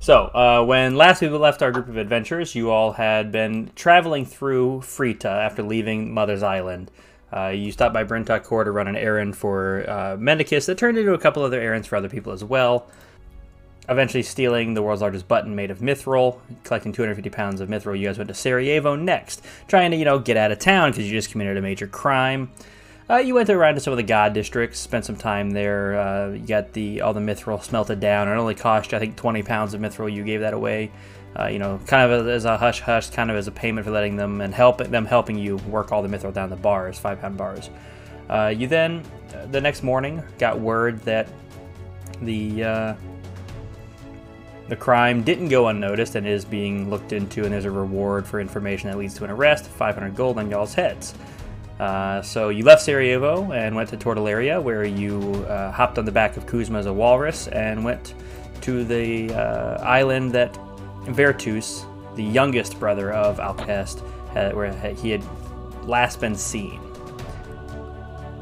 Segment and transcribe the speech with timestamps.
[0.00, 4.24] So, uh, when last we left our group of adventurers, you all had been traveling
[4.24, 6.90] through Frita after leaving Mother's Island.
[7.32, 10.98] Uh, you stopped by Brintock Core to run an errand for uh, Mendicus that turned
[10.98, 12.86] into a couple other errands for other people as well.
[13.88, 17.98] Eventually, stealing the world's largest button made of mithril, collecting 250 pounds of mithril.
[17.98, 21.06] You guys went to Sarajevo next, trying to, you know, get out of town because
[21.06, 22.50] you just committed a major crime.
[23.10, 25.98] Uh, you went around to some of the god districts, spent some time there.
[25.98, 28.28] Uh, you got the all the mithril smelted down.
[28.28, 30.12] It only cost you, I think, 20 pounds of mithril.
[30.12, 30.90] You gave that away,
[31.38, 33.92] uh, you know, kind of as a hush hush, kind of as a payment for
[33.92, 37.18] letting them and help them helping you work all the mithril down the bars, five
[37.18, 37.70] pound bars.
[38.28, 39.02] Uh, you then,
[39.34, 41.28] uh, the next morning, got word that
[42.20, 42.94] the uh,
[44.68, 48.38] the crime didn't go unnoticed and is being looked into, and there's a reward for
[48.38, 51.14] information that leads to an arrest, 500 gold on y'all's heads.
[51.78, 56.12] Uh, so you left Sarajevo and went to Tortolaria, where you uh, hopped on the
[56.12, 58.14] back of Kuzma as a walrus and went
[58.62, 60.58] to the uh, island that
[61.04, 61.84] Vertus,
[62.16, 65.22] the youngest brother of Alcest, had, where he had
[65.84, 66.80] last been seen.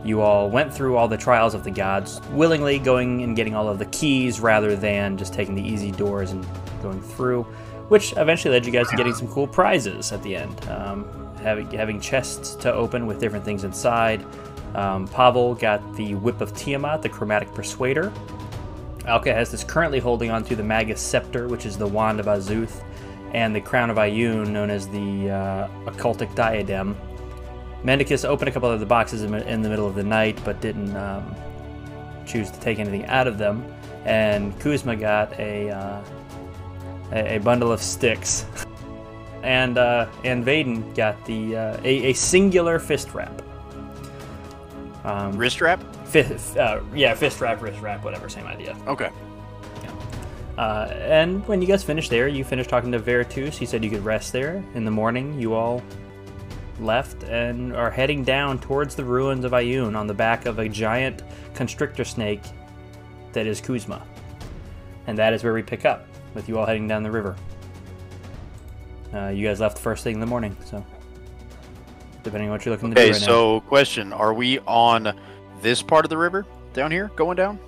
[0.02, 3.68] You all went through all the trials of the gods, willingly going and getting all
[3.68, 6.46] of the keys rather than just taking the easy doors and
[6.80, 7.42] going through,
[7.88, 10.68] which eventually led you guys to getting some cool prizes at the end.
[10.68, 14.24] Um, having, having chests to open with different things inside.
[14.74, 18.12] Um, Pavel got the Whip of Tiamat, the Chromatic Persuader.
[19.06, 22.82] Alka has this currently holding onto the Magus Scepter, which is the Wand of Azuth,
[23.32, 26.96] and the Crown of Ioun, known as the uh, Occultic Diadem.
[27.84, 30.60] Mendicus opened a couple of the boxes in, in the middle of the night, but
[30.60, 31.32] didn't um,
[32.26, 33.64] choose to take anything out of them.
[34.04, 36.02] And Kuzma got a, uh,
[37.12, 38.46] a, a bundle of sticks.
[39.46, 43.42] and uh, and Vaden got the uh, a, a singular fist wrap.
[45.04, 45.80] Um, wrist wrap?
[46.06, 48.76] Fist, uh, yeah, fist wrap, wrist wrap, whatever, same idea.
[48.88, 49.08] Okay.
[49.82, 49.92] Yeah.
[50.58, 53.56] Uh, and when you guys finished there, you finished talking to Veritus.
[53.56, 54.64] He said you could rest there.
[54.74, 55.80] In the morning, you all
[56.80, 60.68] left and are heading down towards the ruins of Ioun on the back of a
[60.68, 61.22] giant
[61.54, 62.42] constrictor snake
[63.32, 64.04] that is Kuzma.
[65.06, 67.36] And that is where we pick up, with you all heading down the river.
[69.16, 70.84] Uh, you guys left first thing in the morning, so
[72.22, 73.60] depending on what you're looking to okay, do right so now.
[73.60, 75.18] question: Are we on
[75.62, 76.44] this part of the river
[76.74, 77.58] down here, going down?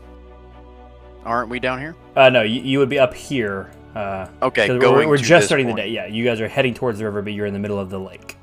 [1.25, 1.97] Aren't we down here?
[2.16, 3.70] Uh, no, you, you would be up here.
[3.94, 5.76] Uh, okay, going we're, we're to just starting point.
[5.76, 5.88] the day.
[5.88, 7.98] Yeah, you guys are heading towards the river, but you're in the middle of the
[7.98, 8.37] lake.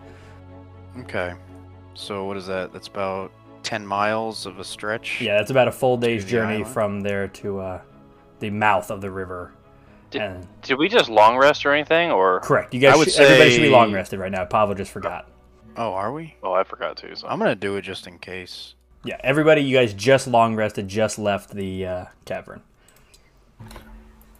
[1.00, 1.34] Okay,
[1.94, 2.74] so what is that?
[2.74, 5.22] That's about ten miles of a stretch.
[5.22, 6.74] Yeah, that's about a full day's journey island?
[6.74, 7.82] from there to uh,
[8.40, 9.54] the mouth of the river.
[10.16, 12.40] Did- And- Did we just long rest or anything, or?
[12.40, 12.74] correct.
[12.74, 14.46] You guys, I would should, everybody should be long rested right now.
[14.46, 15.30] Pavel just forgot.
[15.78, 16.36] Oh, are we?
[16.42, 17.14] Oh, I forgot too.
[17.16, 17.28] So.
[17.28, 18.76] I'm gonna do it just in case.
[19.04, 22.62] Yeah, everybody, you guys just long rested, just left the uh, cavern.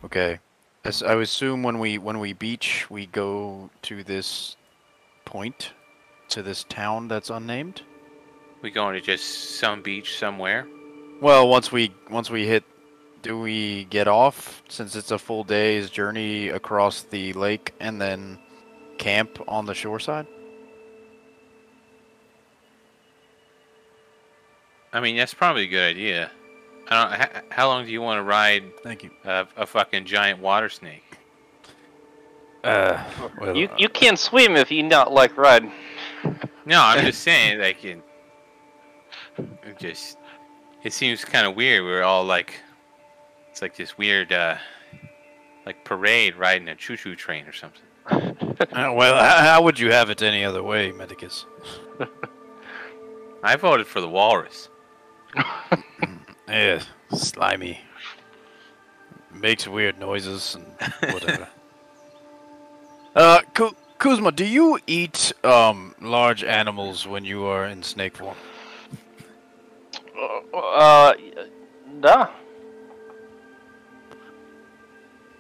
[0.04, 0.40] Okay.
[0.84, 4.56] As I assume when we when we beach, we go to this
[5.26, 5.72] point,
[6.30, 7.82] to this town that's unnamed.
[8.62, 10.68] We going to just some beach somewhere?
[11.22, 12.64] Well, once we once we hit,
[13.26, 18.38] do we get off since it's a full day's journey across the lake and then
[19.00, 20.28] camp on the shore side?
[24.94, 26.30] I mean, that's probably a good idea.
[26.88, 27.20] I don't.
[27.20, 29.10] How, how long do you want to ride Thank you.
[29.24, 31.18] a, a fucking giant water snake?
[32.64, 33.04] Uh,
[33.42, 35.72] well, You you can't swim if you not like riding.
[36.68, 38.04] No, I'm just saying, like, it,
[39.40, 40.20] it just
[40.84, 41.84] it seems kind of weird.
[41.84, 42.60] We're all like,
[43.56, 44.58] it's like this weird, uh,
[45.66, 47.86] like parade riding a choo-choo train or something.
[48.10, 51.46] uh, well, how, how would you have it any other way, Medicus?
[53.44, 54.68] I voted for the walrus.
[56.48, 57.80] Yeah, slimy.
[59.34, 60.66] Makes weird noises and
[61.12, 61.48] whatever.
[63.16, 68.38] uh, Ku- Kuzma, do you eat um large animals when you are in snake form?
[70.54, 71.14] Uh,
[71.96, 72.30] nah.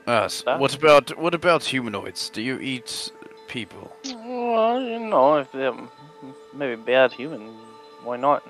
[0.07, 0.57] Uh, s- Huh?
[0.57, 2.29] what about what about humanoids?
[2.29, 3.11] Do you eat
[3.47, 3.91] people?
[4.05, 5.73] Well, you know, if they're
[6.53, 7.55] maybe bad human,
[8.03, 8.43] why not?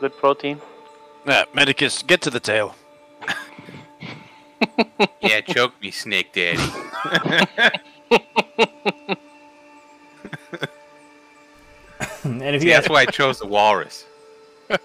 [0.00, 0.60] Good protein.
[1.26, 2.74] Yeah, Medicus, get to the tail.
[5.20, 6.62] Yeah, choke me, snake daddy.
[12.24, 14.06] and if See, you that's why I chose the walrus.
[14.70, 14.78] I'm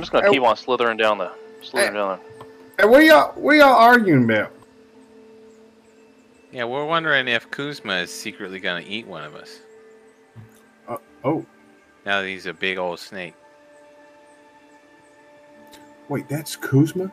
[0.00, 0.32] just gonna Oh.
[0.32, 1.30] keep on slithering down the
[1.62, 2.18] slithering down
[2.78, 4.52] and what y'all what y'all arguing about?
[6.52, 9.60] Yeah, we're wondering if Kuzma is secretly gonna eat one of us.
[10.88, 11.46] Uh, oh.
[12.04, 13.34] Now that he's a big old snake.
[16.08, 17.10] Wait, that's Kuzma?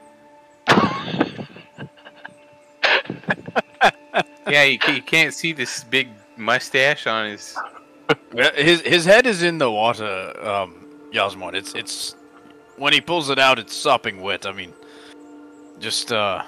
[4.47, 7.57] yeah, you, you can't see this big mustache on his.
[8.55, 11.55] His his head is in the water, um, Yasmon.
[11.55, 12.15] It's it's
[12.77, 14.45] when he pulls it out, it's sopping wet.
[14.45, 14.73] I mean,
[15.83, 16.43] just uh,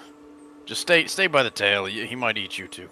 [0.65, 1.85] just stay stay by the tail.
[1.85, 2.89] He he might eat you too.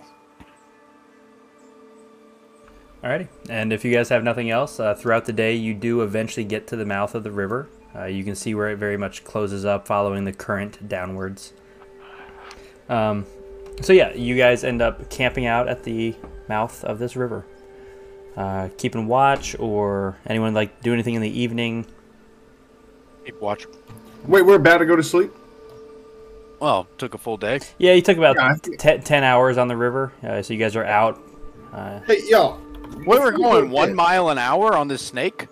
[3.04, 3.28] Alrighty.
[3.50, 6.68] And if you guys have nothing else, uh, throughout the day, you do eventually get
[6.68, 7.68] to the mouth of the river.
[7.94, 11.52] Uh, you can see where it very much closes up following the current downwards.
[12.88, 13.26] Um,
[13.82, 16.16] so, yeah, you guys end up camping out at the
[16.48, 17.46] mouth of this river.
[18.38, 21.86] Uh, keeping watch, or anyone like do anything in the evening?
[23.26, 23.66] Keep watch.
[24.26, 25.32] Wait, we're about to go to sleep.
[26.64, 27.60] Well, took a full day.
[27.78, 30.54] Yeah, you took about Yeah, I t- think- 10 hours on the river, uh, so
[30.54, 31.22] you guys are out.
[31.74, 32.58] Uh, Hey, y'all.
[33.06, 33.72] We were going Yeah.
[33.72, 35.48] one mile an hour on this snake.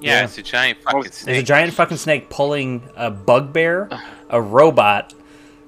[0.00, 0.24] Yeah, Yeah.
[0.24, 1.44] it's a giant fucking There's a snake.
[1.44, 3.90] giant fucking snake pulling a bugbear,
[4.30, 5.12] a robot.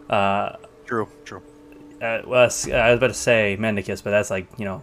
[0.08, 0.52] Uh,
[0.86, 1.42] True, true.
[2.00, 4.82] uh, well, s- I was about to say Mendicus, but that's like you know,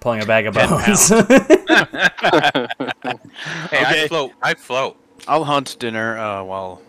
[0.00, 1.08] pulling a bag of bones.
[3.70, 4.04] Hey, Okay.
[4.04, 4.32] I float.
[4.42, 4.96] I float.
[5.26, 6.82] I'll hunt dinner uh, while.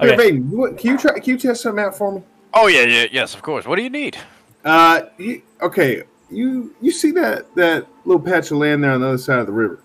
[0.00, 0.30] Here, Okay.
[0.32, 1.18] Vaden, you can you try?
[1.18, 2.22] Can you test something out for me?
[2.52, 3.66] Oh yeah, yeah, yes, of course.
[3.66, 4.16] What do you need?
[4.64, 6.02] Uh, you, okay.
[6.30, 9.46] You you see that that little patch of land there on the other side of
[9.46, 9.80] the river?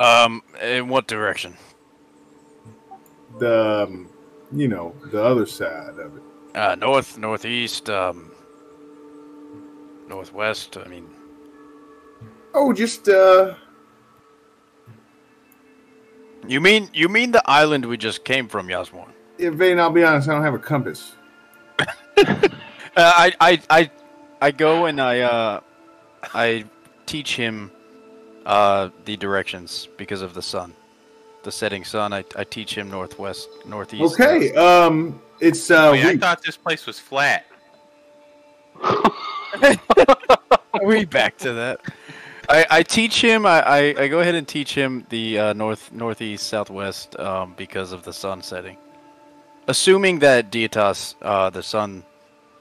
[0.00, 1.54] Um, in what direction?
[3.38, 4.08] The um,
[4.52, 6.22] you know the other side of it.
[6.54, 8.30] Uh, north, northeast, um,
[10.08, 10.76] northwest.
[10.76, 11.08] I mean,
[12.54, 13.54] Oh, just uh,
[16.48, 19.08] you mean you mean the island we just came from, Yasmon?
[19.38, 19.78] yeah, Vaden.
[19.78, 20.28] I'll be honest.
[20.28, 21.12] I don't have a compass.
[22.96, 23.90] Uh, I, I, I,
[24.40, 25.60] I go and I, uh,
[26.32, 26.64] I
[27.06, 27.72] teach him,
[28.46, 30.72] uh, the directions because of the sun,
[31.42, 32.12] the setting sun.
[32.12, 34.14] I, I teach him northwest, northeast.
[34.14, 34.54] Okay.
[34.54, 37.46] Um, it's uh, yeah, I thought this place was flat.
[40.84, 41.80] we back to that.
[42.54, 43.46] I, I teach him.
[43.46, 47.90] I, I, I go ahead and teach him the uh, north, northeast, southwest, um, because
[47.92, 48.76] of the sun setting.
[49.66, 52.04] Assuming that Dietas, uh, the sun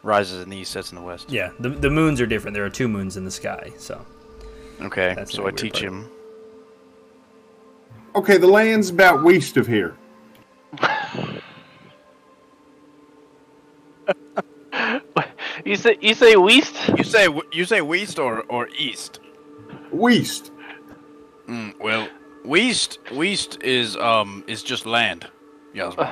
[0.01, 1.29] rises in the east, sets in the west.
[1.29, 2.55] yeah, the, the moons are different.
[2.55, 4.03] There are two moons in the sky, so
[4.81, 5.83] Okay, That's so I teach part.
[5.83, 6.09] him.
[8.15, 8.37] okay.
[8.37, 9.95] The land's about west of here.
[15.65, 16.75] you say you say west?
[16.97, 19.19] You say you say west or, or east?
[19.93, 20.51] West.
[21.47, 22.07] Mm, well,
[22.45, 25.29] west west is um is just land.
[25.73, 26.07] Yasmin.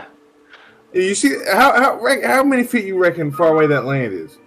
[0.93, 4.37] You see how how how many feet you reckon far away that land is?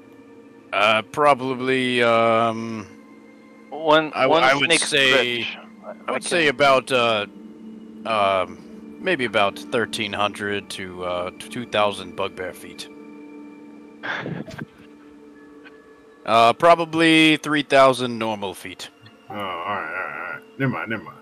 [0.72, 2.86] Uh, probably um
[3.70, 5.58] One I w- one I would snake say- stretch.
[6.06, 7.26] I would say about uh
[8.06, 8.58] um
[9.00, 12.88] maybe about thirteen hundred to uh two thousand bugbear feet.
[16.26, 18.88] Uh, probably three thousand normal feet.
[19.34, 20.42] Oh, all right, all right, all right.
[20.58, 21.18] Never mind, never mind.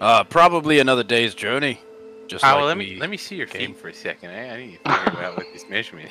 [0.00, 1.80] Uh, probably another day's journey.
[2.26, 3.66] Just Pavel, like let we- me let me see your Okay.
[3.66, 4.30] feet for a second.
[4.30, 6.10] I, I need to figure out what this measurement.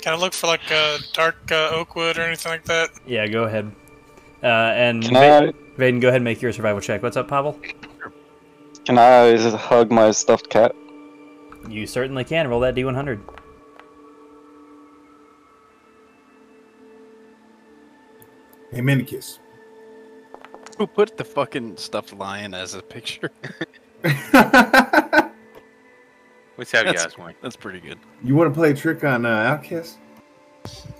[0.00, 2.90] Can I look for like a dark uh, oak wood or anything like that?
[3.06, 3.70] yeah, go ahead.
[4.42, 7.02] Uh, and Can Va- I Vaden, go ahead and make your survival check.
[7.02, 7.58] What's up, Pavel?
[8.84, 10.74] can I hug my stuffed cat?
[11.68, 12.48] You certainly can.
[12.48, 13.20] Roll that d100.
[18.74, 19.38] Hey, Minikis.
[20.78, 23.30] Who put the fucking stuffed lion as a picture?
[26.56, 27.34] What's up, That's- Yasmin?
[27.40, 27.98] That's pretty good.
[28.22, 29.98] you want to play a trick on uh, Outcast?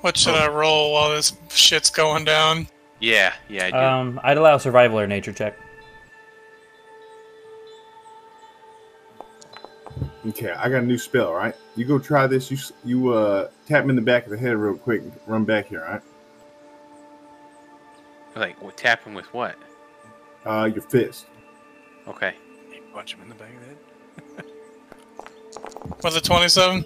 [0.02, 2.68] What should I roll while this shit's going down?
[3.00, 3.76] Yeah, yeah, I do.
[3.76, 5.58] Um, I'd allow survival or nature check.
[10.28, 11.32] Okay, I got a new spell.
[11.32, 12.50] Right, you go try this.
[12.50, 15.00] You s- you uh tap him in the back of the head real quick.
[15.02, 15.84] and Run back here.
[15.84, 16.02] All right.
[18.40, 19.56] Like, what, tap him with what?
[20.44, 21.26] Uh, your fist.
[22.06, 22.34] Okay.
[22.92, 24.52] Punch him in the back of the head.
[26.02, 26.84] Was it 27?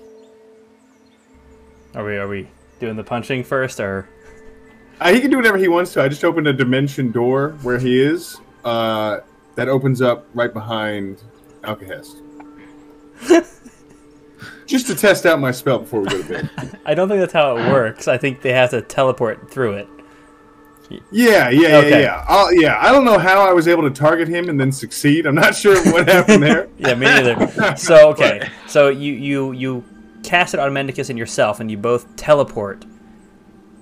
[1.94, 2.48] Are we are we
[2.80, 4.08] doing the punching first or?
[5.00, 6.02] Uh, he can do whatever he wants to.
[6.02, 8.38] I just opened a dimension door where he is.
[8.64, 9.20] Uh,
[9.54, 11.22] that opens up right behind
[11.62, 12.22] Alcahest.
[14.66, 16.78] just to test out my spell before we go to bed.
[16.86, 18.06] I don't think that's how it works.
[18.06, 19.88] I think they have to teleport through it.
[20.90, 22.02] Yeah, yeah, yeah, Okay.
[22.02, 22.24] yeah.
[22.28, 25.26] I'll, yeah, I don't know how I was able to target him and then succeed.
[25.26, 26.68] I'm not sure what happened there.
[26.78, 27.76] Yeah, me neither.
[27.76, 29.84] so okay, so you you you
[30.22, 32.84] cast it on Mendicus and yourself, and you both teleport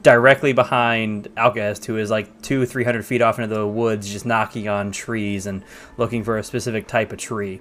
[0.03, 4.27] directly behind Alcest, who is like two three hundred feet off into the woods, just
[4.27, 5.63] knocking on trees and
[5.99, 7.61] looking for a specific type of tree.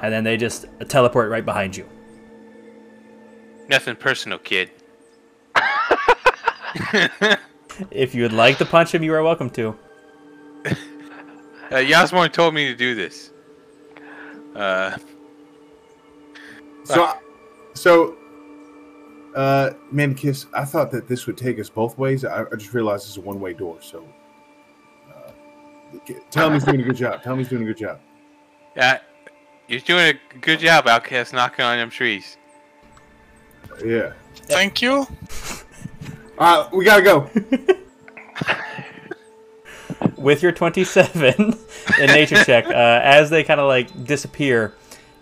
[0.00, 1.86] And then they just teleport right behind you.
[3.68, 4.70] Nothing personal, kid.
[7.90, 9.76] If you would like to punch him, you are welcome to.
[11.70, 13.30] Uh, Yasmorn told me to do this.
[14.54, 14.96] Uh,
[16.84, 17.12] So,
[17.74, 18.16] so,
[19.36, 22.24] uh, Mancus, I thought that this would take us both ways.
[22.24, 23.78] I, I just realized it's a one-way door.
[23.80, 24.04] So,
[25.14, 25.30] uh,
[26.30, 27.22] tell him he's doing a good job.
[27.22, 28.00] Tell him he's doing a good job.
[28.76, 28.98] yeah,
[29.68, 32.36] you're doing a good job, Outcast, knocking on them trees.
[33.82, 34.12] Yeah.
[34.34, 35.06] Thank you.
[36.42, 37.30] All right, we gotta go.
[40.16, 41.56] with your 27
[42.00, 44.74] in nature check, uh, as they kind of like disappear,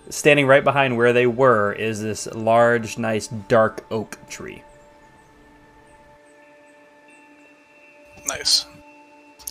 [0.08, 4.62] standing right behind where they were is this large, nice, dark oak tree.
[8.26, 8.64] Nice.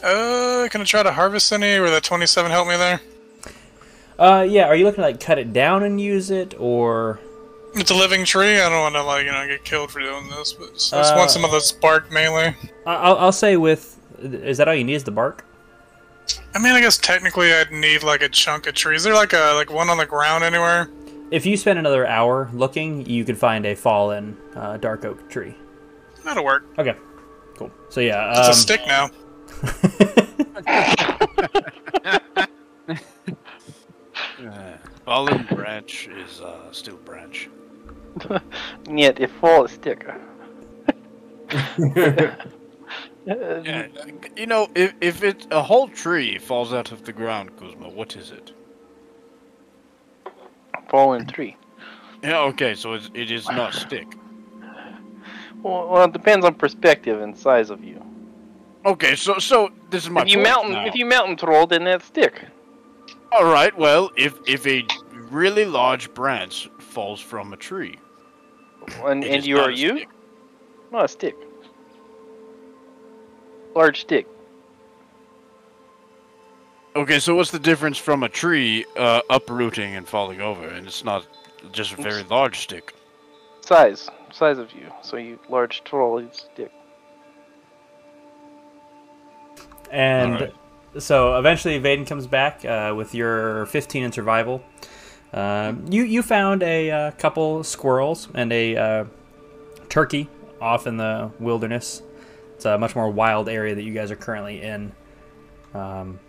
[0.03, 1.77] Uh, can I try to harvest any?
[1.77, 2.99] Or that 27 help me there?
[4.17, 7.19] Uh, yeah, are you looking to like cut it down and use it, or
[7.75, 8.59] It's a living tree.
[8.59, 10.97] I don't want to like you know get killed for doing this, but just, I
[10.99, 12.55] just Uh, want some of this bark mainly.
[12.85, 15.45] I- I'll, I'll say with is that all you need is the bark?
[16.53, 18.95] I mean, I guess technically I'd need like a chunk of tree.
[18.95, 20.89] Is there like a like one on the ground anywhere?
[21.31, 25.55] If you spend another hour looking, you could find a fallen uh, dark oak tree.
[26.23, 26.65] That'll work.
[26.79, 26.95] Okay,
[27.55, 27.71] cool.
[27.89, 29.09] So yeah, It's um, a stick now.
[34.39, 37.49] Uh, fallen branch is uh, still branch.
[38.86, 40.20] Нет, it fall sticker.
[43.26, 43.86] Yeah,
[44.36, 48.16] you know, if if it a whole tree falls out of the ground, Kuzma, what
[48.16, 48.52] is it?
[50.88, 51.56] Fallen tree.
[52.22, 54.06] Yeah, okay, so it's, it is not stick.
[55.62, 58.02] Well, well, it depends on perspective and size of you.
[58.84, 60.86] Okay, so so this is my If you point mountain, now.
[60.86, 62.44] if you mountain troll, then that's stick.
[63.32, 64.84] All right, well, if if a
[65.30, 67.97] really large branch falls from a tree,
[69.05, 69.97] And, and you are you?
[69.97, 70.09] stick.
[70.91, 71.35] Not a stick.
[73.75, 74.27] Large stick.
[76.95, 81.03] Okay, so what's the difference from a tree uh, uprooting and falling over, and it's
[81.03, 81.27] not
[81.71, 82.93] just a very large stick?
[83.61, 84.09] Size.
[84.33, 84.91] Size of you.
[85.03, 86.71] So you large troll is stick.
[89.91, 90.53] And Alright.
[90.97, 94.61] so eventually, Vaden comes back uh, with your 15 in survival.
[95.31, 99.05] Um, you you found a uh, couple squirrels and a uh,
[99.89, 100.27] turkey
[100.59, 102.01] off in the wilderness.
[102.55, 104.91] It's a much more wild area that you guys are currently in.
[105.73, 106.19] Um,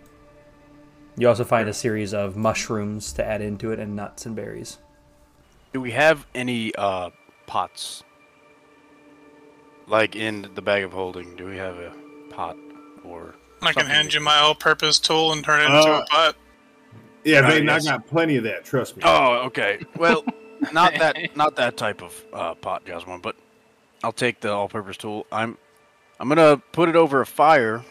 [1.17, 4.77] you also find a series of mushrooms to add into it and nuts and berries.
[5.73, 7.09] Do we have any uh,
[7.47, 8.03] pots?
[9.87, 11.91] Like in the bag of holding, do we have a
[12.29, 12.55] pot
[13.03, 13.35] or?
[13.61, 16.35] I can hand you my all-purpose tool and turn it into Uh, a pot.
[17.23, 17.87] Yeah, Uh, Vaden, yes.
[17.87, 18.63] I got plenty of that.
[18.65, 19.03] Trust me.
[19.05, 19.79] Oh, okay.
[19.97, 20.23] Well,
[20.73, 23.35] not that not that type of uh, pot, Jasmine, but
[24.03, 25.25] I'll take the all-purpose tool.
[25.31, 25.57] I'm
[26.19, 27.83] I'm gonna put it over a fire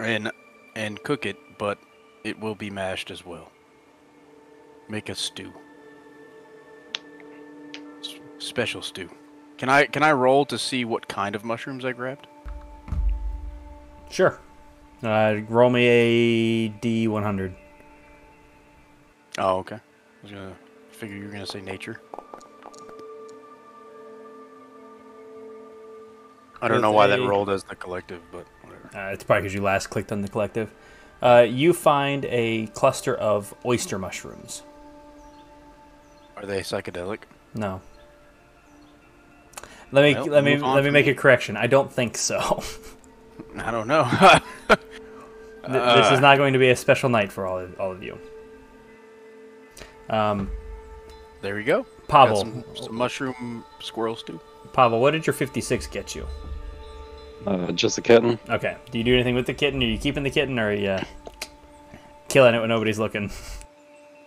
[0.00, 0.30] and
[0.76, 1.78] and cook it, but
[2.24, 3.50] it will be mashed as well.
[4.88, 5.52] Make a stew.
[8.00, 9.08] S- special stew.
[9.58, 12.26] Can I can I roll to see what kind of mushrooms I grabbed?
[14.10, 14.38] Sure.
[15.02, 17.54] Uh, roll me a D100.
[19.38, 19.76] Oh, okay.
[19.76, 19.80] I
[20.22, 20.56] was gonna
[20.90, 22.00] figure you were gonna say nature.
[26.62, 28.90] I don't know why that rolled as the collective, but whatever.
[28.96, 30.70] Uh, it's probably because you last clicked on the collective.
[31.20, 34.62] Uh, you find a cluster of oyster mushrooms.
[36.36, 37.20] Are they psychedelic?
[37.54, 37.80] No.
[39.92, 41.12] Let me Well, let me let me make me.
[41.12, 41.56] a correction.
[41.56, 42.62] I don't think so.
[43.58, 44.04] I don't know.
[44.68, 44.78] Th-
[45.66, 48.18] this is not going to be a special night for all of, all of you.
[50.08, 50.50] Um,
[51.42, 51.82] there you go.
[51.82, 54.40] Got Pavel, some, some mushroom squirrel stew.
[54.72, 56.26] Pavel, what did your 56 get you?
[57.46, 58.38] Uh, just a kitten.
[58.48, 58.76] Okay.
[58.90, 59.82] Do you do anything with the kitten?
[59.82, 61.04] Are you keeping the kitten, or are you uh,
[62.28, 63.30] killing it when nobody's looking?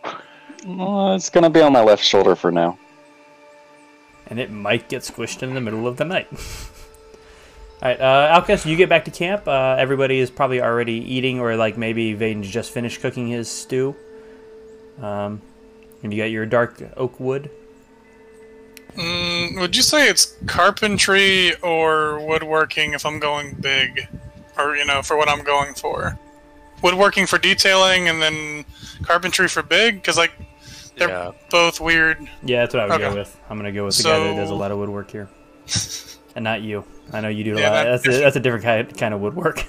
[0.03, 2.77] Uh, it's gonna be on my left shoulder for now.
[4.27, 6.27] and it might get squished in the middle of the night.
[7.81, 9.47] All right, uh, Alcus, you get back to camp.
[9.47, 13.95] Uh, everybody is probably already eating, or like maybe Vaden's just finished cooking his stew.
[15.01, 15.41] Um,
[16.03, 17.49] and you got your dark oak wood.
[18.95, 24.07] Mm, would you say it's carpentry or woodworking if I'm going big?
[24.57, 26.17] Or, you know, for what I'm going for?
[26.81, 28.65] Woodworking for detailing and then
[29.03, 29.95] carpentry for big?
[29.95, 30.31] Because, like,
[30.95, 31.31] they're Yeah.
[31.51, 32.27] both weird.
[32.43, 33.37] Yeah, that's what I would go with.
[33.51, 35.29] I'm gonna go with the guy that does a lot of woodwork here,
[36.35, 36.83] and not you.
[37.13, 37.83] I know you do a Yeah, lot.
[37.83, 39.63] that- that's a, that's a different kind kind of woodwork.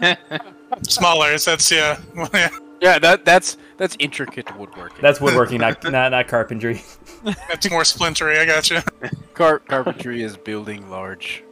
[0.82, 2.00] Smaller, that's, yeah.
[2.80, 4.98] Yeah, that that's that's intricate woodworking.
[5.00, 6.82] That's woodworking, not not, not carpentry.
[7.48, 8.38] That's more splintery.
[8.38, 8.80] I got you.
[9.34, 11.42] Car- carpentry is building large.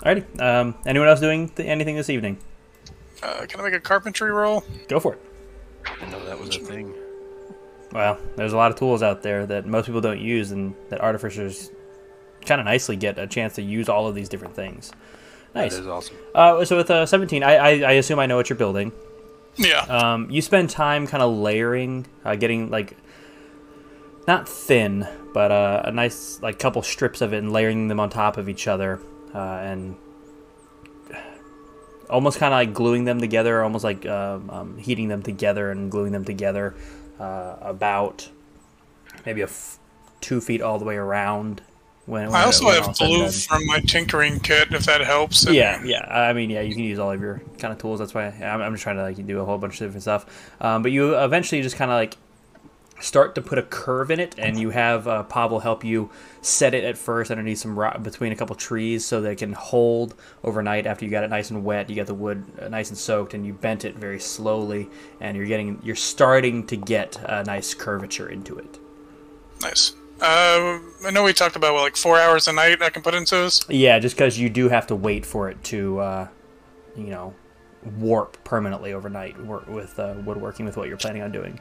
[0.00, 0.40] Alrighty.
[0.40, 2.38] Um, anyone else doing th- anything this evening?
[3.22, 4.64] Uh, can I make a carpentry roll?
[4.88, 5.20] Go for it.
[5.84, 6.94] I know that was a thing.
[7.92, 11.00] Well, there's a lot of tools out there that most people don't use, and that
[11.00, 11.70] artificers
[12.44, 14.92] kind of nicely get a chance to use all of these different things.
[15.54, 15.74] Nice.
[15.74, 16.16] That is awesome.
[16.34, 18.92] Uh, so with uh, 17, I, I, I assume I know what you're building.
[19.56, 19.80] Yeah.
[19.80, 22.96] Um, you spend time kind of layering, uh, getting like
[24.26, 28.10] not thin, but uh, a nice like couple strips of it and layering them on
[28.10, 29.00] top of each other,
[29.34, 29.96] uh, and
[32.08, 35.90] almost kind of like gluing them together, almost like um, um, heating them together and
[35.90, 36.74] gluing them together,
[37.18, 38.28] uh, about
[39.26, 39.78] maybe a f-
[40.20, 41.62] two feet all the way around.
[42.08, 45.02] When, when I also have all said and blue from my tinkering kit, if that
[45.02, 45.44] helps.
[45.44, 46.06] And- Yeah, yeah.
[46.10, 47.98] I mean, yeah, you can use all of your kind of tools.
[47.98, 50.24] That's why I'm, I'm just trying to like do a whole bunch of different stuff.
[50.60, 52.16] Um, but you eventually just kind of like
[53.00, 56.10] start to put a curve in it, and you have uh, Pavel help you
[56.40, 59.52] set it at first underneath some rock between a couple trees so that it can
[59.52, 60.86] hold overnight.
[60.86, 63.34] After you got it nice and wet, you got the wood uh, nice and soaked,
[63.34, 64.88] and you bent it very slowly,
[65.20, 68.78] and you're getting you're starting to get a nice curvature into it.
[69.60, 69.92] Nice.
[70.20, 73.14] Uh, I know we talked about what, like four hours a night I can put
[73.14, 73.60] into this.
[73.68, 76.28] Yeah, just because you do have to wait for it to, uh,
[76.96, 77.34] you know,
[77.98, 79.36] warp permanently overnight
[79.68, 81.60] with uh, woodworking with what you're planning on doing.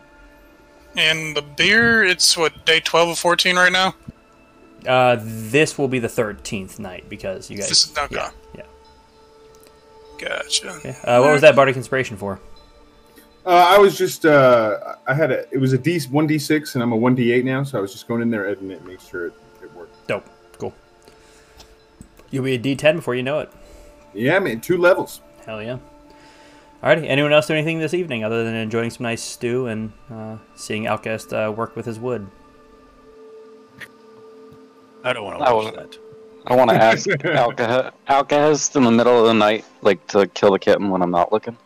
[0.96, 3.94] And the beer, it's what day twelve of fourteen right now.
[4.88, 7.70] Uh, this will be the thirteenth night because you guys.
[7.70, 8.16] This is- okay.
[8.16, 8.64] Yeah, yeah.
[10.18, 10.70] Gotcha.
[10.78, 10.96] Okay.
[11.04, 12.40] Uh, what was that bardic inspiration for?
[13.48, 16.76] Uh, I was just uh, I had a it was a D one D six
[16.76, 18.72] and I'm a one D eight now, so I was just going in there editing
[18.72, 20.06] it, make sure it, it worked.
[20.08, 20.26] Dope.
[20.60, 20.74] Cool.
[22.30, 23.50] You'll be a D10 before you know it.
[24.14, 25.22] Yeah, man, two levels.
[25.46, 25.78] Hell yeah.
[26.84, 27.08] Alrighty.
[27.08, 30.84] Anyone else do anything this evening other than enjoying some nice stew and uh, seeing
[30.86, 32.28] Alcest uh, work with his wood?
[35.06, 35.98] I don't want to I watch will- that.
[36.48, 40.52] I want to ask Alka- Alcahest in the middle of the night, like to kill
[40.52, 41.58] the kitten when I'm not looking.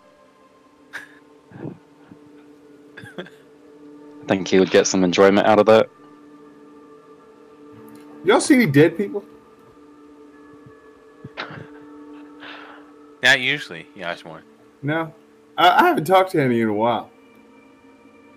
[4.28, 5.90] Think he would get some enjoyment out of that.
[8.24, 9.24] Y'all see any dead people?
[13.24, 14.42] Not usually, Yashmore.
[14.84, 15.14] No,
[15.58, 17.10] I, I haven't talked to any in a while.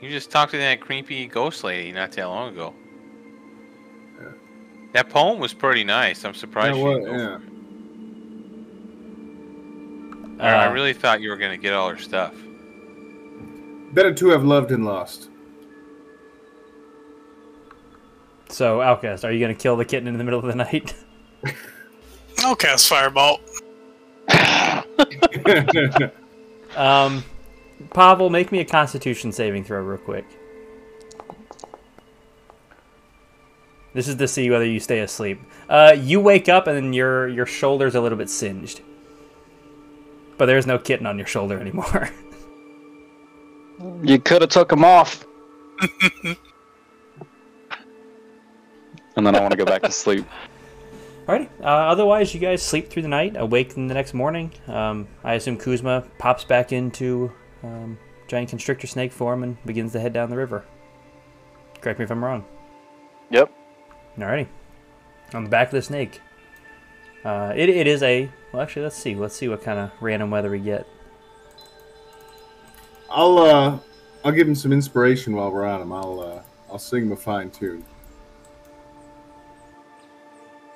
[0.00, 2.74] You just talked to that creepy ghost lady not that long ago.
[4.20, 4.28] Yeah.
[4.92, 6.24] That poem was pretty nice.
[6.26, 7.38] I'm surprised Yeah, you didn't go yeah.
[7.38, 7.42] for
[10.40, 10.42] it.
[10.42, 12.34] I, I Uh, really thought you were gonna get all her stuff.
[13.94, 15.30] Better to have loved and lost.
[18.54, 20.94] So, Alcest, are you going to kill the kitten in the middle of the night?
[22.38, 23.40] I'll cast Firebolt.
[26.76, 27.22] Um,
[27.90, 30.24] Pavel, make me a Constitution saving throw real quick.
[33.92, 35.40] This is to see whether you stay asleep.
[35.68, 38.80] Uh, you wake up and then your your shoulder's a little bit singed,
[40.36, 42.10] but there's no kitten on your shoulder anymore.
[44.02, 45.26] You could have took him off.
[49.16, 50.26] And then I want to go back to sleep.
[51.26, 51.48] Alrighty.
[51.60, 54.52] Uh, otherwise, you guys sleep through the night, awake in the next morning.
[54.66, 57.98] Um, I assume Kuzma pops back into um,
[58.28, 60.64] giant constrictor snake form and begins to head down the river.
[61.80, 62.44] Correct me if I'm wrong.
[63.30, 63.50] Yep.
[64.18, 64.48] Alrighty.
[65.32, 66.20] On the back of the snake.
[67.24, 68.28] Uh, it, it is a.
[68.52, 69.14] Well, actually, let's see.
[69.14, 70.86] Let's see what kind of random weather we get.
[73.08, 73.78] I'll uh,
[74.24, 75.92] I'll give him some inspiration while we're on him.
[75.92, 77.84] I'll uh, I'll sing him a fine tune.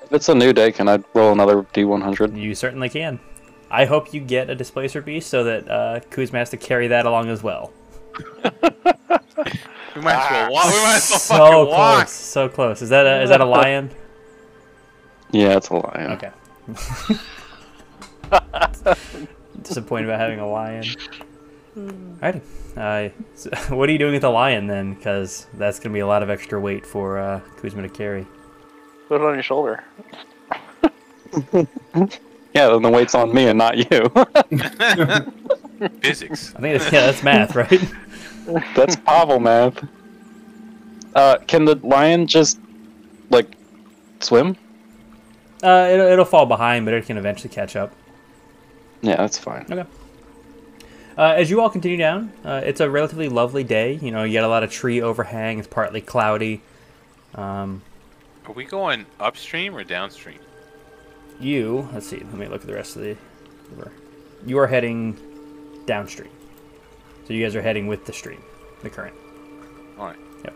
[0.09, 2.35] If it's a new day, can I roll another D100?
[2.35, 3.19] You certainly can.
[3.69, 7.05] I hope you get a displacer beast so that uh, Kuzma has to carry that
[7.05, 7.71] along as well.
[9.95, 10.65] We might as well walk.
[10.65, 12.07] We might as well so fucking close, walk.
[12.07, 12.81] so close.
[12.81, 13.89] Is that a is that a lion?
[15.31, 16.11] Yeah, it's a lion.
[16.11, 16.31] Okay.
[19.63, 20.85] Disappointed about having a lion.
[21.75, 22.41] Alrighty.
[22.77, 24.93] Uh, so what are you doing with the lion then?
[24.93, 28.27] Because that's going to be a lot of extra weight for uh, Kuzma to carry.
[29.09, 29.83] Put it on your shoulder.
[32.53, 34.09] Yeah, then the weight's on me and not you.
[36.01, 36.53] Physics.
[36.55, 37.81] I think that's, yeah, that's math, right?
[38.75, 39.87] That's Pavel math.
[41.13, 42.59] Uh, can the lion just,
[43.29, 43.55] like,
[44.19, 44.57] swim?
[45.61, 47.93] Uh, it'll, it'll fall behind, but it can eventually catch up.
[49.01, 49.67] Yeah, that's fine.
[49.69, 49.87] Okay.
[51.15, 53.99] Uh, as you all continue down, uh, it's a relatively lovely day.
[54.01, 55.59] You know, you get a lot of tree overhang.
[55.59, 56.63] It's partly cloudy.
[57.35, 57.83] Um,
[58.49, 60.39] Are we going upstream or downstream?
[61.39, 62.17] you, let's see.
[62.17, 63.15] Let me look at the rest of the
[63.69, 63.91] river.
[64.43, 65.17] You are heading
[65.85, 66.31] downstream.
[67.25, 68.41] So you guys are heading with the stream,
[68.81, 69.15] the current.
[69.97, 70.19] All right.
[70.43, 70.55] Yep.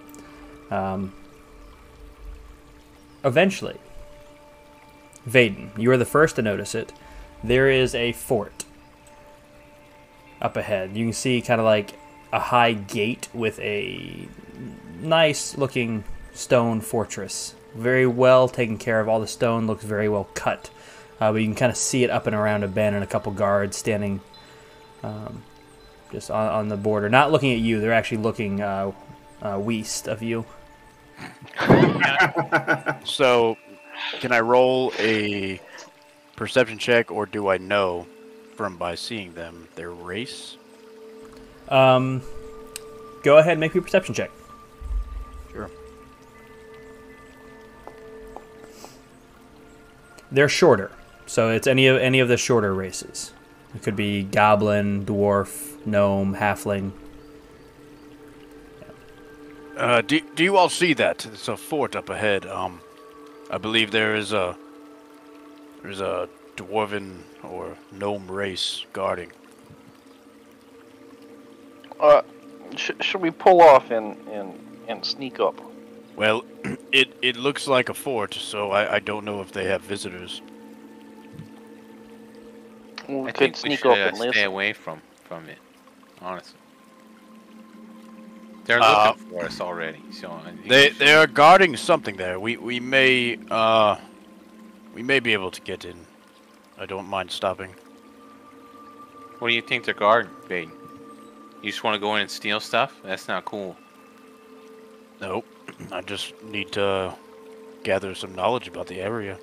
[0.71, 1.13] Um,
[3.23, 3.77] eventually,
[5.29, 6.91] Vaden, you are the first to notice it.
[7.43, 8.65] There is a fort
[10.41, 10.97] up ahead.
[10.97, 11.93] You can see kind of like
[12.33, 14.27] a high gate with a
[14.99, 16.03] nice looking
[16.33, 17.53] stone fortress.
[17.75, 19.09] Very well taken care of.
[19.09, 20.69] All the stone looks very well cut.
[21.19, 23.07] Uh, but you can kind of see it up and around a bend and a
[23.07, 24.19] couple guards standing
[25.03, 25.43] um,
[26.11, 27.09] just on, on the border.
[27.09, 28.91] Not looking at you, they're actually looking uh,
[29.41, 30.45] uh, west of you.
[33.05, 33.57] So,
[34.19, 35.59] can I roll a
[36.35, 38.07] perception check, or do I know
[38.55, 40.57] from by seeing them their race?
[41.69, 42.21] Um,
[43.23, 44.31] go ahead and make me a perception check.
[50.33, 50.91] They're shorter,
[51.27, 53.33] so it's any of any of the shorter races.
[53.75, 56.91] It could be goblin, dwarf, gnome, halfling.
[59.77, 61.25] Uh, do, do you all see that?
[61.27, 62.47] It's a fort up ahead.
[62.47, 62.81] Um,
[63.51, 64.57] I believe there is a
[65.83, 69.31] there's a dwarven or gnome race guarding.
[71.99, 72.23] Uh,
[72.75, 74.53] sh- should we pull off and, and,
[74.87, 75.61] and sneak up?
[76.15, 76.43] Well,
[76.91, 80.41] it it looks like a fort, so I, I don't know if they have visitors.
[83.07, 85.57] We I could think we sneak should up uh, and stay away from from it.
[86.21, 86.59] Honestly,
[88.65, 90.01] they're Uh, looking for us already.
[90.11, 92.39] So I They should- they are guarding something there.
[92.39, 93.97] We we may uh
[94.93, 96.05] we may be able to get in.
[96.77, 97.75] I don't mind stopping.
[99.39, 100.71] What do you think they're guarding, Vaden?
[101.61, 102.93] You just want to go in and steal stuff?
[103.03, 103.75] That's not cool.
[105.19, 105.45] Nope.
[105.91, 107.15] I just need to
[107.83, 109.37] gather some knowledge about the area.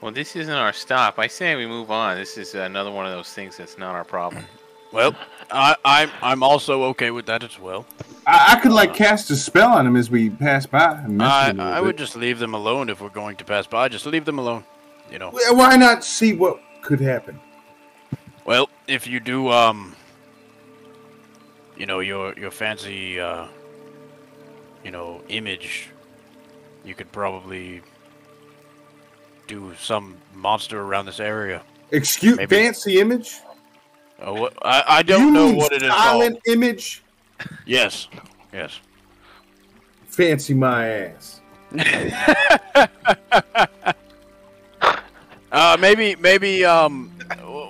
[0.00, 1.18] Well, this isn't our stop.
[1.18, 2.16] I say we move on.
[2.16, 4.44] This is another one of those things that's not our problem.
[4.92, 5.14] Well,
[5.52, 7.86] I I'm I'm also okay with that as well.
[8.26, 10.94] I, I could like cast a spell on them as we pass by.
[11.04, 13.08] And mess I with him a I little would just leave them alone if we're
[13.08, 13.88] going to pass by.
[13.88, 14.64] Just leave them alone.
[15.08, 15.30] You know.
[15.30, 17.38] Why not see what could happen?
[18.44, 19.94] Well, if you do, um,
[21.80, 23.46] you know, your your fancy, uh,
[24.84, 25.88] you know, image,
[26.84, 27.80] you could probably
[29.46, 31.62] do some monster around this area.
[31.90, 32.54] Excuse Maybe.
[32.54, 33.34] fancy image.
[34.20, 36.58] Uh, what, I I don't you know what it is silent called.
[36.58, 37.02] image.
[37.64, 38.08] Yes,
[38.52, 38.78] yes.
[40.06, 41.40] Fancy my ass.
[45.52, 47.08] Uh, maybe maybe um,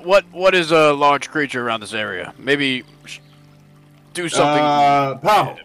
[0.02, 2.34] what what is a large creature around this area?
[2.36, 2.84] Maybe
[4.22, 4.62] do something.
[4.62, 5.58] Uh, Paho.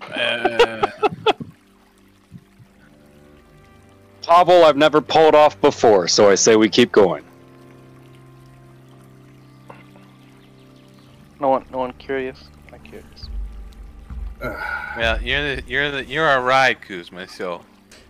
[0.14, 0.90] uh,
[4.22, 7.24] Pavel, I've never pulled off before, so I say we keep going.
[11.40, 12.44] No one, no one curious.
[12.72, 13.28] I'm curious.
[14.96, 17.28] Well, you're the you're the you're our ride, Kuzma.
[17.28, 17.60] So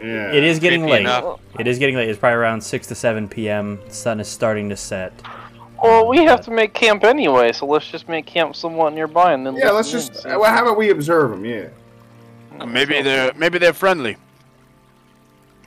[0.00, 0.32] Yeah.
[0.32, 1.00] It is getting creepy late.
[1.02, 1.40] enough.
[1.58, 2.08] It is getting late.
[2.08, 3.78] It's probably around six to seven p.m.
[3.88, 5.12] The sun is starting to set.
[5.82, 9.46] Well, we have to make camp anyway, so let's just make camp somewhat nearby and
[9.46, 9.56] then.
[9.56, 10.26] Yeah, let's listen in just.
[10.26, 11.44] Well, how about we observe them?
[11.44, 11.68] Yeah.
[12.66, 14.16] maybe they're maybe they're friendly.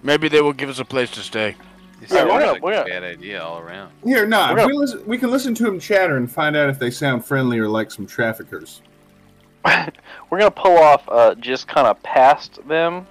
[0.03, 1.55] Maybe they will give us a place to stay.
[1.99, 3.91] this Yeah, sounds we're gonna- we're a bad idea all around.
[4.03, 4.51] Here, no.
[4.51, 6.89] We're if we, listen, we can listen to them chatter and find out if they
[6.89, 8.81] sound friendly or like some traffickers.
[9.65, 13.05] we're gonna pull off uh, just kind of past them.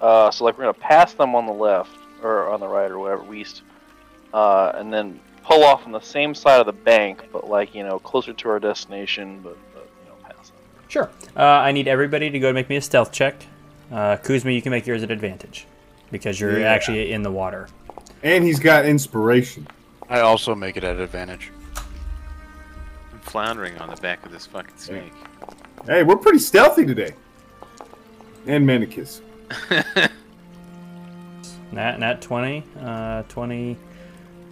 [0.00, 2.98] Uh, so like we're gonna pass them on the left or on the right or
[2.98, 3.62] whatever east,
[4.34, 7.84] uh, and then pull off on the same side of the bank, but like you
[7.84, 10.56] know closer to our destination, but, but you know past them.
[10.88, 11.10] Sure.
[11.36, 13.46] Uh, I need everybody to go make me a stealth check.
[13.92, 15.66] Uh, Kuzma, you can make yours at advantage
[16.10, 16.72] because you're Yeah.
[16.72, 17.68] actually in the water.
[18.22, 19.66] And he's got inspiration.
[20.08, 21.50] I also make it at advantage.
[23.12, 25.12] I'm floundering on the back of this fucking snake.
[25.86, 27.12] Hey, we're pretty stealthy today.
[28.46, 29.20] And Manicus.
[31.72, 33.76] Nat, nat 20, uh, 20,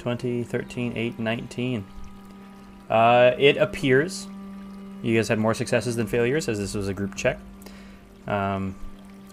[0.07, 1.85] 20, 13, 8, 19.
[2.91, 4.27] Uh, it appears
[5.01, 7.39] you guys had more successes than failures as this was a group check.
[8.27, 8.75] Um,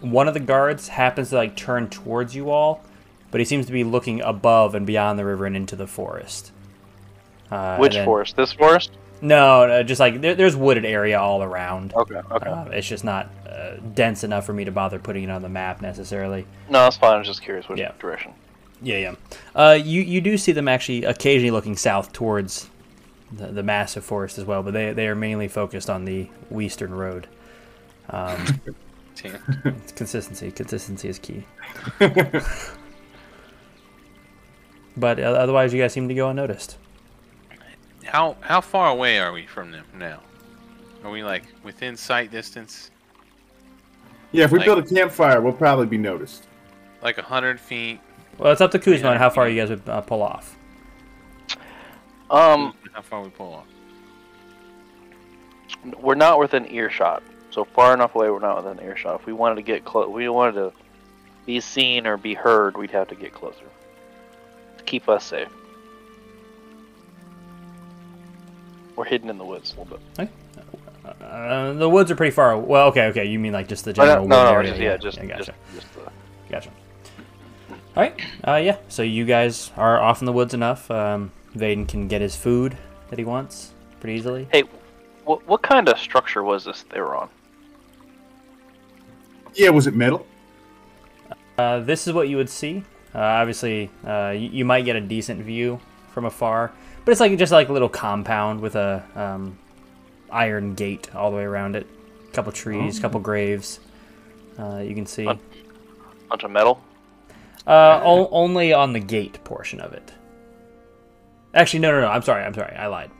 [0.01, 2.83] one of the guards happens to like turn towards you all,
[3.31, 6.51] but he seems to be looking above and beyond the river and into the forest.
[7.49, 8.35] Uh, Which then- forest?
[8.35, 8.91] This forest?
[9.21, 11.93] No, no just like there, there's wooded area all around.
[11.95, 12.21] Okay.
[12.31, 12.49] Okay.
[12.49, 15.49] Uh, it's just not uh, dense enough for me to bother putting it on the
[15.49, 16.45] map necessarily.
[16.69, 17.15] no, that's fine.
[17.15, 17.91] I was just curious which Yeah.
[17.99, 18.33] direction.
[18.81, 19.15] Yeah, yeah.
[19.55, 22.69] Uh, you you do see them actually occasionally looking south towards
[23.31, 26.93] the, the massive forest as well, but they they are mainly focused on the western
[26.93, 27.27] road.
[28.09, 28.61] Um,
[29.23, 30.51] it's consistency.
[30.51, 31.43] Consistency is key.
[34.97, 36.77] but uh, otherwise, you guys seem to go unnoticed.
[38.05, 40.21] how how far away are we from them now?
[41.03, 42.91] Are we like within sight distance?
[44.31, 46.45] Yeah, if we Like- build a campfire, we'll probably be noticed.
[47.01, 47.99] Like a hundred feet?
[48.39, 50.55] Well, it's up to Kuzma on how far you guys would uh, pull off.
[52.29, 53.65] Um, How far we pull off?
[56.01, 57.23] we're not within earshot.
[57.51, 59.19] So far enough away, we're not within earshot.
[59.21, 60.71] If we wanted to get close, we wanted to
[61.45, 63.63] be seen or be heard, we'd have to get closer
[64.77, 65.47] to keep us safe.
[68.95, 70.29] We're hidden in the woods a little bit.
[71.21, 72.57] Uh, the woods are pretty far.
[72.57, 73.25] Well, okay, okay.
[73.25, 74.69] You mean like just the Oh, general no, wood no, area?
[74.71, 75.43] just, yeah, just, I gotcha.
[75.45, 76.11] just, just the,
[76.49, 76.69] Gotcha.
[77.95, 78.21] All right.
[78.47, 78.77] Uh, yeah.
[78.87, 80.89] So you guys are off in the woods enough.
[80.91, 82.77] Um, Vaden can get his food
[83.09, 84.47] that he wants pretty easily.
[84.51, 84.63] Hey,
[85.25, 87.29] what what kind of structure was this they were on?
[89.55, 90.25] Yeah, was it metal?
[91.57, 92.83] Uh, this is what you would see.
[93.13, 95.79] Uh, obviously, uh, you, you might get a decent view
[96.13, 96.71] from afar,
[97.03, 99.57] but it's like just like a little compound with a um,
[100.31, 101.87] iron gate all the way around it.
[102.29, 103.79] A couple trees, a couple graves.
[104.57, 105.25] Uh, you can see.
[105.25, 105.39] Fun.
[106.29, 106.81] Bunch of metal.
[107.69, 110.11] Uh, o- only on the gate portion of it.
[111.53, 112.07] Actually, no, no, no.
[112.07, 112.43] I'm sorry.
[112.43, 112.75] I'm sorry.
[112.75, 113.11] I lied.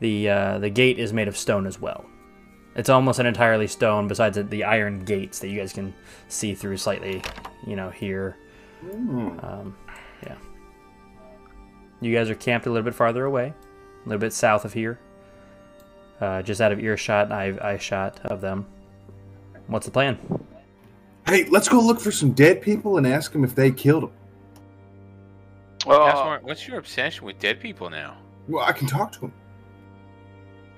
[0.00, 2.04] The uh, the gate is made of stone as well.
[2.74, 4.06] It's almost an entirely stone.
[4.06, 5.94] Besides the, iron gates that you guys can
[6.28, 7.22] see through slightly,
[7.66, 8.36] you know, here.
[8.92, 9.74] Um,
[10.22, 10.36] yeah.
[12.02, 13.54] You guys are camped a little bit farther away,
[14.04, 14.98] a little bit south of here,
[16.20, 18.66] uh, just out of earshot, eye, eye shot of them.
[19.68, 20.18] What's the plan?
[21.26, 24.12] Hey, let's go look for some dead people and ask them if they killed them.
[25.80, 28.16] Asmar, what's your obsession with dead people now?
[28.48, 29.32] Well, I can talk to them.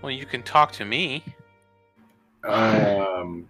[0.01, 1.23] Well, you can talk to me.
[2.45, 3.47] Um,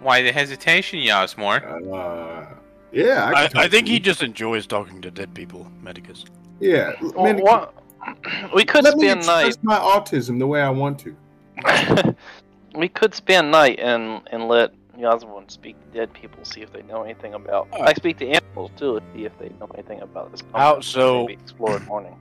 [0.00, 1.62] Why the hesitation, Yasmore?
[1.92, 2.46] uh,
[2.90, 6.24] yeah, I, I, I think he just enjoys talking to dead people, Medicus.
[6.58, 7.74] Yeah, well, man, what?
[8.54, 9.46] We could let me spend night.
[9.48, 12.16] express my autism the way I want to.
[12.78, 16.82] we could spend night and and let Yasmin speak to dead people, see if they
[16.82, 17.68] know anything about.
[17.72, 20.40] I speak to animals too, see if they know anything about this.
[20.52, 20.84] How compound.
[20.84, 22.16] so- Maybe explore in morning.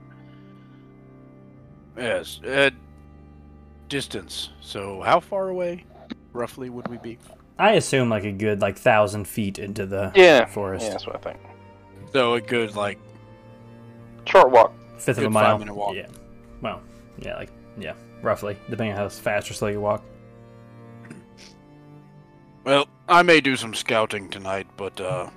[1.98, 2.40] Yes.
[2.44, 2.70] Uh,
[3.90, 4.50] distance.
[4.62, 5.86] So, how far away,
[6.34, 7.18] roughly, would we be?
[7.58, 10.86] I assume like a good like thousand feet into the Yeah, forest.
[10.86, 11.40] yeah, that's what I think.
[12.14, 13.00] So a good like
[14.26, 14.74] Short walk.
[15.00, 15.44] Fifth of a mile.
[15.54, 15.96] five-minute walk.
[15.96, 16.08] Yeah.
[16.62, 16.82] Well,
[17.18, 20.04] yeah, like yeah, roughly, depending on how fast or slow you walk.
[22.68, 25.30] Well, I may do some scouting tonight, but uh,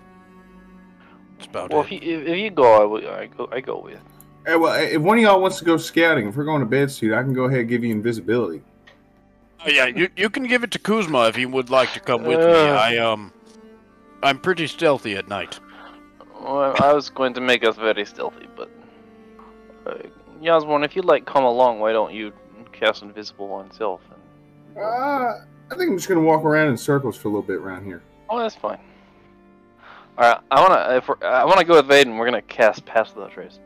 [1.39, 1.93] that's about Well, it.
[1.93, 4.01] if you if, if you go, I, will- I go I go with.
[4.45, 6.91] Hey, well, if one of y'all wants to go scouting, if we're going to bed
[6.91, 8.63] suit, I can go ahead and give you invisibility.
[9.65, 12.25] Oh, yeah, you you can give it to Kuzma if he would like to come
[12.25, 12.47] with me.
[12.47, 12.75] Uh.
[12.75, 13.33] I um,
[14.25, 15.61] I'm pretty stealthy at night.
[16.43, 18.69] Well, I was going to make us very stealthy, but
[19.87, 19.99] uh,
[20.41, 22.33] Yasmin, if you'd like come along, why don't you
[22.73, 24.01] cast invisible oneself?
[24.75, 24.85] And...
[24.85, 27.57] Uh, I think I'm just going to walk around in circles for a little bit
[27.57, 28.03] around here.
[28.29, 28.79] Oh, that's fine.
[30.19, 32.19] All right, I wanna if we're, I wanna go with Vaden.
[32.19, 33.59] We're gonna cast past the trace.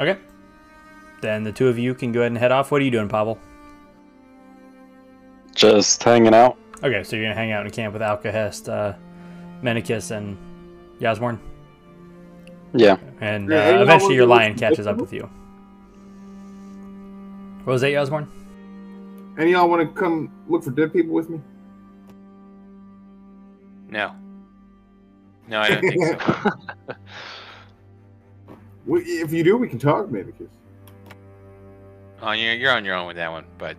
[0.00, 0.18] Okay.
[1.20, 2.72] Then the two of you can go ahead and head off.
[2.72, 3.38] What are you doing, Pavel?
[5.54, 6.56] Just hanging out.
[6.82, 8.94] Okay, so you're gonna hang out in camp with Alcahest, uh,
[9.62, 10.36] Menicus, and
[11.00, 11.38] Yasmorn,
[12.74, 12.96] Yeah.
[13.20, 15.28] and uh, anyone eventually your lion catches up with you.
[17.64, 18.26] What was that, Yasmorn?
[19.38, 21.40] Any y'all want to come look for dead people with me?
[23.90, 24.14] No.
[25.48, 26.50] No, I don't think so.
[28.92, 30.32] If you do, we can talk, maybe.
[30.32, 30.48] 'cause-
[32.22, 33.76] Oh, you're, you're on your own with that one, but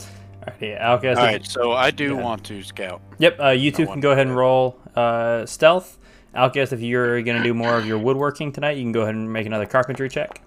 [0.00, 0.08] All
[0.48, 1.16] right, yeah, Alcahest.
[1.16, 2.24] All right, so I do Go ahead.
[2.24, 3.00] want to scout.
[3.18, 4.40] Yep, uh, you two can go ahead and that.
[4.40, 5.98] roll uh, stealth.
[6.34, 9.32] Alcahest, if you're gonna do more of your woodworking tonight, you can go ahead and
[9.32, 10.42] make another carpentry check.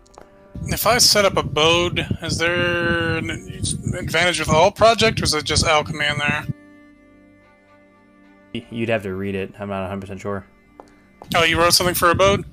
[0.66, 3.30] If I set up a bode, is there an
[3.98, 6.46] advantage with all project, or is it just alchemy in there?
[8.54, 9.54] You'd have to read it.
[9.60, 10.46] I'm not 100 percent sure.
[11.36, 12.46] Oh, you wrote something for abode?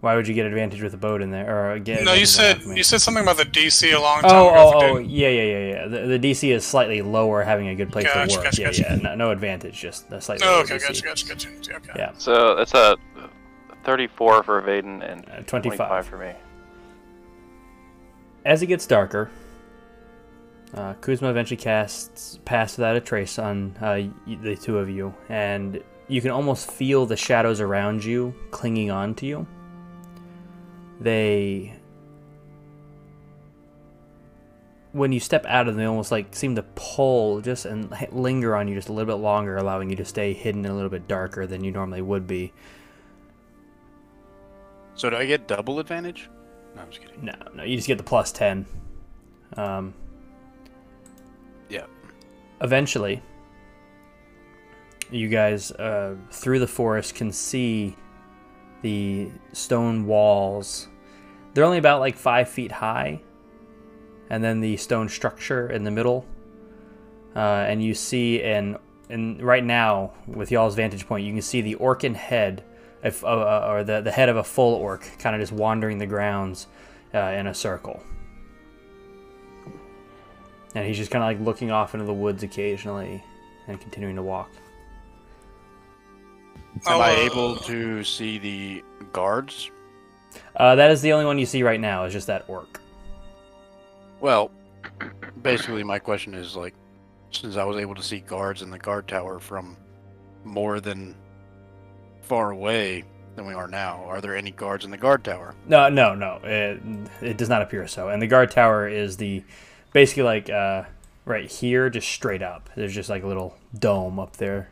[0.00, 1.72] Why would you get advantage with a boat in there?
[1.74, 4.48] Or get No, you said you said something about the DC a long time Oh,
[4.48, 4.72] ago.
[4.74, 5.86] oh, oh, yeah, yeah, yeah, yeah.
[5.88, 8.44] The, the DC is slightly lower, having a good place Gotcha, to work.
[8.44, 8.82] gotcha, yeah, gotcha.
[8.82, 8.96] yeah.
[8.96, 11.02] No, no advantage, just a slightly Oh, lower okay, DC.
[11.04, 11.74] gotcha, gotcha, gotcha.
[11.76, 11.92] Okay.
[11.96, 12.96] Yeah, So it's a
[13.84, 16.06] 34 for Vaden and uh, 25 25.
[16.06, 16.32] for me.
[18.44, 19.30] As it gets darker,
[20.74, 24.02] uh, Kuzma eventually casts Pass Without a Trace on uh,
[24.42, 29.14] the two of you, and you can almost feel the shadows around you clinging on
[29.16, 29.46] to you.
[31.00, 31.74] They.
[34.92, 38.56] When you step out of them, they almost like seem to pull just and linger
[38.56, 40.90] on you just a little bit longer, allowing you to stay hidden and a little
[40.90, 42.52] bit darker than you normally would be.
[44.94, 46.28] So do I get double advantage?
[46.74, 47.24] No, I'm just kidding.
[47.24, 48.66] No, no, you just get the plus 10.
[49.56, 49.94] Um.
[52.60, 53.22] Eventually,
[55.10, 57.96] you guys uh, through the forest can see
[58.82, 60.88] the stone walls.
[61.54, 63.20] They're only about like five feet high,
[64.30, 66.26] and then the stone structure in the middle.
[67.34, 68.78] Uh, and you see an
[69.10, 72.62] and right now with y'all's vantage point, you can see the orcan head,
[73.02, 75.98] if, uh, uh, or the the head of a full orc, kind of just wandering
[75.98, 76.66] the grounds
[77.14, 78.02] uh, in a circle.
[80.74, 83.22] And he's just kind of like looking off into the woods occasionally
[83.66, 84.50] and continuing to walk.
[86.74, 89.70] Am I'll, I uh, able to see the guards?
[90.56, 92.04] Uh, that is the only one you see right now.
[92.04, 92.80] Is just that orc.
[94.20, 94.50] Well,
[95.42, 96.74] basically, my question is like,
[97.30, 99.76] since I was able to see guards in the guard tower from
[100.44, 101.14] more than
[102.22, 103.04] far away
[103.36, 105.54] than we are now, are there any guards in the guard tower?
[105.66, 106.40] No, no, no.
[106.42, 106.80] It,
[107.22, 108.08] it does not appear so.
[108.08, 109.42] And the guard tower is the
[109.92, 110.84] basically like uh,
[111.24, 112.70] right here, just straight up.
[112.76, 114.70] There's just like a little dome up there.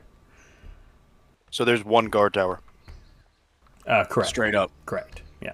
[1.50, 2.61] So there's one guard tower,
[3.87, 4.29] Uh, correct.
[4.29, 4.70] straight up.
[4.85, 5.22] Correct.
[5.40, 5.52] Yeah.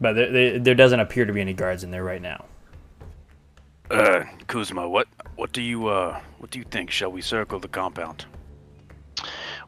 [0.00, 2.44] But there, there, there doesn't appear to be any guards in there right now.
[3.90, 6.90] Uh, Kuzma, what what do you uh what do you think?
[6.90, 8.26] Shall we circle the compound?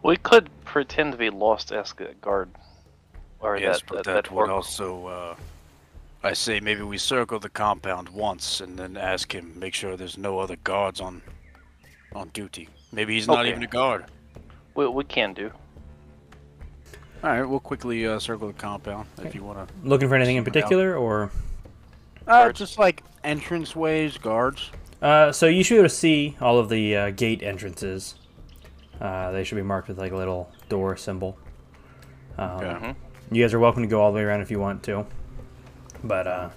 [0.03, 2.51] We could pretend to be lost Esca guard.
[3.41, 4.51] Or yes, that, but that, that, that would orc.
[4.51, 5.07] also.
[5.07, 5.35] Uh,
[6.23, 10.19] I say maybe we circle the compound once and then ask him, make sure there's
[10.19, 11.23] no other guards on
[12.15, 12.69] on duty.
[12.93, 13.51] Maybe he's not Okay.
[13.51, 14.07] even a guard.
[14.75, 15.51] We, we can do.
[17.23, 19.75] All right, we'll quickly uh, circle the compound if you want to.
[19.85, 20.63] Looking for anything in Someone else.
[20.65, 21.31] particular, or
[22.27, 24.71] Uh, just like entrance ways, guards.
[25.03, 28.15] uh, so you should be able to see all of the uh, gate entrances.
[29.01, 31.39] Uh, they should be marked with like a little door symbol.
[32.39, 32.95] Um, Okay.
[33.31, 35.05] You guys are welcome to go all the way around if you want to,
[36.03, 36.51] but uh,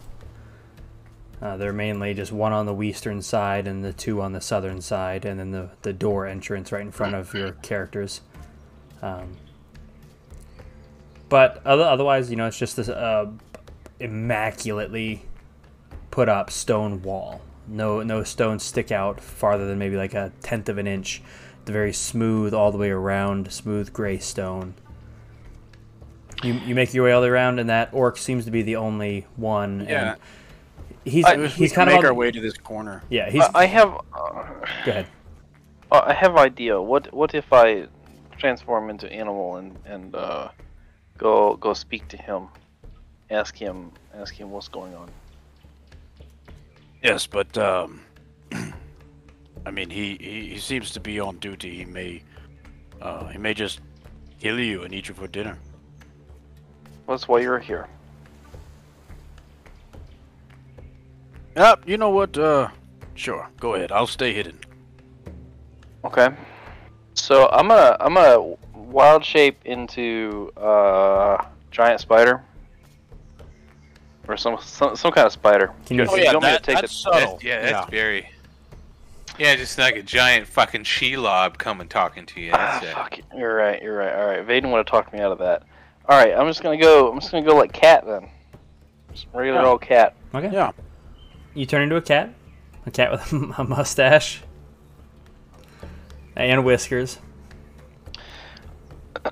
[1.41, 4.81] uh, they're mainly just one on the western side and the two on the southern
[4.81, 8.21] side, and then the the door entrance right in front of your characters.
[9.01, 9.37] Um,
[11.29, 13.31] but other, otherwise, you know, it's just this uh,
[13.99, 15.25] immaculately
[16.11, 17.41] put up stone wall.
[17.67, 21.21] No no stones stick out farther than maybe like a tenth of an inch.
[21.65, 24.73] The very smooth all the way around, smooth gray stone.
[26.43, 28.61] You, you make your way all the way around, and that orc seems to be
[28.63, 29.85] the only one.
[29.87, 30.13] Yeah.
[30.13, 30.19] and
[31.05, 33.03] he's I- He's he's kind of make on- our way to this corner.
[33.09, 33.29] yeah.
[33.29, 33.93] He's I I have.
[34.13, 34.43] Uh,
[34.85, 35.07] go ahead.
[35.91, 36.81] uh, I have idea.
[36.81, 37.87] What what if I
[38.37, 40.49] transform into animal and and uh,
[41.17, 42.47] go go speak to him,
[43.29, 45.09] ask him ask him what's going on.
[47.03, 48.01] Yes, but um,
[49.65, 51.75] I mean, he, he he seems to be on duty.
[51.75, 52.23] He may
[53.01, 53.79] uh he may just
[54.39, 55.57] kill you and eat you for dinner.
[57.11, 57.87] That's why you're here.
[61.55, 61.83] Yep.
[61.87, 62.37] You know what?
[62.37, 62.69] Uh,
[63.15, 63.47] sure.
[63.59, 63.91] Go ahead.
[63.91, 64.57] I'll stay hidden.
[66.05, 66.29] Okay.
[67.13, 72.41] So I'm gonna I'm gonna wild shape into uh giant spider.
[74.27, 75.71] Or some some, some kind of spider.
[75.85, 77.31] Can you- Do Oh, you yeah, want me to take that's the- subtle.
[77.33, 77.85] That's, yeah, that's Yeah.
[77.87, 78.29] very.
[79.37, 82.51] Yeah, just like a giant fucking Shelob coming talking to you.
[82.53, 82.93] Ah, it.
[82.93, 83.25] fuck it.
[83.35, 83.81] You're right.
[83.81, 84.13] You're right.
[84.13, 84.45] All right.
[84.45, 85.63] Vaden would have talked me out of that.
[86.09, 86.33] All right.
[86.35, 87.11] I'm just gonna go.
[87.11, 88.29] I'm just gonna go like cat then.
[89.13, 89.67] Just regular Yeah.
[89.67, 90.15] old cat.
[90.33, 90.49] Okay.
[90.51, 90.71] Yeah.
[91.53, 92.33] You turn into a cat,
[92.85, 94.41] a cat with a mustache
[96.35, 97.19] and whiskers.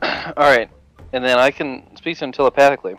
[0.02, 0.70] All right.
[1.14, 2.96] And then I can speak to him telepathically.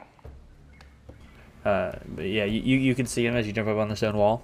[1.64, 3.96] Uh, but yeah, you, you you can see him as you jump up on the
[3.96, 4.42] stone wall.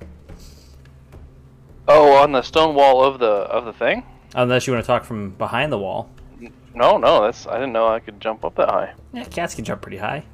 [1.88, 4.02] Oh, on the stone wall of the of the thing?
[4.34, 6.10] Unless you want to talk from behind the wall.
[6.76, 7.22] No, no.
[7.22, 8.92] That's I didn't know I could jump up that high.
[9.12, 10.24] Yeah, cats can jump pretty high.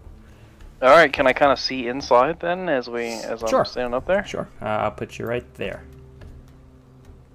[0.83, 1.11] All right.
[1.13, 4.25] Can I kind of see inside then as we as I'm standing up there?
[4.27, 4.49] Sure.
[4.61, 5.85] Uh, I'll put you right there.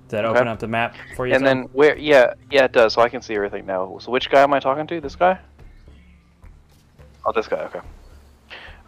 [0.08, 0.38] Does that Okay.
[0.40, 1.34] open up the map for you?
[1.34, 1.98] And then where?
[1.98, 2.94] Yeah, yeah, it does.
[2.94, 3.98] So I can see everything now.
[4.00, 5.00] So which guy am I talking to?
[5.02, 5.40] This guy?
[7.26, 7.64] Oh, this guy.
[7.64, 7.80] Okay.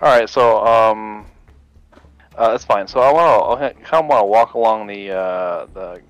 [0.01, 0.29] All right.
[0.29, 1.25] So um,
[2.37, 2.87] uh, that's fine.
[2.87, 6.01] So I want to I kind of want to walk along the uh, the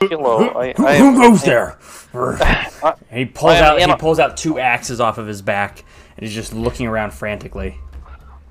[0.00, 0.48] hello.
[0.48, 1.78] I, I Who goes there?
[2.14, 3.96] I, he pulls I am out.
[3.96, 5.84] He pulls out two axes off of his back,
[6.16, 7.78] and he's just looking around frantically.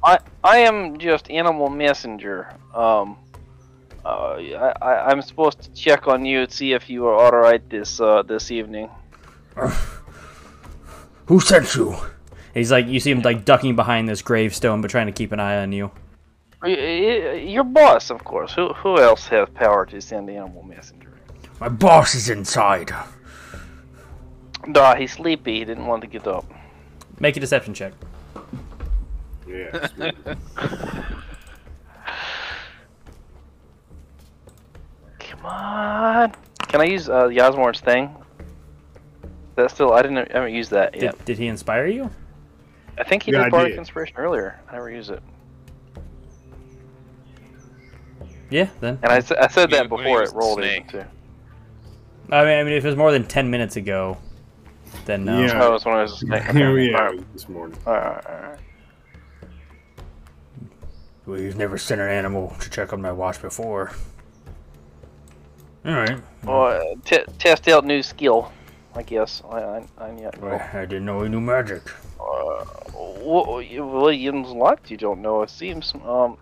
[0.03, 2.53] I I am just animal messenger.
[2.73, 3.17] Um,
[4.05, 7.31] uh, I, I I'm supposed to check on you to see if you are all
[7.31, 8.89] right this uh this evening.
[11.25, 11.95] Who sent you?
[12.53, 15.39] He's like, you see him like ducking behind this gravestone, but trying to keep an
[15.39, 15.91] eye on you.
[16.63, 18.53] Y- y- Your boss, of course.
[18.53, 21.13] Who who else has power to send the animal messenger?
[21.59, 22.91] My boss is inside.
[24.65, 25.59] Nah, he's sleepy.
[25.59, 26.45] He didn't want to get up.
[27.19, 27.93] Make a deception check.
[29.47, 29.87] Yeah.
[35.19, 36.33] Come on.
[36.67, 38.15] Can I use uh, Yasmor's thing?
[39.55, 39.93] That's still.
[39.93, 40.17] I didn't.
[40.17, 41.25] I haven't used that Did, yet.
[41.25, 42.09] did he inspire you?
[42.97, 43.79] I think he Yeah, I did Bardic did.
[43.79, 44.59] Inspiration earlier.
[44.69, 45.21] I never used it.
[48.49, 48.99] Yeah, then.
[49.03, 51.03] And I, I said that when before it rolled in too.
[52.31, 54.17] I mean, I mean, if it was more than ten minutes ago,
[55.05, 55.41] then no.
[55.41, 55.61] Yeah.
[55.61, 56.49] Oh, it was when I was a snake.
[56.49, 56.91] Okay.
[56.91, 57.77] yeah, Alright, this morning.
[57.85, 58.59] alright, alright.
[61.25, 63.91] Well, you've never sent an animal to check on my watch before.
[65.85, 66.19] All right.
[66.43, 68.51] Well, uh, t- test out new skill.
[68.95, 69.43] I guess.
[69.49, 70.31] I, I, I, yeah.
[70.41, 71.83] Well, I didn't know he knew magic.
[72.19, 75.43] Uh, well, Williams lot you don't know.
[75.43, 75.93] It seems.
[76.03, 76.37] Um.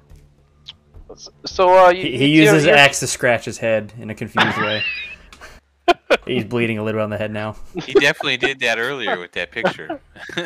[1.46, 4.16] So uh, you, He, he you- uses you're- axe to scratch his head in a
[4.16, 4.84] confused way.
[6.26, 7.56] He's bleeding a little on the head now.
[7.84, 10.00] He definitely did that earlier with that picture.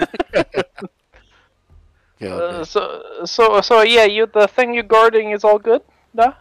[2.20, 2.34] Yeah.
[2.36, 5.82] Uh, so so so yeah, you the thing you're guarding is all good,
[6.14, 6.34] nah?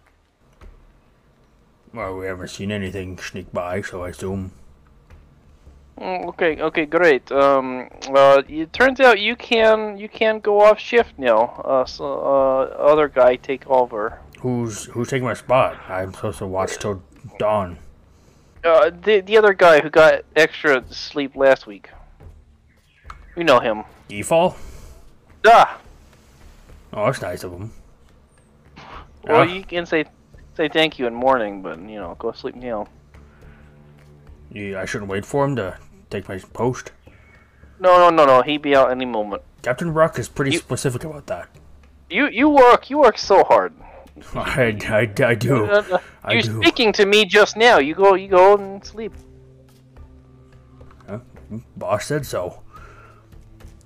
[1.95, 4.51] Well, we haven't seen anything sneak by, so I assume.
[6.01, 7.31] Mm, Okay, okay, great.
[7.33, 11.61] Um, uh, it turns out you can you can go off shift now.
[11.65, 14.21] Uh, so uh, other guy take over.
[14.41, 15.77] Who's who's taking my spot?
[15.89, 17.03] I'm supposed to watch till
[17.39, 17.79] dawn.
[18.65, 21.91] Uh, the the other guy who got extra sleep last week.
[23.37, 23.85] You know him.
[24.11, 24.57] Efall?
[25.47, 25.79] Ah,
[26.93, 27.71] Oh, that's nice of him.
[29.25, 29.55] well, Yeah.
[29.55, 30.05] you can say
[30.57, 32.87] say thank you in morning, but you know, go sleep now.
[34.51, 35.77] Yeah, I shouldn't wait for him to
[36.11, 36.93] take my post.
[37.81, 38.43] No, no, no, no.
[38.43, 39.43] He'd be out any moment.
[39.63, 41.49] Captain Rock is pretty You- specific about that.
[42.11, 43.73] You you work you work so hard.
[44.35, 45.65] I, I, I do.
[45.71, 46.61] Uh, uh, I You're do.
[46.63, 47.79] speaking to me just now.
[47.79, 49.13] You go you go and sleep.
[51.77, 52.63] Boss said so.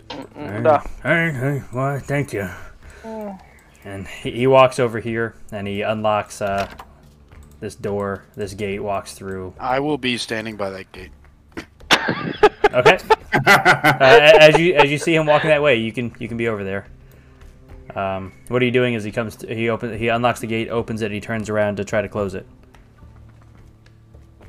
[0.09, 0.81] Mm, Nah.
[1.03, 2.49] Hey, hey, well, thank you.
[3.85, 6.69] And he, he walks over here and he unlocks uh,
[7.61, 9.55] this door, this gate, walks through.
[9.61, 11.11] I will be standing by that gate.
[12.73, 12.99] Okay.
[13.35, 16.49] uh, as you as you see him walking that way, you can you can be
[16.49, 16.87] over there.
[17.95, 18.95] Um, what are you doing?
[18.95, 21.77] As he comes, to, he opens, he unlocks the gate, opens it, he turns around
[21.77, 22.47] to try to close it.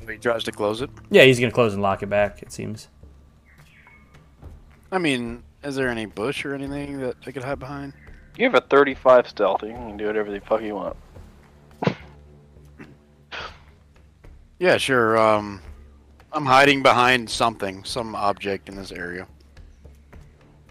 [0.08, 0.88] He tries to close it.
[1.10, 2.42] Yeah, he's gonna close and lock it back.
[2.42, 2.88] It seems.
[4.90, 7.92] I mean, is there any bush or anything that I could hide behind?
[8.38, 9.62] You have a 35 stealth.
[9.62, 10.96] You can do whatever the fuck you want.
[14.60, 15.18] Yeah, sure.
[15.18, 15.60] Um,
[16.34, 19.28] I'm hiding behind something, some object in this area.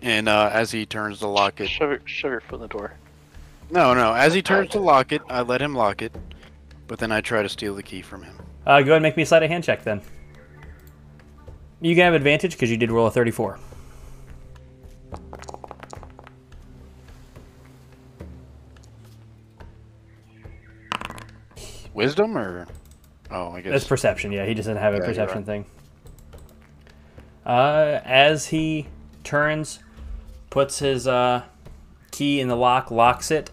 [0.01, 2.67] And uh, as he turns to lock it, Shove your, shove your foot in the
[2.67, 2.93] door.
[3.71, 4.13] no, no.
[4.13, 6.13] As he turns to lock it, I let him lock it,
[6.87, 8.35] but then I try to steal the key from him.
[8.67, 10.01] Uh, go ahead and make me a sleight of hand check then.
[11.79, 13.57] You can have advantage because you did roll a 34.
[21.93, 22.67] Wisdom or?
[23.33, 23.71] Oh, I guess.
[23.71, 24.31] That's perception.
[24.31, 25.45] Yeah, he doesn't have a Yeah, perception right.
[25.45, 25.65] thing.
[27.45, 28.87] Uh, as he
[29.23, 29.79] turns,
[30.49, 31.43] puts his uh,
[32.11, 33.51] key in the lock, locks it,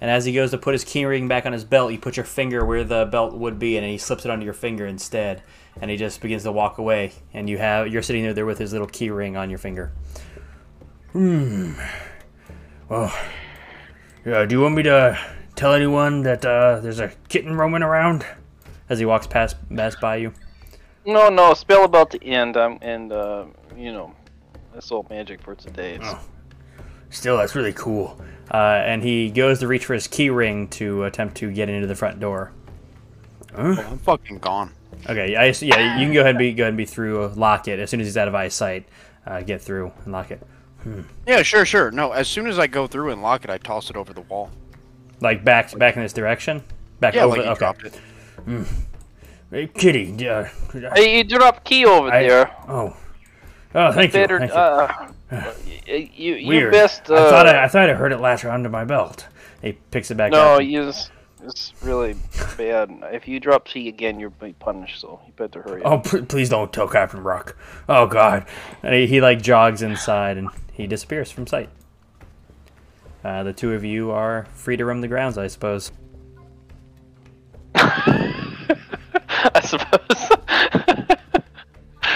[0.00, 2.16] and as he goes to put his key ring back on his belt, you put
[2.16, 5.42] your finger where the belt would be, and he slips it onto your finger instead,
[5.80, 8.58] and he just begins to walk away, and you have you're sitting there, there with
[8.58, 9.92] his little key ring on your finger.
[11.12, 11.72] Hmm.
[12.88, 13.14] Well,
[14.26, 14.44] yeah.
[14.44, 15.18] Do you want me to
[15.54, 18.26] tell anyone that uh, there's a kitten roaming around?
[18.90, 20.32] As he walks past, past by you.
[21.06, 21.54] No, no.
[21.54, 22.56] Spell about to end.
[22.58, 24.12] Um, and uh, you know,
[24.74, 25.94] that's all magic for today.
[25.94, 26.18] It's, Oh.
[27.12, 28.20] Still, that's really cool.
[28.52, 31.86] Uh, and he goes to reach for his key ring to attempt to get into
[31.88, 32.52] the front door.
[33.56, 34.72] Oh, I'm fucking gone.
[35.08, 37.24] Okay, I, yeah, you can go ahead and be go ahead and be through.
[37.24, 38.86] uh, Lock it as soon as he's out of eyesight.
[39.26, 40.40] Uh, get through and lock it.
[41.26, 41.90] Yeah, sure, sure.
[41.90, 44.22] No, as soon as I go through and lock it, I toss it over the
[44.22, 44.50] wall.
[45.20, 46.62] Like back back in this direction.
[47.00, 47.36] Back Yeah, over.
[47.42, 47.90] like you okay.
[48.46, 48.66] It.
[49.50, 50.28] Hey, kitty.
[50.28, 50.44] Uh,
[50.94, 52.50] Hey, you dropped key over I- there.
[52.68, 52.96] oh.
[53.74, 54.20] Oh, thank you.
[54.20, 54.38] Better.
[54.40, 54.56] Thank you.
[55.36, 55.54] Uh,
[55.86, 56.72] you you Weird.
[56.72, 57.08] best.
[57.10, 59.28] Uh, I thought I, I thought I heard it latch onto my belt.
[59.62, 60.62] He picks it back no, up.
[60.64, 61.12] you just,
[61.44, 62.16] it's really
[62.58, 62.90] bad.
[63.12, 65.00] If you drop key again, you'll be punished.
[65.00, 65.82] So you better hurry.
[65.84, 66.04] Oh, up.
[66.10, 67.56] p- please don't tell Captain Rock.
[67.88, 68.44] Oh God!
[68.82, 71.68] And he, he like jogs inside and he disappears from sight.
[73.22, 75.92] Uh, the two of you are free to roam the grounds, I suppose.
[79.54, 80.30] I suppose.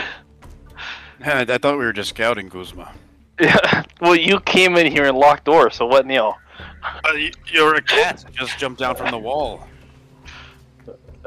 [1.27, 2.93] I, I thought we were just scouting Kuzma.
[3.41, 3.83] yeah.
[4.01, 6.37] Well, you came in here and locked door, So what now?
[6.83, 8.25] Uh, y- you're a cat.
[8.33, 9.67] Just jumped down from the wall.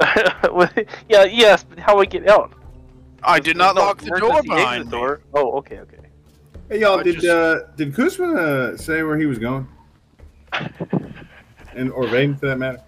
[1.08, 2.52] yeah, yes, but how do I get out?
[3.24, 4.98] I did not no lock the door emergency exit behind me.
[5.34, 5.96] Oh, okay, okay.
[6.68, 9.66] Hey y'all, I did just- uh, did Kuzma uh, say where he was going?
[11.74, 12.80] And or Vaden for that matter?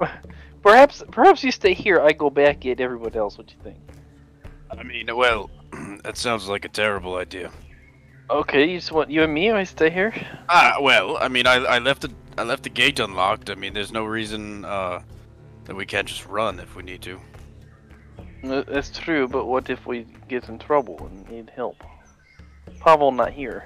[0.62, 2.00] Perhaps, perhaps you stay here.
[2.00, 3.38] I go back get everyone else.
[3.38, 3.78] What do you think?
[4.70, 5.50] I mean, well,
[6.04, 7.50] that sounds like a terrible idea.
[8.28, 9.50] Okay, you just want you and me?
[9.50, 10.14] I stay here.
[10.48, 13.50] Ah, well, I mean, I, I left the I left the gate unlocked.
[13.50, 15.02] I mean, there's no reason uh,
[15.64, 17.18] that we can't just run if we need to.
[18.44, 21.82] Uh, That's true, but what if we get in trouble and need help?
[22.80, 23.64] Pavel not here.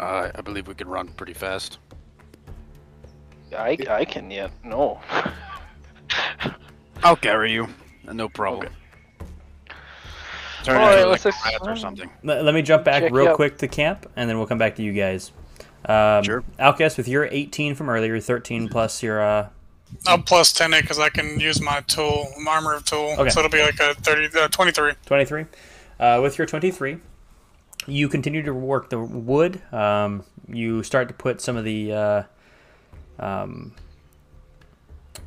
[0.00, 1.78] Uh, I believe we can run pretty fast.
[3.54, 4.50] I, I can yet.
[4.64, 5.00] No.
[7.02, 7.68] I'll carry you.
[8.08, 8.72] Uh, No problem.
[10.64, 12.10] Turn All right, into let's like a ex- or something.
[12.24, 14.74] Let, let me jump back Check real quick to camp, and then we'll come back
[14.76, 15.30] to you guys.
[15.84, 16.42] Um, Sure.
[16.58, 19.48] Alcas, with your 18 from earlier, 13 plus your uh,
[20.08, 23.14] I'll plus 10 it because I can use my tool, my armor of tool.
[23.18, 23.30] Okay.
[23.30, 24.92] So it'll be like a 30, uh, 23.
[25.06, 25.46] 23.
[26.00, 26.98] Uh, with your 23,
[27.86, 29.60] you continue to work the wood.
[29.72, 31.92] Um, you start to put some of the.
[33.18, 33.72] Um,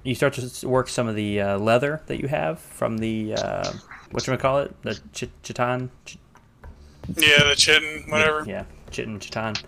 [0.03, 3.33] you start to work some of the uh, leather that you have from the.
[3.35, 3.71] Uh,
[4.11, 4.75] what you call it?
[4.81, 5.89] The ch- chitan?
[6.05, 6.17] Ch-
[7.17, 8.43] Yeah, the chitin, whatever.
[8.47, 9.61] Yeah, chitin, chitan.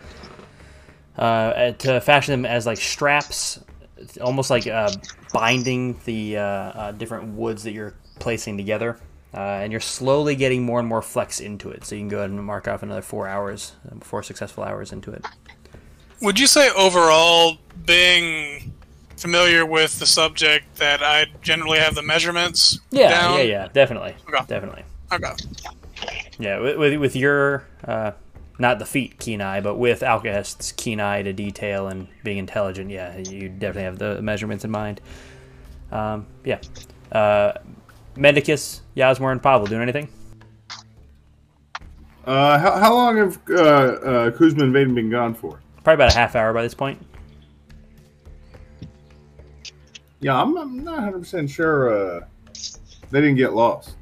[1.17, 3.59] Uh, to fashion them as like straps,
[4.22, 4.91] almost like uh,
[5.34, 8.97] binding the uh, uh, different woods that you're placing together.
[9.34, 12.17] Uh, and you're slowly getting more and more flex into it, so you can go
[12.17, 15.26] ahead and mark off another four hours, four successful hours into it.
[16.22, 18.74] Would you say overall, being
[19.17, 23.38] familiar with the subject, that I generally have the measurements Yeah, down?
[23.38, 24.43] yeah, yeah, definitely, Okay.
[24.47, 24.84] definitely.
[25.11, 25.32] Okay.
[26.39, 28.11] Yeah, with, with, with your uh,
[28.59, 32.91] not the feet keen eye, but with Alcahest's keen eye to detail and being intelligent,
[32.91, 35.01] yeah, you definitely have the measurements in mind.
[35.91, 36.59] Um, yeah,
[37.11, 37.53] uh,
[38.15, 40.07] Mendicus, Yasmor, and Pavel doing anything?
[42.26, 45.59] Uh, how, how long have uh, uh, Kuzma and Vaden been gone for?
[45.84, 47.03] Probably about a half hour by this point.
[50.19, 52.25] Yeah, I'm, I'm not 100 percent sure uh,
[53.09, 53.95] they didn't get lost.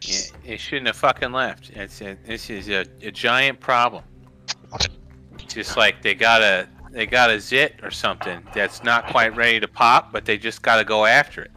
[0.00, 1.70] Yeah, it shouldn't have fucking left.
[1.70, 4.04] It's a, this is a, a giant problem.
[5.46, 9.60] Just like they got a they got a zit or something that's not quite ready
[9.60, 11.50] to pop, but they just got to go after it.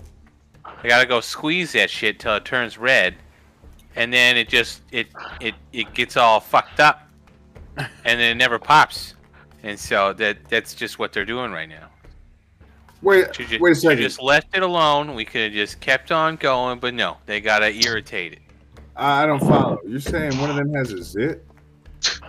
[0.81, 3.15] They got to go squeeze that shit till it turns red,
[3.95, 5.07] and then it just it
[5.39, 7.07] it it gets all fucked up,
[7.77, 9.15] and then it never pops.
[9.63, 11.87] And so that that's just what they're doing right now.
[13.01, 14.01] Wait, Should wait a second.
[14.03, 15.15] just left it alone.
[15.15, 18.39] We could have just kept on going, but no, they gotta irritate it.
[18.95, 19.79] I don't follow.
[19.87, 21.43] You're saying one of them has a zit?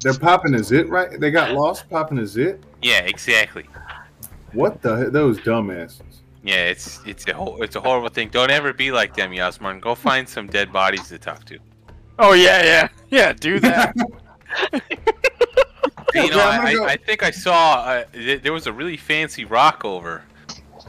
[0.00, 1.18] They're popping a zit, right?
[1.18, 2.62] They got lost popping a zit.
[2.82, 3.64] Yeah, exactly.
[4.52, 4.96] What the?
[5.04, 6.02] he- Those dumbasses.
[6.44, 8.28] Yeah, it's it's a whole, it's a horrible thing.
[8.28, 9.80] Don't ever be like them, Yasmar.
[9.80, 11.58] Go find some dead bodies to talk to.
[12.18, 13.32] Oh yeah, yeah, yeah.
[13.32, 13.94] Do that.
[16.14, 18.72] You know, I'm I, go- I, I think I saw uh, th- there was a
[18.72, 20.22] really fancy rock over,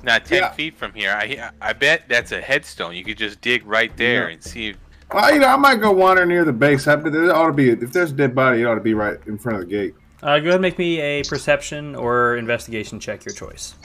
[0.01, 0.51] not ten Yeah.
[0.51, 1.11] feet from here.
[1.11, 2.95] I I bet that's a headstone.
[2.95, 4.34] You could just dig right there Yeah.
[4.36, 4.75] and see.
[5.13, 6.88] Well, you know, I might go wander near the base.
[6.88, 8.93] I, but there ought to be if there's a dead body, it ought to be
[8.93, 9.93] right in front of the gate.
[10.23, 13.75] Uh, go ahead and make me a perception or investigation check, your choice.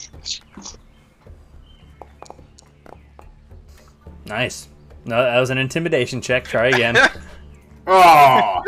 [4.26, 4.68] Nice.
[5.04, 6.44] No, that was an intimidation check.
[6.44, 6.96] Try again.
[7.86, 8.62] Oh,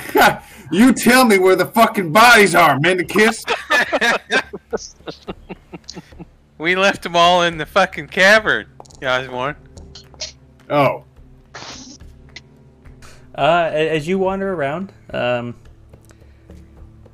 [0.72, 2.98] you tell me where the fucking bodies are, man.
[2.98, 3.44] To kiss.
[6.56, 8.66] We left them all in the fucking cavern,
[9.02, 9.56] Yasmar.
[10.70, 11.04] Oh,
[13.36, 15.56] Uh, a- as you wander around, um,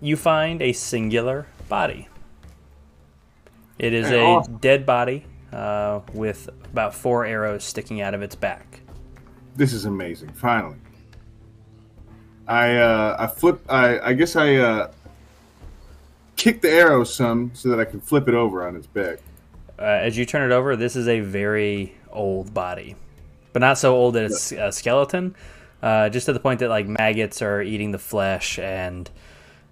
[0.03, 2.07] you find a singular body.
[3.79, 4.59] It is Hey, a awesome.
[4.59, 8.83] dead body uh, with about four arrows sticking out of its back.
[9.61, 10.31] This is amazing.
[10.31, 10.79] Finally,
[12.49, 13.61] I uh, I flip.
[13.69, 14.91] I I guess I uh,
[16.37, 19.19] kick the arrow some so that I can flip it over on its back.
[19.79, 22.97] Uh, as you turn it over, this is a very old body,
[23.53, 25.37] but not so old that it's a skeleton.
[25.83, 29.11] Uh, just to the point that like maggots are eating the flesh, and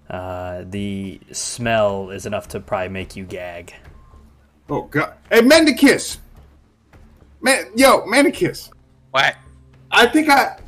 [0.07, 3.73] uh, the smell is enough to probably make you gag.
[4.69, 5.15] Oh god!
[5.31, 6.19] Hey, Mendicus!
[7.41, 8.69] Man, yo, Mendicus!
[9.09, 9.35] What?
[9.91, 10.59] I think I.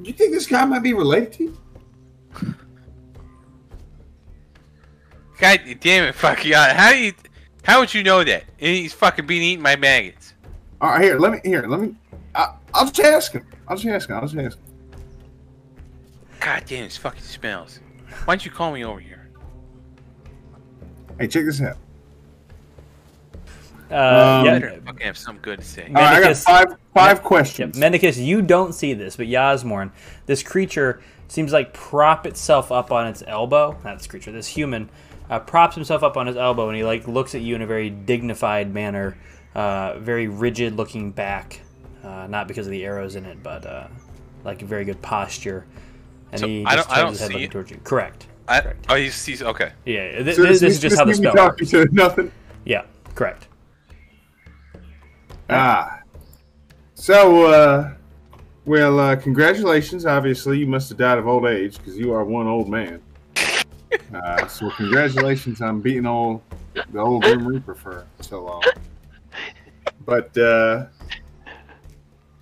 [0.00, 1.58] Do You think this guy might be related to you?
[5.38, 6.54] God damn it, fuck you!
[6.54, 7.12] How do you?
[7.64, 8.44] How would you know that?
[8.60, 10.34] And he's fucking been eating my maggots.
[10.80, 11.18] All right, here.
[11.18, 11.40] Let me.
[11.44, 11.66] Here.
[11.66, 11.94] Let me.
[12.34, 13.46] I, I'll just ask him.
[13.66, 14.16] I'll just ask him.
[14.16, 14.64] I'll just ask him.
[16.40, 17.80] God damn, it fucking smells.
[18.24, 19.30] Why don't you call me over here?
[21.18, 21.78] Hey, check this out.
[23.94, 25.86] Uh, Um, yeah, Better fucking have some good to say.
[25.88, 27.78] All right, I got Mendicus- five five Yeah, questions.
[27.78, 29.92] Mendicus, you don't see this, but Yasmorn,
[30.26, 33.78] this creature seems like prop itself up on its elbow.
[33.84, 34.90] Not this creature, this human
[35.30, 37.66] uh, props himself up on his elbow, and he like looks at you in a
[37.66, 39.16] very dignified manner,
[39.54, 41.60] uh, very rigid looking back.
[42.02, 43.86] Uh, not because of the arrows in it, but uh,
[44.44, 45.64] like a very good posture.
[46.32, 47.50] And So, he I just don't- I turns don't his head see looking it?
[47.52, 47.80] towards you.
[47.84, 48.26] Correct.
[48.46, 48.86] I, correct.
[48.90, 49.40] oh, he sees.
[49.42, 49.70] Okay.
[49.86, 51.72] Yeah, th- So this, this is just how the this spell works.
[51.92, 52.30] nothing.
[52.66, 52.82] Yeah,
[53.14, 53.48] correct.
[55.50, 56.00] Ah.
[56.94, 57.94] So, uh,
[58.64, 60.06] well, uh, congratulations.
[60.06, 63.00] Obviously, you must have died of old age because you are one old man.
[64.12, 66.42] Uh, so, congratulations on beating all
[66.74, 68.62] the old Grim Reaper for so long.
[70.04, 70.86] But uh,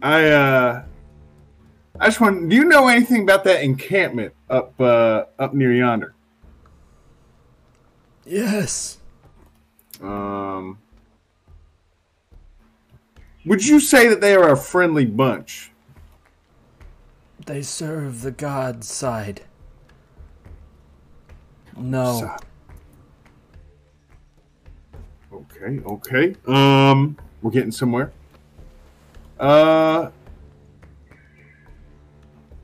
[0.03, 0.85] I, uh,
[2.01, 2.49] I just want.
[2.49, 6.15] Do you know anything about that encampment up uh, up near yonder?
[8.25, 8.99] Yes.
[10.01, 10.79] Um,
[13.45, 15.71] would you say that they are a friendly bunch?
[17.47, 19.43] They serve the god's side.
[21.77, 22.21] No.
[22.21, 22.37] So-
[25.33, 26.35] Okay, okay.
[26.47, 28.13] Um, we're getting somewhere.
[29.41, 30.11] Uh,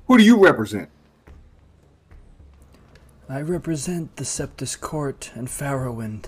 [0.07, 0.89] who do you represent?
[3.29, 6.27] I represent the Septus Court and Farrowwind.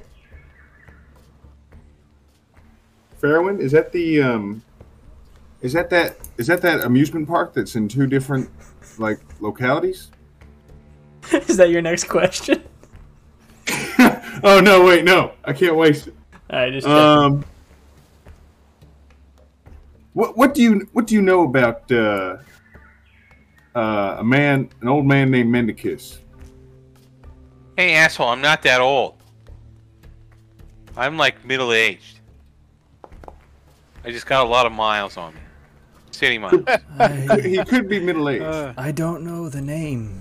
[3.21, 3.61] Fairwind?
[3.61, 4.63] Is that the um?
[5.61, 6.17] Is that that?
[6.39, 8.51] Is that that amusement park that's in two different
[8.99, 10.11] like localities?
[11.33, 12.63] Is that your next question?
[14.43, 14.85] oh no!
[14.85, 15.33] Wait, no!
[15.45, 16.15] I can't waste it.
[16.49, 17.45] I just Um,
[20.15, 22.39] what what do you what do you know about uh,
[23.75, 26.19] uh, a man, an old man named Mendicus?
[27.77, 28.29] Hey, asshole!
[28.29, 29.17] I'm not that old.
[30.97, 32.20] I'm like middle aged.
[34.05, 35.41] I just got a lot of miles on me.
[36.11, 36.65] City miles.
[36.99, 38.43] I, he could be middle aged.
[38.43, 40.21] Uh, I don't know the name.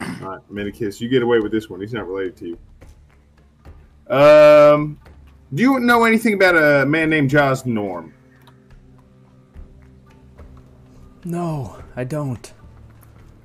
[0.00, 1.80] All right, Mendicus, you get away with this one.
[1.80, 2.56] He's not related to
[4.08, 4.14] you.
[4.14, 4.98] Um,
[5.54, 8.14] do you know anything about a man named Jaws Norm?
[11.24, 12.52] No, I don't.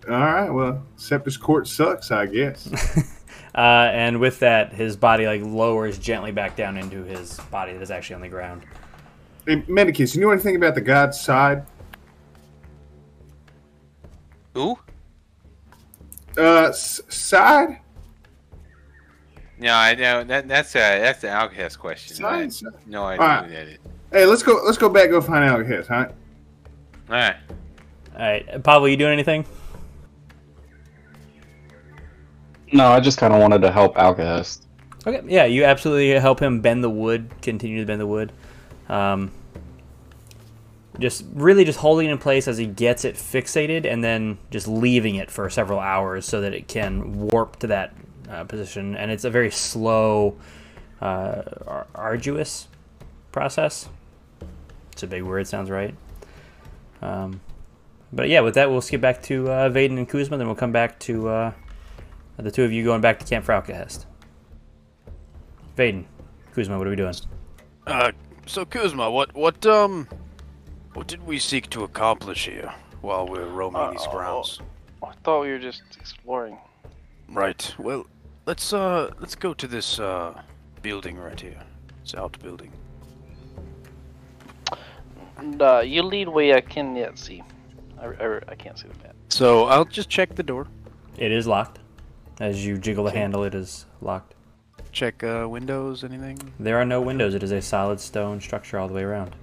[0.07, 2.69] All right, well, Septus Court sucks, I guess.
[3.55, 7.83] Uh, and with that, his body like lowers gently back down into his body that
[7.83, 8.63] is actually on the ground.
[9.47, 11.65] Hey, Mendicus, you know anything about the God's side?
[14.53, 14.77] Who?
[16.37, 17.79] Uh, s- side?
[19.59, 22.23] No, I know that that's a that's the outcast question.
[22.25, 22.73] I Side?
[22.85, 23.45] no idea Alright.
[23.45, 23.77] who that is.
[24.11, 24.61] Hey, let's go.
[24.65, 25.09] Let's go back.
[25.09, 26.07] Go find out his, huh?
[27.09, 27.35] All right.
[28.13, 29.45] All right, Pablo, you doing anything?
[32.71, 34.65] No, I just kind of wanted to help Alcahest.
[35.05, 38.31] Okay, yeah, you absolutely help him bend the wood, continue to bend the wood.
[38.89, 39.31] Um,
[40.99, 44.67] just really just holding it in place as he gets it fixated and then just
[44.67, 47.93] leaving it for several hours so that it can warp to that
[48.29, 48.95] uh, position.
[48.95, 50.37] And it's a very slow,
[51.01, 52.67] uh, ar- arduous
[53.31, 53.89] process.
[54.91, 55.95] It's a big word, sounds right.
[57.01, 57.41] Um,
[58.11, 60.71] but yeah, with that, we'll skip back to uh, Vaden and Kuzma, then we'll come
[60.71, 61.51] back to uh,
[62.37, 64.05] the two of you going back to Camp Fraucahest.
[65.75, 66.05] Vaden,
[66.53, 67.15] Kuzma, what are we doing?
[67.87, 68.11] Uh,
[68.45, 70.07] so Kuzma, what what um,
[70.93, 74.59] what did we seek to accomplish here while we're roaming these Uh, grounds?
[75.01, 76.57] I thought we were just exploring.
[77.29, 77.73] Right.
[77.77, 78.05] Well,
[78.45, 80.41] let's uh, let's go to this uh,
[80.81, 81.59] building right here.
[82.01, 82.71] It's outbuilding.
[85.37, 87.43] And, uh, you lead way I can yet see.
[87.99, 89.15] I, I, I can't see the map.
[89.29, 90.67] So I'll just check the door.
[91.17, 91.79] It is locked.
[92.39, 94.35] As you jiggle the handle, it is locked.
[94.93, 96.03] Check uh, windows.
[96.03, 96.37] Anything?
[96.59, 97.33] There are no windows.
[97.33, 99.35] It is a solid stone structure all the way around.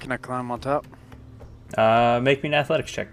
[0.00, 0.84] Can I climb on top?
[1.78, 3.08] Uh, make me an athletics check.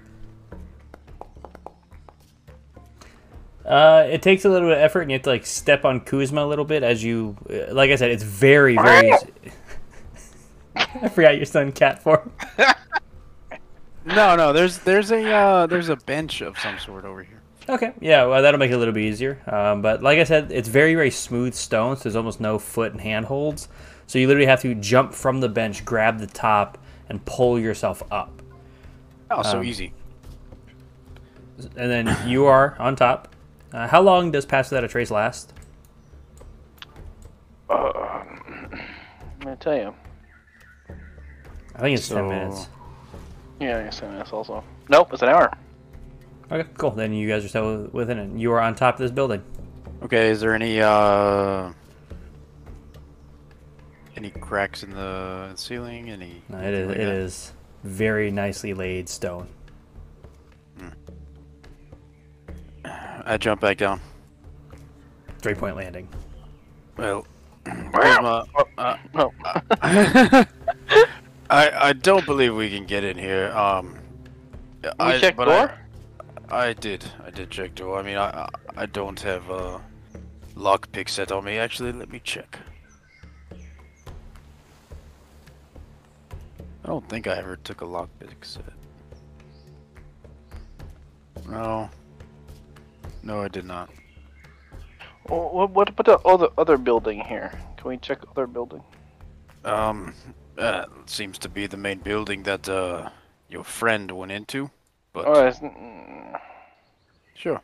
[3.65, 5.99] Uh, it takes a little bit of effort, and you have to like step on
[5.99, 7.37] Kuzma a little bit as you.
[7.49, 9.11] uh, Like I said, it's very, very.
[10.75, 12.31] I forgot your son cat form.
[14.05, 14.53] No, no.
[14.53, 17.38] There's there's a uh, there's a bench of some sort over here.
[17.69, 19.39] Okay, yeah, well, that'll make it a little bit easier.
[19.45, 22.91] Um, but like I said, it's very, very smooth stone, so there's almost no foot
[22.93, 23.69] and hand holds.
[24.07, 28.01] So you literally have to jump from the bench, grab the top, and pull yourself
[28.11, 28.41] up.
[29.29, 29.93] Oh, so Um, easy.
[31.77, 33.35] And then you are on top.
[33.71, 35.53] Uh, how long does Pass Without a Trace last?
[37.69, 38.79] Uh, I'm
[39.41, 39.93] gonna tell you.
[41.75, 42.67] I think it's 10 minutes.
[43.59, 44.63] Yeah, I guess ten minutes also.
[44.89, 45.51] Nope, it's an hour.
[46.51, 46.91] Okay, cool.
[46.91, 48.37] Then you guys are still within it.
[48.39, 49.43] You are on top of this building.
[50.03, 51.71] Okay, is there any uh
[54.15, 56.09] any cracks in the ceiling?
[56.09, 56.41] Any?
[56.49, 56.87] No, it is.
[56.87, 57.13] like It that?
[57.13, 59.47] is very nicely laid stone.
[63.25, 63.99] I jump back down.
[65.39, 66.07] Three point landing.
[66.97, 67.27] Well,
[67.65, 68.45] Kuzma,
[68.77, 69.31] uh, No.
[69.81, 70.45] I
[71.51, 73.51] I don't believe we can get in here.
[73.51, 73.99] Um,
[74.99, 75.69] I check but door?
[75.69, 75.77] I,
[76.51, 77.05] I did.
[77.25, 77.99] I did check door.
[77.99, 79.81] I mean, I I- don't have a
[80.55, 81.57] lockpick set on me.
[81.57, 82.57] Actually, let me check.
[86.83, 88.63] I don't think I ever took a lockpick set.
[91.47, 91.89] No.
[93.21, 93.89] No, I did not.
[95.27, 97.51] What what about the other other building here?
[97.77, 98.83] Can we check other building?
[99.63, 100.15] Um,
[100.57, 103.09] uh, seems to be the main building that uh
[103.49, 104.71] your friend went into.
[105.13, 105.59] But Oh, it's,
[107.35, 107.61] sure.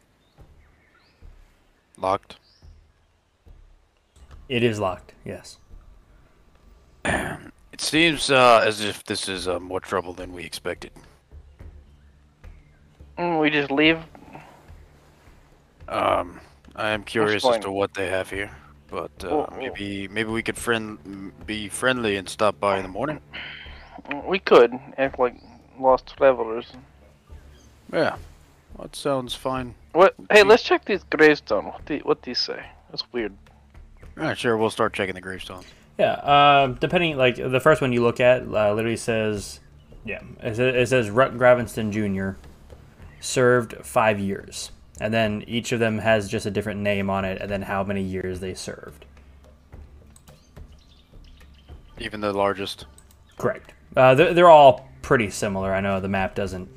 [1.98, 2.38] Locked.
[4.50, 5.14] It is locked.
[5.24, 5.58] Yes.
[7.76, 10.92] It seems uh, as if this is uh, more trouble than we expected.
[13.18, 14.00] mm, we just leave.
[15.90, 16.40] Um,
[16.74, 18.50] I am curious as to what they have here,
[18.90, 22.84] but uh, Well, well- maybe maybe we could friend be friendly and stop by in
[22.84, 23.20] the morning.
[24.10, 25.36] Mm, We could act like
[25.78, 26.72] lost travelers.
[27.92, 28.18] Yeah,
[28.80, 29.76] that sounds fine.
[29.94, 30.16] What?
[30.30, 31.66] Hey, let's check these gravestone.
[31.66, 32.66] What do what these say?
[32.90, 33.34] That's weird.
[34.18, 34.58] All right, sure.
[34.58, 35.66] We'll start checking the gravestones.
[35.98, 36.14] Yeah.
[36.14, 39.60] Um, depending, like the first one you look at, uh, literally says,
[40.04, 42.38] yeah, it says, it says Rut Gravinston Jr.
[43.20, 47.42] served five years, and then each of them has just a different name on it,
[47.42, 49.06] and then how many years they served.
[51.98, 52.86] Even the largest.
[53.38, 53.74] Correct.
[53.96, 55.74] Uh, they're, they're all pretty similar.
[55.74, 56.70] I know the map doesn't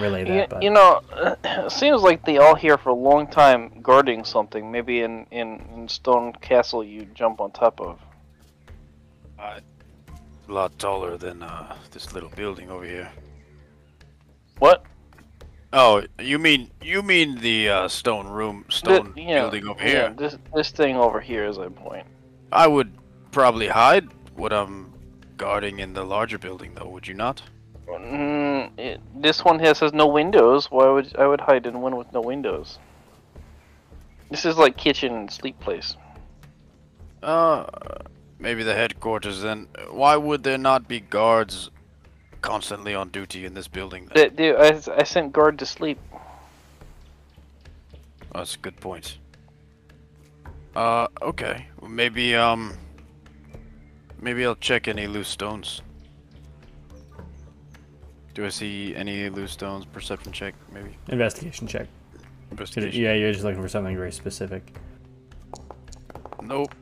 [0.00, 3.26] relay that, You, but you know, it seems like they all here for a long
[3.26, 4.70] time guarding something.
[4.70, 8.00] Maybe in, in, in Stone Castle you jump on top of.
[9.38, 9.60] A
[10.48, 13.10] lot taller than uh, this little building over here.
[14.58, 14.84] What?
[15.72, 19.88] Oh, you mean you mean the uh, stone room, The- stone yeah, building over yeah,
[19.90, 20.14] here?
[20.16, 22.06] This this thing over here is a point.
[22.52, 22.96] I would
[23.32, 24.92] probably hide what I'm
[25.36, 26.88] guarding in the larger building, though.
[26.88, 27.42] Would you not?
[27.88, 30.70] Mm, it, this one here says no windows.
[30.70, 32.78] Why would I would hide in one with no windows?
[34.30, 35.96] This is like kitchen and sleep place.
[37.22, 37.64] Uh,
[38.38, 39.42] maybe the headquarters.
[39.42, 41.70] Then why would there not be guards
[42.42, 44.08] constantly on duty in this building?
[44.14, 44.56] Then?
[44.56, 45.98] I, I sent guard to sleep.
[48.32, 49.18] That's a good point.
[50.74, 51.68] Uh, okay.
[51.88, 52.76] Maybe um,
[54.20, 55.82] maybe I'll check any loose stones.
[58.36, 59.86] Do I see any loose stones?
[59.86, 60.94] Perception check, maybe.
[61.08, 61.88] investigation check.
[62.50, 63.02] Investigation.
[63.02, 64.76] Yeah, you're just looking for something very specific.
[66.42, 66.74] Nope.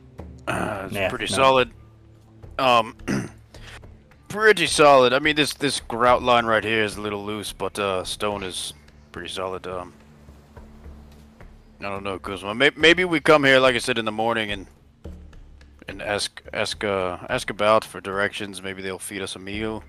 [0.49, 1.37] Uh, it's pretty no.
[1.37, 1.71] solid.
[2.59, 2.97] Um,
[4.27, 5.13] pretty solid.
[5.13, 8.43] I mean, this this grout line right here is a little loose, but uh, stone
[8.43, 8.73] is
[9.13, 9.65] pretty solid.
[9.65, 9.93] Um,
[11.79, 12.53] I don't know, Kuzma.
[12.53, 14.67] Maybe, maybe we come here, like I said, in the morning and
[15.87, 18.61] and ask ask uh ask about for directions.
[18.61, 19.85] Maybe they'll feed us a meal.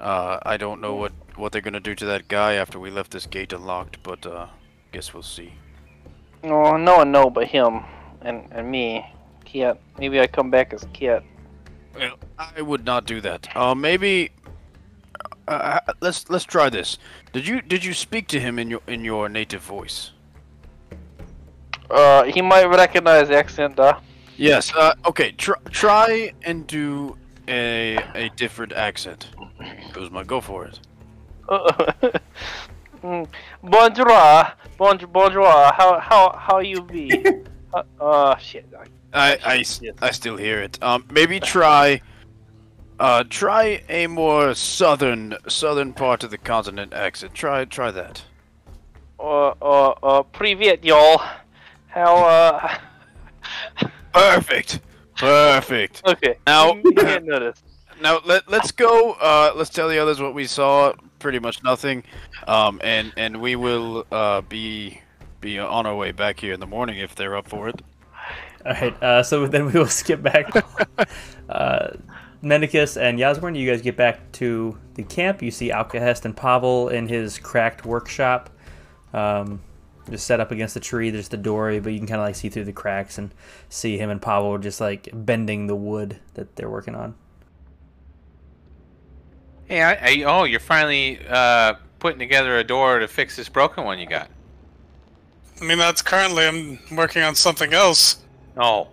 [0.00, 3.10] Uh, I don't know what what they're gonna do to that guy after we left
[3.10, 4.46] this gate unlocked, but uh,
[4.92, 5.54] guess we'll see.
[6.44, 7.82] Oh, no one know but him
[8.22, 9.04] and and me.
[9.44, 9.78] Kiat.
[9.98, 11.22] Maybe I come back as Kiat.
[11.94, 13.48] Well, I would not do that.
[13.56, 14.30] Uh, maybe.
[15.48, 16.98] Uh, let's let's try this.
[17.32, 20.12] Did you did you speak to him in your in your native voice?
[21.90, 23.78] Uh, he might recognize the accent.
[23.80, 23.98] Uh.
[24.36, 24.72] Yes.
[24.74, 25.32] Uh, okay.
[25.32, 27.16] Try try and do
[27.48, 29.28] a a different accent.
[29.92, 30.80] Kuzma, go for it.
[33.62, 35.72] bonjour, bonjour, bonjour.
[35.72, 37.24] How how how you be?
[37.74, 38.66] uh, oh shit.
[38.78, 39.64] I I, I,
[40.02, 40.82] I still hear it.
[40.82, 42.02] Um, maybe try.
[43.00, 47.32] Uh, try a more southern southern part of the continent accent.
[47.32, 48.22] Try try that.
[49.18, 51.20] Uh, uh, uh, privet, y'all.
[51.88, 52.78] How, uh...
[54.12, 54.80] Perfect!
[55.18, 56.02] Perfect.
[56.06, 56.36] Okay.
[56.46, 57.62] Now- you can't notice.
[58.00, 59.12] Now let let's go.
[59.14, 60.92] Uh, let's tell the others what we saw.
[61.18, 62.04] Pretty much nothing.
[62.46, 65.00] Um, and and we will uh, be
[65.40, 67.82] be on our way back here in the morning if they're up for it.
[68.64, 70.46] All right, uh, so then we will skip back.
[71.48, 71.88] uh,
[72.42, 75.42] Mendicus and Yasmorn, you guys get back to the camp.
[75.42, 78.50] You see Alcahest and Pavel in his cracked workshop,
[79.12, 79.60] um,
[80.10, 81.10] just set up against the tree.
[81.10, 83.32] There's the door, but you can kind of like see through the cracks and
[83.68, 87.14] see him and Pavel just like bending the wood that they're working on.
[89.66, 93.84] Hey, I, I, oh, you're finally uh, putting together a door to fix this broken
[93.84, 94.30] one you got?
[95.60, 98.16] I mean, that's currently I'm working on something else.
[98.56, 98.88] Oh,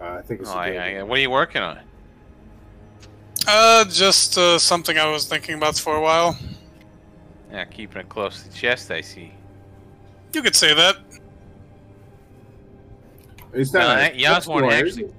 [0.00, 0.54] Uh, I think it's.
[0.54, 1.80] oh a I, I, what are you working on?
[3.46, 6.38] Uh, just uh, something I was thinking about for a while.
[7.54, 8.90] Yeah, keeping it close to the chest.
[8.90, 9.32] I see.
[10.32, 10.96] You could say that.
[13.52, 13.80] It's not.
[13.80, 15.12] Well, a- that- yeah, that's one why, actually-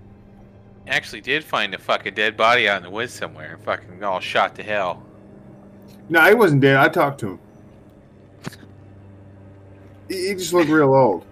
[0.88, 3.58] Actually, did find a fucking dead body out in the woods somewhere.
[3.64, 5.02] Fucking all shot to hell.
[6.10, 6.76] No, he wasn't dead.
[6.76, 7.40] I talked to him.
[10.10, 11.26] He, he just looked real old.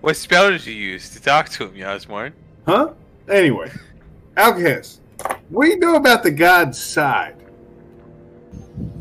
[0.00, 2.32] What spell did you use to talk to him, Yasmorn?
[2.66, 2.94] Huh?
[3.28, 3.70] Anyway,
[4.36, 4.98] Alcast,
[5.50, 7.36] what do you know about the god's Side?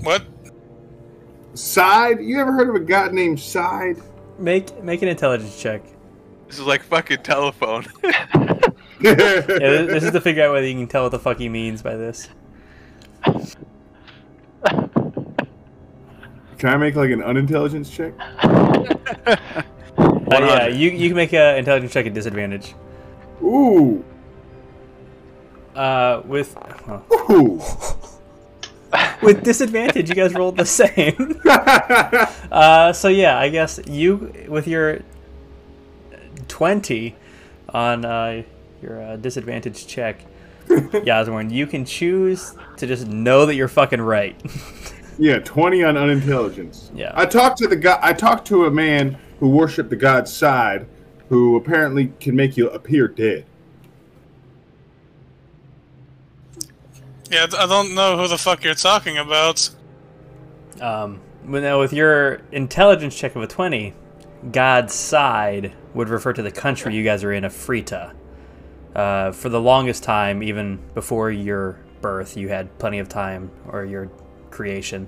[0.04, 0.24] What?
[1.54, 2.20] Side?
[2.22, 4.02] You ever heard of a god named Side?
[4.40, 5.84] Make make an intelligence check.
[6.48, 7.86] This is like fucking telephone.
[9.04, 11.50] Yeah, this, this is to figure out whether you can tell what the fuck he
[11.50, 12.30] means by this.
[16.58, 18.14] Can I make like an unintelligence check?
[19.98, 22.74] Uh, yeah, you you can make an intelligence check at disadvantage.
[23.44, 24.04] Ooh.
[25.76, 27.62] Uh, with well, Ooh.
[29.22, 31.42] with disadvantage, you guys rolled the same.
[32.54, 35.00] Uh, so yeah, I guess you with your
[36.48, 37.16] twenty
[37.70, 38.44] on uh,
[38.80, 40.24] your uh, disadvantage check,
[41.04, 44.40] Yasmorn, you can choose to just know that you're fucking right.
[45.18, 46.92] yeah, 20 on unintelligence.
[46.94, 47.12] Yeah.
[47.16, 50.88] I talked to the guy I talked to a man who worshiped the god Side
[51.30, 53.46] who apparently can make you appear dead.
[57.34, 59.68] Yeah, I don't know who the fuck you're talking about.
[60.80, 63.92] Um, now with your intelligence check of a 20,
[64.52, 68.14] God's side would refer to the country you guys are in, Afrita.
[68.96, 73.84] Uh, for the longest time, even before your birth, you had plenty of time, or
[73.84, 74.12] your
[74.52, 75.08] creation.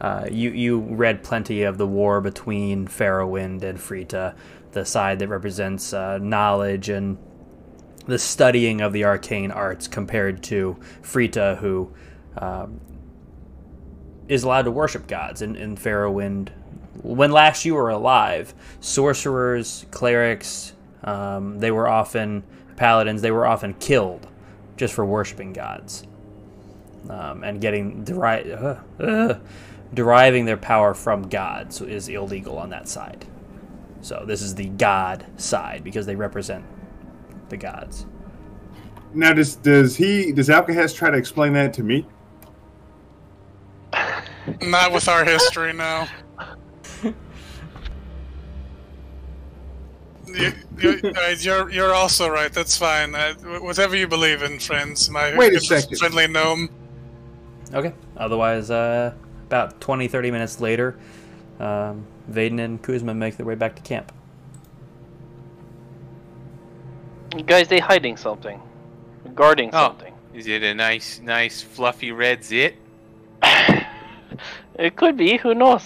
[0.00, 4.34] Uh, you, you read plenty of the war between Pharaohwind and Frita,
[4.72, 7.18] the side that represents uh, knowledge and
[8.06, 11.92] the studying of the arcane arts compared to Frita, who
[12.38, 12.80] um,
[14.28, 16.50] is allowed to worship gods in, in Pharaohwind.
[17.02, 20.72] When last you were alive, sorcerers, clerics,
[21.04, 22.42] um, they were often
[22.76, 23.22] paladins.
[23.22, 24.26] They were often killed
[24.76, 26.06] just for worshiping gods
[27.08, 29.38] um, and getting uh, uh,
[29.94, 33.24] deriving their power from gods is illegal on that side.
[34.00, 36.64] So this is the god side because they represent
[37.48, 38.06] the gods.
[39.14, 42.06] Now does does he does Alcahest try to explain that to me?
[44.62, 46.08] Not with our history now.
[50.26, 52.52] You, you, uh, you're you're also right.
[52.52, 53.14] That's fine.
[53.14, 55.08] Uh, wh- whatever you believe in, friends.
[55.08, 55.96] My Wait a second.
[55.96, 56.68] friendly gnome.
[57.72, 57.94] Okay.
[58.16, 59.14] Otherwise, uh,
[59.46, 60.98] about 20, 30 minutes later,
[61.58, 64.12] um, Vaden and Kuzma make their way back to camp.
[67.46, 68.60] Guys, they hiding something.
[69.34, 69.88] Guarding Oh.
[69.88, 70.14] something.
[70.34, 72.76] Is it a nice, nice, fluffy red zit?
[74.78, 75.82] It could be, who knows?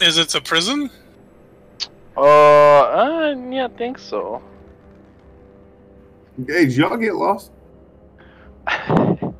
[0.00, 0.90] Is it a prison?
[2.14, 4.42] Uh, uh yeah, I think so.
[6.36, 7.50] Hey, did y'all get lost?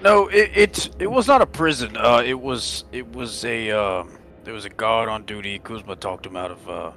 [0.00, 1.96] No, it, it it was not a prison.
[1.96, 5.58] Uh, it was it was a um, there was a guard on duty.
[5.58, 6.92] Kuzma talked him out of uh,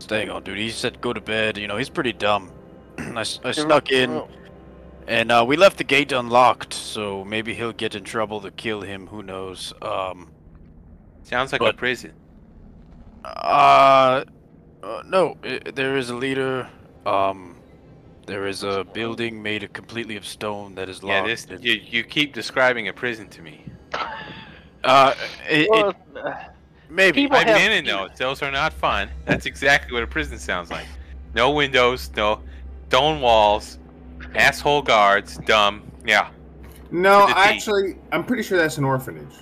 [0.00, 0.64] staying on duty.
[0.64, 1.56] He said go to bed.
[1.56, 2.50] You know he's pretty dumb.
[2.98, 4.22] I, s- I snuck in,
[5.06, 6.72] and uh, we left the gate unlocked.
[6.72, 9.06] So maybe he'll get in trouble to kill him.
[9.08, 9.72] Who knows?
[9.82, 10.30] Um,
[11.22, 12.12] Sounds like a prison.
[13.24, 14.24] uh,
[14.82, 16.68] uh no, i there is a leader.
[17.04, 17.56] Um,
[18.26, 21.26] there is a building made completely of stone that is locked.
[21.28, 23.64] Yeah, this and- you, you keep describing a prison to me.
[24.84, 25.14] uh,
[25.48, 25.96] it, Well, it,
[26.88, 27.22] maybe.
[27.22, 28.10] people I've have- been in those.
[28.18, 29.08] Those are not fun.
[29.24, 30.86] That's exactly what a prison sounds like.
[31.34, 32.40] No windows, no
[32.88, 33.78] stone walls,
[34.34, 35.82] asshole guards, dumb.
[36.04, 36.30] Yeah.
[36.90, 39.34] No, To actually, I'm pretty sure that's an orphanage.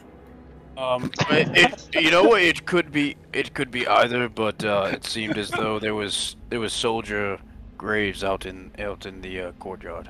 [0.77, 1.49] Um, it,
[1.95, 5.51] it, you know, it could be, it could be either, but uh, it seemed as
[5.51, 7.39] though there was there was soldier
[7.79, 10.09] graves out in out in the uh, courtyard.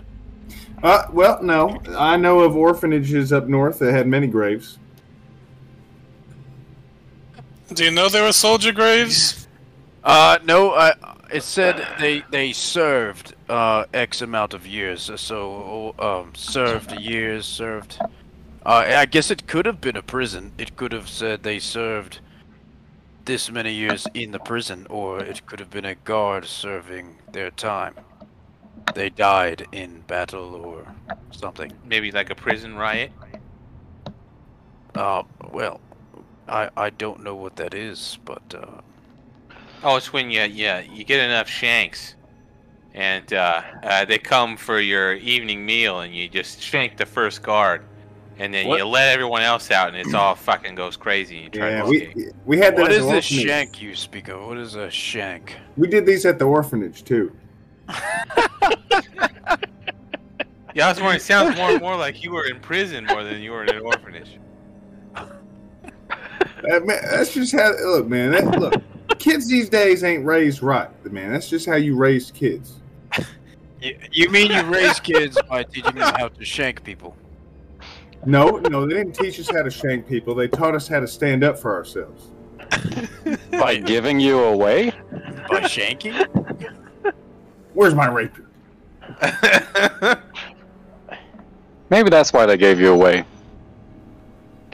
[0.82, 4.78] Uh, well, no, I know of orphanages up north that had many graves.
[7.74, 9.48] Do you know there were soldier graves?
[10.02, 10.94] Uh, no, I,
[11.34, 17.98] it said they they served uh X amount of years, so um served years served.
[18.64, 20.52] Uh, I guess it could have been a prison.
[20.56, 22.20] It could have said they served
[23.24, 27.50] this many years in the prison, or it could have been a guard serving their
[27.50, 27.94] time.
[28.94, 30.86] They died in battle or
[31.30, 31.72] something.
[31.84, 33.12] Maybe like a prison riot.
[34.94, 35.80] Uh, well,
[36.48, 38.80] I I don't know what that is, but uh,
[39.84, 42.14] Oh, it's when you yeah you get enough shanks,
[42.94, 47.42] and uh, uh, they come for your evening meal, and you just shank the first
[47.42, 47.82] guard,
[48.38, 48.78] and then What?
[48.78, 51.36] you let everyone else out, and it's all fucking goes crazy.
[51.36, 52.34] And you try Yeah, to we escape.
[52.46, 52.82] we had that.
[52.82, 53.46] what at is the this orphanage.
[53.46, 54.46] shank you speak of?
[54.46, 55.56] What is a shank?
[55.76, 57.30] We did these at the orphanage too.
[60.76, 61.18] Yeah, I was wondering.
[61.18, 63.76] It sounds more and more like you were in prison more than you were in
[63.76, 64.40] an orphanage.
[65.14, 65.26] Uh,
[66.64, 67.70] man, that's just how.
[67.84, 68.32] Look, man.
[68.32, 68.82] That, look,
[69.14, 71.32] kids these days ain't raised right, man.
[71.32, 72.80] That's just how you raise kids.
[73.80, 77.16] You, you mean you raise kids by teaching them how to shank people?
[78.26, 80.34] No, no, they didn't teach us how to shank people.
[80.34, 82.28] They taught us how to stand up for ourselves.
[83.50, 84.92] By giving you away?
[85.48, 86.26] By shanking?
[87.74, 88.48] Where's my rapier?
[91.90, 93.24] Maybe that's why they gave you away.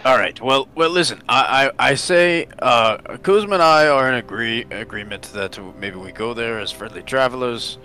[0.03, 0.41] All right.
[0.41, 0.89] Well, well.
[0.89, 5.97] Listen, I, I, I say, uh, Kuzma and I are in agree agreement that maybe
[5.97, 7.77] we go there as friendly travelers.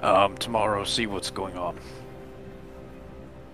[0.00, 1.78] Um, tomorrow, see what's going on.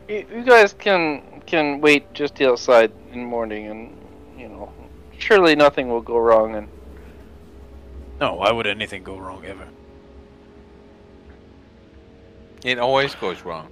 [0.07, 3.97] You, you guys can can wait just outside in the morning, and
[4.39, 4.71] you know,
[5.17, 6.57] surely nothing will go wrong.
[6.57, 6.69] And
[8.21, 9.67] No, why would anything go wrong ever?
[12.65, 13.69] It always goes wrong.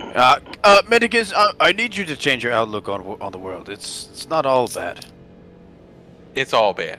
[0.00, 3.68] Uh, uh, Mendicus, I, I need you to change your outlook on on the world.
[3.68, 5.04] It's it's not all bad.
[6.34, 6.98] It's all bad.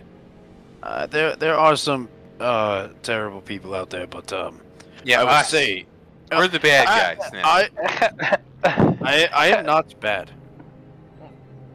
[0.83, 4.59] Uh, there there are some uh terrible people out there, but um,
[5.03, 5.49] Yeah, I would us.
[5.49, 5.85] say
[6.31, 7.43] we're the bad I- guys now.
[7.45, 8.37] I
[9.01, 10.31] I I am not bad.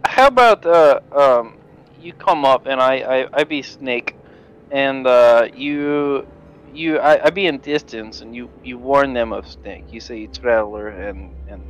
[0.04, 1.54] How about uh, um,
[2.00, 4.16] you come up and I, I, I be Snake,
[4.70, 6.26] and uh, you
[6.72, 9.84] you I, I be in distance and you, you warn them of Snake.
[9.92, 11.62] You say traveler and and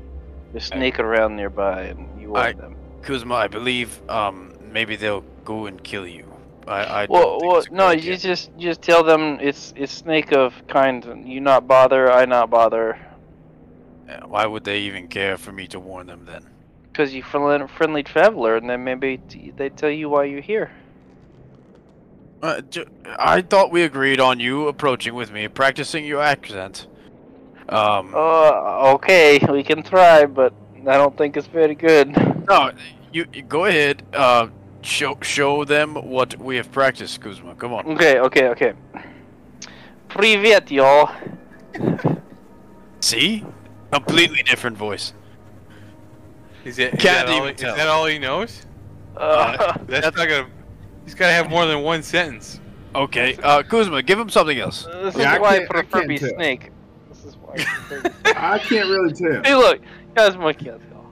[0.53, 2.77] there's Snake around nearby and you warn I- them.
[3.03, 6.27] Kuzma, I believe um maybe they'll go and kill you.
[6.69, 8.13] I I Well, well it's a good no, idea.
[8.13, 11.05] you just you just tell them it's it's Snake of kind.
[11.05, 12.97] and You not bother, I not bother,
[14.09, 16.45] Yeah, Why would they even care for me to warn them then?
[16.93, 20.71] because you friendly friendly traveler, and then maybe t- they tell you why you're here.
[22.42, 22.86] Uh, j-
[23.20, 26.88] I thought we agreed on you approaching with me, practicing your accent.
[27.70, 30.54] Um, Uh, okay, we can try, but
[30.88, 32.16] I don't think it's very good.
[32.48, 32.72] no,
[33.12, 34.04] you, you go ahead.
[34.14, 34.48] Uh,
[34.82, 37.56] show show them what we have practiced, Kuzma.
[37.56, 37.86] Come on.
[37.94, 38.74] Okay, okay, okay.
[40.10, 41.10] Привет, y'all.
[43.02, 43.44] See,
[43.92, 45.14] completely different voice.
[46.66, 47.76] Is, it, is, Can't that all, even he- is tell.
[47.76, 48.66] that all he knows?
[49.16, 50.48] Uh, That's not gonna.
[51.05, 52.61] He's gotta have more than one sentence.
[52.95, 54.85] Okay, uh, Kuzma, give him something else.
[54.85, 56.71] this Yeah, I is why I can't- I prefer be snake.
[57.09, 57.55] This is why.
[57.55, 57.65] I
[58.01, 59.43] prefer- I can't really tell.
[59.43, 59.81] hey, look,
[60.15, 61.07] guys, my kids, y'all.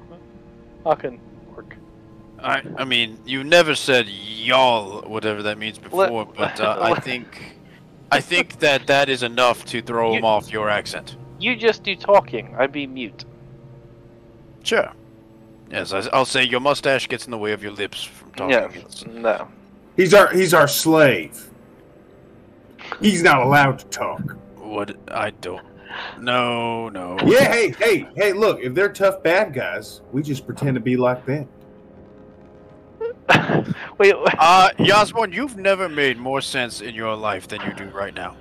[0.85, 1.21] Fucking
[1.55, 1.75] work.
[2.39, 7.57] I I mean, you never said y'all, whatever that means before, but uh, I think
[8.13, 11.17] I think that that is enough to throw You- him off your accent.
[11.39, 12.55] You just do talking.
[12.59, 13.25] I'd be mute.
[14.63, 14.93] Sure.
[15.71, 18.51] Yes, I, I'll say your mustache gets in the way of your lips from talking.
[18.51, 18.69] Yeah,
[19.21, 19.49] no.
[20.01, 21.51] He's our he's our slave.
[23.03, 24.35] He's not allowed to talk.
[24.57, 25.67] What I don't.
[26.19, 27.19] No, no.
[27.27, 30.97] Yeah, hey, hey, hey, look, if they're tough bad guys, we just pretend to be
[30.97, 31.47] like them.
[33.99, 38.15] Wait, Uh, Yasmorn, you've never made more sense in your life than you do right
[38.15, 38.39] now.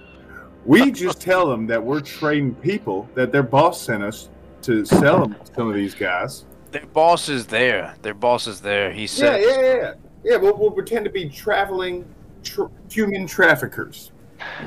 [0.65, 4.29] We just tell them that we're trading people that their boss sent us
[4.61, 6.45] to sell them some of these guys.
[6.71, 7.95] Their boss is there.
[8.01, 8.93] Their boss is there.
[8.93, 9.41] He said.
[9.41, 9.93] yeah, yeah, yeah.
[10.23, 12.05] Yeah, we'll, we'll pretend to be traveling
[12.43, 14.11] tr- human traffickers.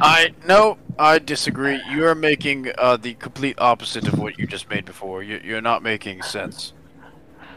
[0.01, 1.81] I no, I disagree.
[1.91, 5.23] You are making uh, the complete opposite of what you just made before.
[5.23, 6.75] You, you're not making sense.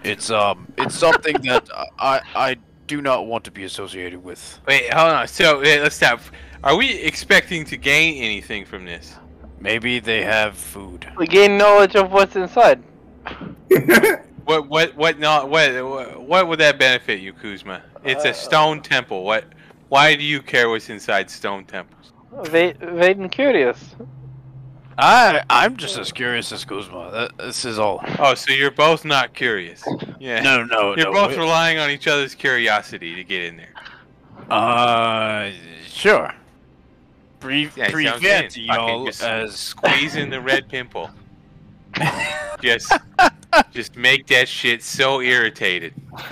[0.04, 1.68] It's um, it's something that
[2.00, 4.60] I I do not want to be associated with.
[4.68, 5.28] Wait, hold on.
[5.28, 6.22] So wait, let's stop.
[6.64, 9.16] Are we expecting to gain anything from this?
[9.60, 11.08] Maybe they have food.
[11.18, 12.84] we gain knowledge of what's inside.
[14.46, 17.82] What what what not what what would that benefit you, Kuzma?
[18.04, 19.24] It's a stone temple.
[19.24, 19.46] What?
[19.90, 22.12] Why do you care what's inside stone temples?
[22.32, 23.96] Va- Vaden curious.
[24.98, 27.12] I I'm just as curious as Kuzma.
[27.12, 28.00] That, this is all.
[28.20, 29.84] Oh, so you're both not curious?
[30.20, 30.42] Yeah.
[30.42, 31.14] No, no, You're no.
[31.14, 33.74] both we- relying on each other's curiosity to get in there.
[34.50, 35.52] Uh,
[35.88, 36.32] sure.
[37.40, 41.10] Pre- Yeah, see what I'm prevent y'all as squeezing the red pimple.
[42.62, 42.92] Just,
[43.72, 45.94] just make that shit so irritated.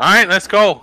[0.00, 0.82] All right, let's go.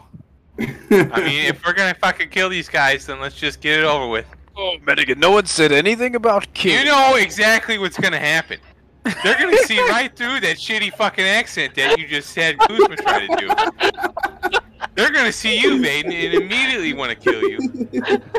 [0.59, 4.07] I mean, if we're gonna fucking kill these guys, then let's just get it over
[4.07, 4.25] with.
[4.57, 6.79] Oh, Medigan, no one said anything about killing.
[6.79, 8.59] You know exactly what's gonna happen.
[9.23, 13.27] They're gonna see right through that shitty fucking accent that you just had Kuzma try
[13.27, 14.59] to do.
[14.95, 17.59] They're gonna see you, Vaden, and immediately want to kill you.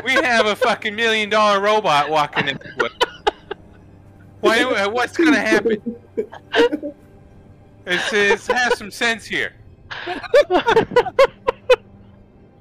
[0.03, 2.59] We have a fucking million dollar robot walking in.
[4.41, 4.87] Why?
[4.87, 5.95] What's gonna happen?
[7.85, 9.53] It's, it's have some sense here.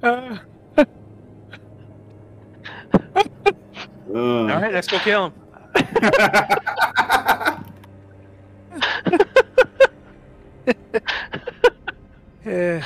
[0.02, 0.38] Uh,
[4.08, 5.32] All right, let's go kill him.
[12.46, 12.84] Yeah.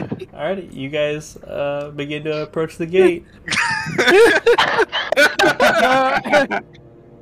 [0.34, 3.24] Alright, you guys uh, begin to approach the gate.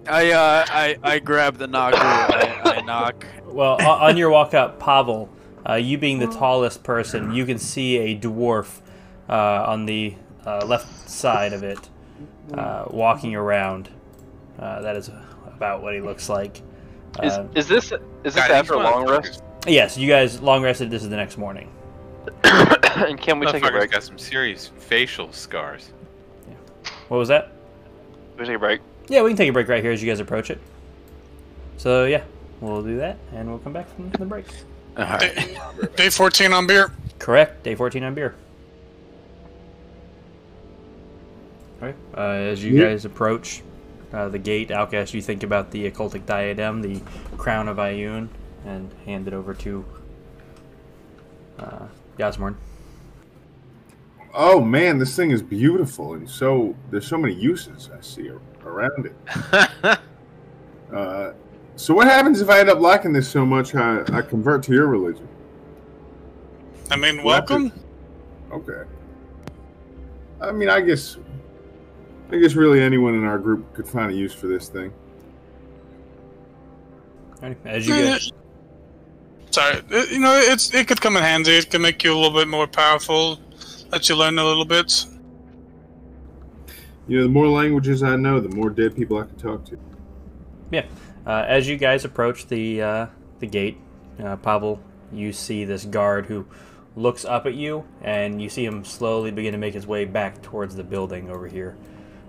[0.09, 1.97] I uh I I grab the knocker.
[1.99, 3.27] I, I knock.
[3.47, 5.29] Well, on your walk up, Pavel,
[5.69, 8.81] uh, you being the tallest person, you can see a dwarf
[9.29, 10.15] uh, on the
[10.45, 11.89] uh, left side of it
[12.55, 13.89] uh, walking around.
[14.59, 15.11] Uh, that is
[15.47, 16.63] about what he looks like.
[17.23, 19.43] Is, Uh, is this is this God, after a long rest?
[19.67, 20.91] yes, you guys long rested.
[20.91, 21.73] This is the next morning.
[22.45, 23.91] and can we take a Motherfucker's break?
[23.91, 25.91] got some serious facial scars.
[27.09, 27.53] What was that?
[28.37, 28.81] Can we take a break?
[29.09, 30.61] Yeah, we can take a break right here as you guys approach it.
[31.77, 32.25] So yeah,
[32.61, 34.47] we'll do that, and we'll come back from the break.
[34.97, 35.21] All right.
[35.37, 35.59] Day,
[35.97, 36.91] day 14 on beer.
[37.19, 37.63] Correct.
[37.63, 38.35] Day 14 on beer.
[41.81, 41.97] Alright.
[42.17, 42.89] Uh, as you Yeah.
[42.89, 43.63] guys approach
[44.13, 47.01] uh, the gate, Alkahest, you think about the occultic diadem, the
[47.37, 48.29] crown of Ioun,
[48.65, 49.85] and hand it over to
[51.59, 51.87] uh,
[52.19, 52.57] Yasmorn.
[54.35, 58.31] oh man, this thing is beautiful, and so there's so many uses I see
[58.65, 59.99] around it.
[60.93, 61.33] Uh,
[61.75, 64.73] so what happens if I end up liking this so much I, I convert to
[64.73, 65.29] your religion?
[66.91, 67.73] I mean, welcome.
[68.53, 68.83] Okay.
[70.41, 71.17] I mean, I guess,
[72.31, 74.93] I guess really anyone in our group could find a use for this thing.
[77.65, 78.33] As you guys,
[79.57, 81.53] Sorry, it- you know, it's it could come in handy.
[81.53, 83.41] It can make you a little bit more powerful.
[83.91, 85.07] Let you learn a little bit.
[87.09, 89.79] You know, the more languages I know, the more dead people I can talk to.
[90.71, 90.85] yeah,
[91.27, 93.07] uh, as you guys approach the uh,
[93.39, 93.79] the gate,
[94.23, 94.79] uh, Pavel,
[95.11, 96.45] you see this guard who
[96.95, 100.43] looks up at you, and you see him slowly begin to make his way back
[100.43, 101.79] towards the building over here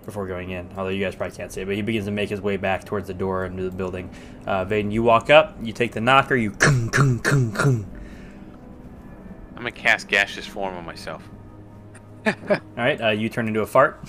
[0.07, 0.69] before going in.
[0.77, 2.85] Although you guys probably can't see it, but he begins to make his way back
[2.85, 4.09] towards the door into the building.
[4.47, 7.85] Uh, Vaden, you walk up, you take the knocker, you kung kung kung kung.
[9.49, 11.27] I'm gonna cast gaseous form on myself.
[12.25, 12.33] All
[12.77, 13.99] right, uh, you turn into a fart.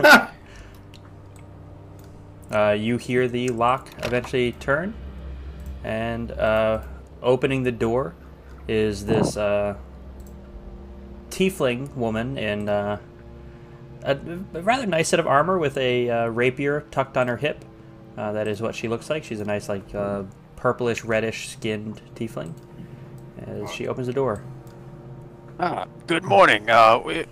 [2.52, 4.94] uh, you hear the lock eventually turn,
[5.82, 6.82] and uh,
[7.22, 8.14] opening the door
[8.68, 9.74] is this uh,
[11.30, 13.00] tiefling woman in uh,
[14.02, 14.18] a,
[14.54, 17.64] a rather nice set of armor with a uh, rapier tucked on her hip.
[18.16, 19.24] Uh, that is what she looks like.
[19.24, 20.24] She's a nice, like, uh,
[20.56, 22.54] purplish, reddish skinned tiefling.
[23.46, 24.44] As she opens the door.
[25.58, 26.68] Ah, good morning.
[26.68, 27.24] Uh, we,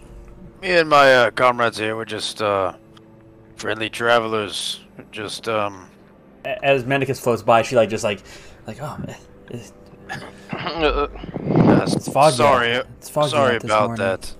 [0.62, 2.74] me and my uh, comrades here, we're just uh,
[3.56, 4.80] friendly travelers.
[5.10, 5.88] Just um,
[6.44, 8.20] As Mendicus floats by, she like just like,
[8.66, 9.14] like oh, eh,
[9.50, 10.16] eh,
[10.52, 11.08] uh,
[11.86, 12.36] it's foggy.
[12.36, 12.86] sorry, out.
[12.98, 14.06] It's foggy sorry about morning.
[14.06, 14.34] that.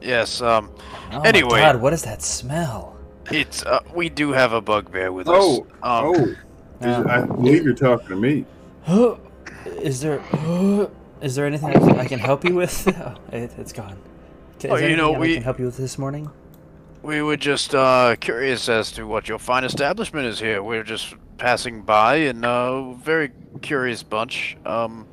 [0.00, 0.40] Yes.
[0.40, 0.70] Um,
[1.12, 1.48] Oh Anyway.
[1.50, 2.96] my God, what is that smell?
[3.32, 5.68] it's uh, we do have a bugbear with Oh, us.
[5.82, 6.14] Um, oh,
[6.80, 8.44] is- Um, I believe you're talking to me.
[9.82, 10.22] is there
[11.22, 12.86] is there anything I can, I can help you with?
[12.98, 13.96] Oh, it, it's gone.
[14.60, 16.30] Is Oh, you know, anything I we- can help you with this morning.
[17.02, 20.60] We were just uh, curious as to what your fine establishment is here.
[20.60, 23.30] We're just passing by, and uh, very
[23.62, 24.56] curious bunch.
[24.66, 25.06] Um,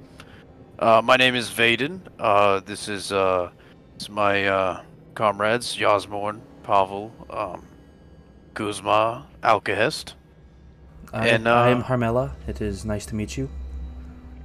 [0.79, 1.99] uh, my name is Vaden.
[2.17, 3.51] Uh, this is uh,
[3.93, 4.81] this is my uh,
[5.15, 7.65] comrades Yasmorn, Pavel, um,
[8.53, 10.13] Kuzma, Alkahest.
[11.11, 12.31] I, And, I am uh, Harmela.
[12.47, 13.49] It is nice to meet you.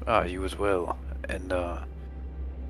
[0.07, 0.99] Ah, you as well.
[1.29, 1.79] And uh,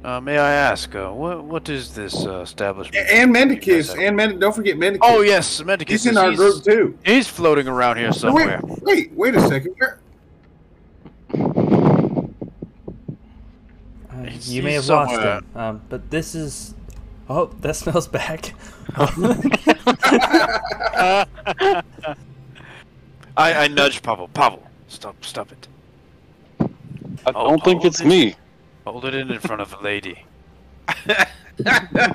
[0.05, 3.07] uh, may I ask, uh, what what is this uh, establishment?
[3.09, 4.99] And you Mendicus, and Mend- don't forget Mendicus.
[5.03, 5.89] oh yes, Mendicus.
[5.89, 6.97] he's in our group too.
[7.05, 8.61] He's floating around here somewhere.
[8.65, 9.75] Wait, wait, wait a second.
[9.79, 9.99] Where-
[14.11, 16.75] Uh, you may he's have lost him, um, but this is.
[17.29, 18.55] Oh, that smells back.
[23.37, 24.29] I, I nudge Pavel.
[24.29, 25.69] Pavel, stop, stop it.
[27.27, 28.35] I don't think it's this- me.
[28.87, 30.25] Hold it in in front of a lady.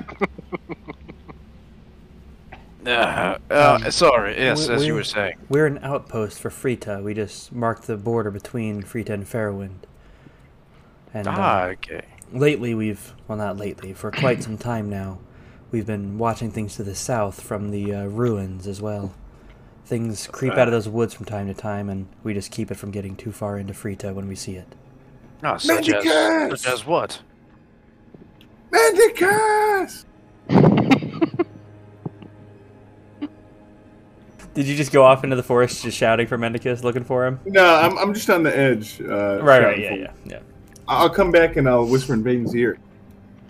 [2.86, 4.36] Uh, uh, Um, sorry.
[4.36, 5.36] Yes, we- as you were saying.
[5.48, 7.02] We're an outpost for Frita.
[7.02, 9.78] We just marked the border between Frita and Fairwind.
[11.14, 12.02] And uh, Ah, okay.
[12.34, 15.18] Lately we've well not lately for quite some time now
[15.70, 19.14] we've been watching things to the south from the uh, ruins as well
[19.86, 22.76] Things creep out of those woods from time to time, and we just keep it
[22.76, 24.66] from getting too far into Frita when we see it.
[25.42, 26.58] No, such as, Mendicus!
[26.58, 27.20] such as what?
[28.70, 30.06] Mendicus!
[34.54, 37.38] Did you just go off into the forest just shouting for Mendicus, looking for him?
[37.44, 39.02] No, I'm, I'm just on the edge.
[39.02, 40.38] Uh, Right, right, shouting yeah, for- yeah, yeah.
[40.88, 42.78] I'll come back and I'll whisper in Vaden's ear.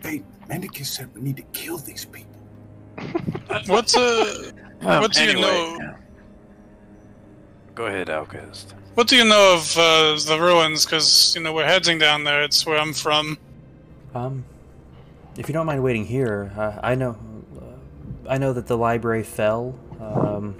[0.02, 2.30] Hey, Mendicus said we need to kill these people.
[3.66, 4.50] What's uh,
[4.82, 5.96] Um, What do you know- yeah.
[7.74, 8.66] Go ahead, Alkahest.
[8.94, 10.84] what do you know of uh, the ruins?
[10.84, 12.42] Because you know we're heading down there.
[12.44, 13.36] It's where I'm from.
[14.14, 14.44] Um,
[15.36, 17.18] if you don't mind waiting here, uh, I know,
[17.60, 20.54] uh, I know that the library fell um,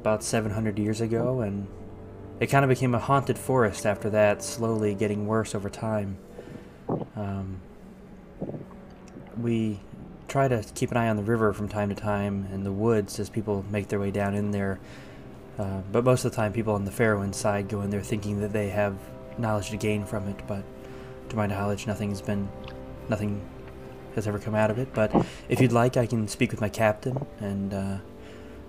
[0.00, 1.66] about 700 years ago, and
[2.40, 6.18] it kind of became a haunted forest after that, slowly getting worse over time.
[7.16, 7.60] Um,
[9.40, 9.80] we
[10.28, 13.18] try to keep an eye on the river from time to time and the woods
[13.18, 14.78] as people make their way down in there.
[15.58, 18.40] Uh, but most of the time, people on the Fairwind side go in there thinking
[18.40, 18.96] that they have
[19.38, 20.62] knowledge to gain from it, but
[21.30, 22.48] to my knowledge, nothing's been,
[23.08, 23.40] nothing
[24.14, 24.92] has ever come out of it.
[24.92, 25.14] But
[25.48, 27.98] if you'd like, I can speak with my captain, and uh,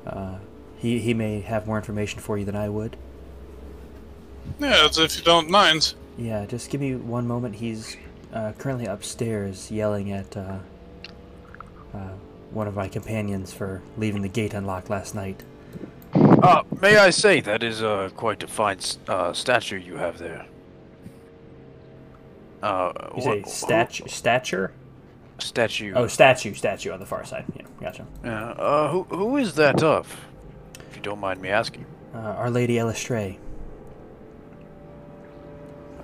[0.05, 0.37] uh,
[0.77, 2.95] he he may have more information for you than I would.
[4.59, 5.93] Yeah, if you don't mind.
[6.17, 7.55] Yeah, just give me one moment.
[7.55, 7.95] He's
[8.33, 10.57] uh, currently upstairs yelling at uh,
[11.93, 11.97] uh,
[12.51, 15.43] one of my companions for leaving the gate unlocked last night.
[16.13, 20.45] Uh, may I say that is uh, quite a fine uh, statue you have there.
[22.63, 24.71] Uh, You say wh- statu- stature?
[25.39, 25.93] statue.
[25.95, 27.45] Oh, statue, statue on the far side.
[27.55, 28.05] Yeah, gotcha.
[28.23, 30.25] Yeah, uh, who who is that of?
[30.89, 31.85] If you don't mind me asking.
[32.15, 33.37] Uh, Our Lady Eilistraee.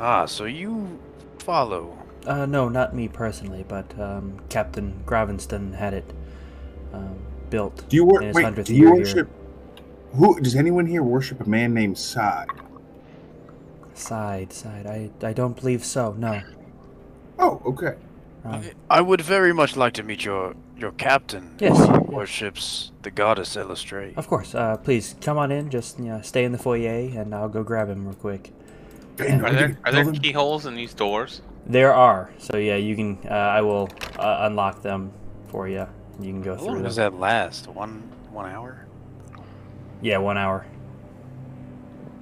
[0.03, 0.99] Ah, so you
[1.39, 1.97] follow.
[2.25, 6.13] Uh, no, not me personally, but um, Captain Gravenston had it
[6.91, 7.15] um,
[7.49, 7.87] built.
[7.87, 8.65] Do you wor- in his wait?
[8.65, 9.03] Do you year here.
[9.05, 9.29] worship?
[10.15, 12.49] Who does anyone here worship a man named Side?
[13.93, 14.87] Side, side.
[14.87, 16.13] I, I don't believe so.
[16.17, 16.41] No.
[17.39, 17.95] Oh, okay.
[18.43, 21.55] Um, I would very much like to meet your your captain.
[21.61, 22.07] Yes, who yes.
[22.09, 24.17] worships the goddess Eilistraee.
[24.17, 24.53] of course.
[24.53, 25.69] Uh, please come on in.
[25.69, 28.51] Just you know, stay in the foyer, and I'll go grab him real quick.
[29.23, 31.41] Hey, Are we there are there keyholes in these doors?
[31.65, 32.29] There are.
[32.39, 33.19] So yeah, you can.
[33.25, 33.89] Uh, I will
[34.19, 35.11] uh, unlock them
[35.47, 35.87] for you.
[36.19, 36.83] You can go How through long them.
[36.83, 37.67] does that last?
[37.67, 38.01] One
[38.31, 38.85] one hour?
[40.01, 40.65] Yeah, one hour.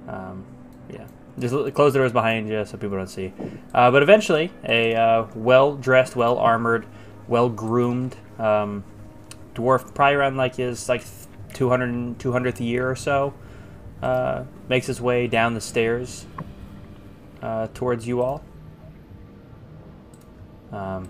[0.08, 0.44] Um,
[0.92, 1.06] yeah.
[1.38, 3.32] Just close the doors behind you so people don't see.
[3.74, 6.86] Uh, but eventually, a uh, well dressed, well armored,
[7.26, 8.84] well groomed um,
[9.54, 11.02] dwarf, probably around like his like
[11.54, 13.34] 200, 200th year or so,
[14.02, 16.26] uh, makes his way down the stairs
[17.42, 18.42] uh, towards you all.
[20.70, 21.08] Um,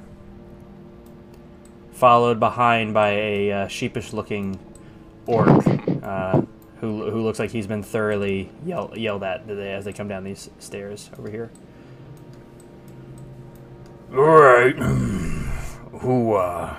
[1.92, 4.59] followed behind by a uh, sheepish looking
[5.26, 5.48] orc
[6.02, 6.42] uh,
[6.80, 10.50] who, who looks like he's been thoroughly yell, yelled at as they come down these
[10.59, 11.50] stairs over here.
[14.12, 16.76] All right, who uh,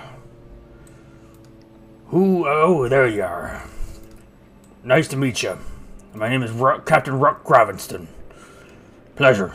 [2.08, 2.46] who?
[2.46, 3.64] Oh, there you are.
[4.84, 5.58] Nice to meet you.
[6.12, 6.52] My name is
[6.84, 8.06] Captain Ruck Gravenston.
[9.16, 9.52] Pleasure.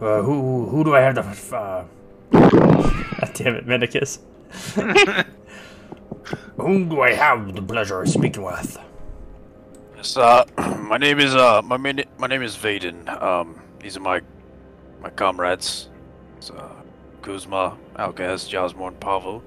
[0.00, 1.22] Uh, who who do I have the?
[1.22, 1.84] f- Uh...
[2.32, 4.18] God damn it, Mendicus.
[6.56, 8.78] Whom do I have the pleasure of speaking with?
[9.96, 10.44] Yes, uh,
[10.82, 13.08] my name is uh, my min- my name is Vaden.
[13.20, 14.20] Um, these are my
[15.00, 15.88] my comrades.
[16.38, 16.68] It's, uh,
[17.22, 19.42] Kuzma, Alkaz, Yasmorn, and Pavel.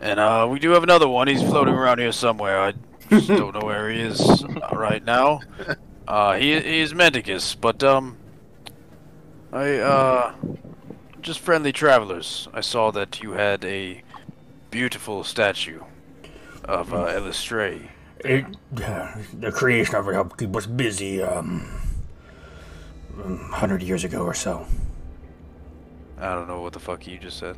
[0.00, 1.26] And uh, we do have another one.
[1.28, 2.60] He's floating around here somewhere.
[2.60, 2.74] I
[3.10, 5.40] just don't know where he is uh, right now.
[6.08, 8.16] Uh, he he is Mendicus, but um,
[9.52, 10.34] I uh,
[11.22, 12.48] just friendly travelers.
[12.52, 14.02] I saw that you had a
[14.70, 15.80] beautiful statue
[16.64, 17.88] of uh, Eilistraee.
[18.24, 18.44] It,
[18.82, 21.66] uh, the creation of it helped keep us busy, um,
[23.16, 24.66] um, 100 years ago or so.
[26.20, 27.56] I don't know what the fuck you just said.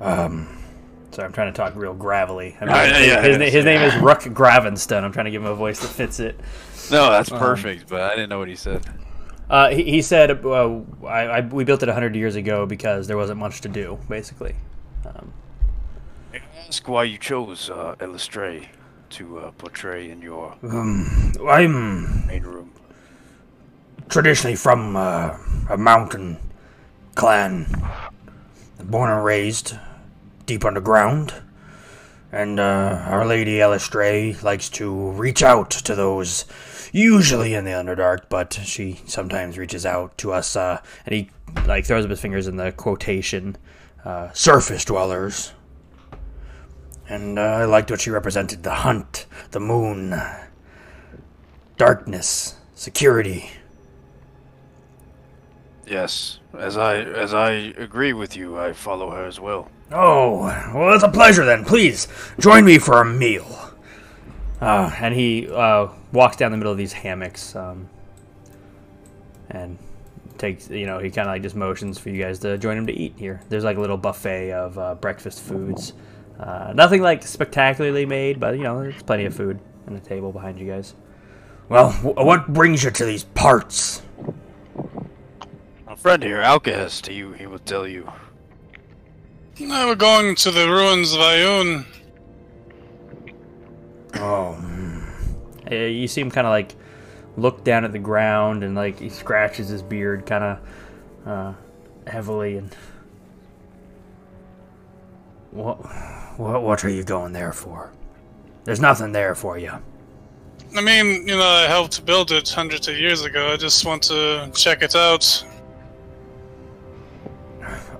[0.00, 0.62] Um,
[1.10, 2.56] sorry, I'm trying to talk real gravelly.
[2.60, 3.62] I mean, Ah, yeah, his, yeah, his, yeah.
[3.62, 5.04] name is Ruck Gravenston.
[5.04, 6.40] I'm trying to give him a voice that fits it.
[6.90, 8.82] No, that's Um, perfect, but I didn't know what he said.
[9.48, 13.16] Uh, he, he said, uh, I, I, we built it 100 years ago because there
[13.16, 14.54] wasn't much to do, basically.
[15.04, 15.32] Um,
[16.32, 17.94] I ask why you chose uh,
[19.10, 22.72] to uh, portray in your um, I'm main room?
[24.08, 25.36] traditionally from uh,
[25.70, 26.38] a mountain
[27.14, 27.66] clan,
[28.82, 29.76] born and raised
[30.46, 31.34] deep underground.
[32.32, 36.44] And uh, Our Lady Eilistraee likes to reach out to those
[36.94, 40.54] usually in the Underdark, but she sometimes reaches out to us.
[40.54, 41.30] Uh, and he
[41.66, 43.56] like throws up his fingers in the quotation,
[44.04, 45.52] uh, surface dwellers.
[47.06, 50.14] And uh, I liked what she represented: the hunt, the moon,
[51.76, 53.50] darkness, security.
[55.86, 59.68] Yes, as I as I agree with you, I follow her as well.
[59.92, 60.44] Oh,
[60.74, 61.64] well, it's a pleasure then.
[61.64, 62.08] Please
[62.38, 63.63] join me for a meal.
[64.64, 67.88] Uh, and he uh, walks down the middle of these hammocks um,
[69.50, 69.78] and
[70.38, 72.86] takes, you know, he kind of like just motions for you guys to join him
[72.86, 73.42] to eat here.
[73.48, 75.92] There's like a little buffet of uh, breakfast foods.
[76.38, 80.32] Uh, nothing like spectacularly made, but, you know, there's plenty of food on the table
[80.32, 80.94] behind you guys.
[81.68, 84.02] Well, wh- what brings you to these parts?
[85.86, 88.10] A friend here, Alcahest, he you he will tell you.
[89.60, 91.86] No, we're going to the ruins of Ioun.
[94.16, 94.56] Oh,
[95.70, 96.74] you see him kind of like
[97.36, 100.58] look down at the ground and like he scratches his beard kind of
[101.26, 101.52] uh,
[102.06, 102.74] heavily and
[105.50, 105.76] what,
[106.38, 107.92] what what are you going there for?
[108.64, 109.72] There's nothing there for you.
[110.76, 113.52] I mean, you know, I helped build it hundreds of years ago.
[113.52, 115.44] I just want to check it out.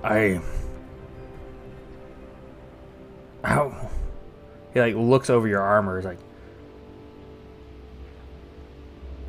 [0.03, 0.41] I
[3.43, 3.89] how
[4.75, 5.97] he like looks over your armor.
[5.97, 6.19] He's like,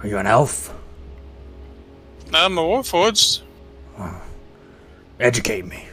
[0.01, 0.74] "Are you an elf?
[2.35, 3.43] I'm a warforged.
[5.20, 5.86] Educate me."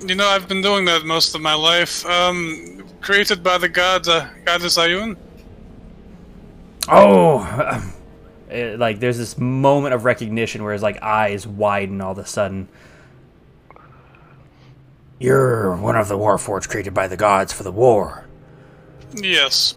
[0.00, 2.06] You know, I've been doing that most of my life.
[2.06, 5.16] Um, created by the god, uh, goddess Ioun.
[6.86, 7.92] Oh,
[8.48, 12.24] it, like there's this moment of recognition where his like eyes widen all of a
[12.24, 12.68] sudden.
[15.18, 18.26] You're one of the warforged created by the gods for the war.
[19.14, 19.76] Yes.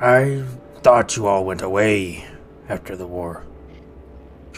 [0.00, 0.44] I
[0.82, 2.26] thought you all went away
[2.68, 3.44] after the war.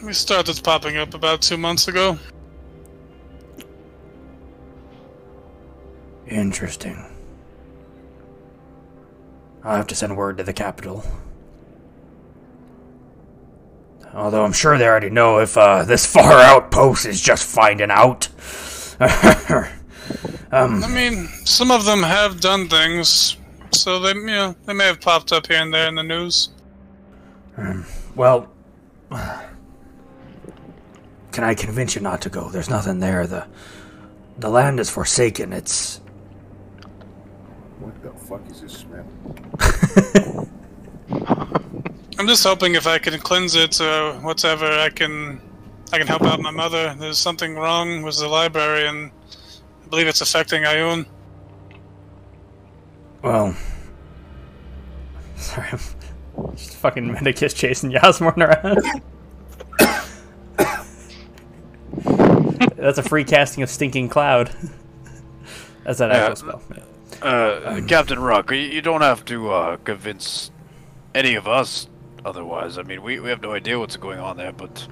[0.03, 2.19] We started popping up about two months ago.
[6.27, 7.05] Interesting.
[9.63, 11.05] I'll have to send word to the capital.
[14.15, 18.28] Although I'm sure they already know if uh, this far outpost is just finding out.
[20.53, 23.36] um, I mean, some of them have done things,
[23.73, 26.51] so they, you know, they may have popped up here and there in the news.
[28.15, 28.53] well,
[31.32, 32.49] can I convince you not to go?
[32.49, 33.27] There's nothing there.
[33.27, 33.47] The
[34.39, 35.53] the land is forsaken.
[35.53, 35.99] It's
[37.81, 40.49] What the fuck is this smell?
[42.19, 45.41] I'm just hoping if I can cleanse it or whatever, I can,
[45.93, 46.95] I can help out my mother.
[46.99, 49.11] There's something wrong with the library, and
[49.85, 51.07] I believe it's affecting Ioun.
[53.23, 53.57] well.
[55.36, 59.03] Sorry, I'm just fucking Mendicus chasing Yasmorn around.
[62.77, 64.51] That's a free casting of Stinking Cloud.
[65.85, 66.62] That's that actual spell.
[66.74, 67.27] yeah.
[67.27, 70.51] Uh, Captain Ruck, you, you don't have to uh, convince
[71.15, 71.89] any of us
[72.25, 72.79] otherwise.
[72.79, 74.87] I mean, we, we have no idea what's going on there, but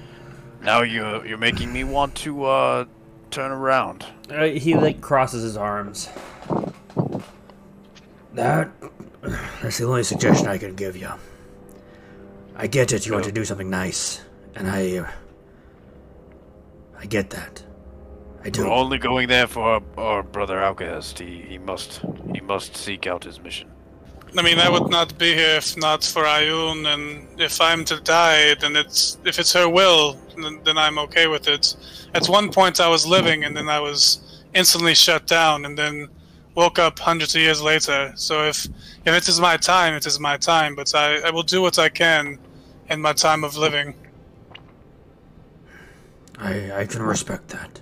[0.62, 2.84] now you're you're making me want to uh,
[3.30, 4.06] turn around.
[4.30, 6.08] Uh, he like crosses his arms.
[8.34, 8.70] That
[9.62, 11.10] that's the only suggestion I can give you.
[12.56, 13.06] I get it.
[13.06, 14.20] You want to do something nice,
[14.54, 15.04] and I
[16.98, 17.62] I get that.
[18.44, 18.64] I do.
[18.64, 21.18] We're only going there for our, our brother Alcahest.
[21.18, 22.00] He he must
[22.32, 23.71] he must seek out his mission.
[24.36, 28.00] I mean, I would not be here if not for Ioun, and if I'm to
[28.00, 31.76] die, then it's if it's her will, then, then I'm okay with it.
[32.14, 36.08] At one point, I was living, and then I was instantly shut down, and then
[36.54, 38.12] woke up hundreds of years later.
[38.16, 38.66] So if
[39.04, 40.74] if it is my time, it is my time.
[40.74, 42.38] But I, I will do what I can
[42.88, 43.94] in my time of living.
[46.38, 47.80] I I can respect that.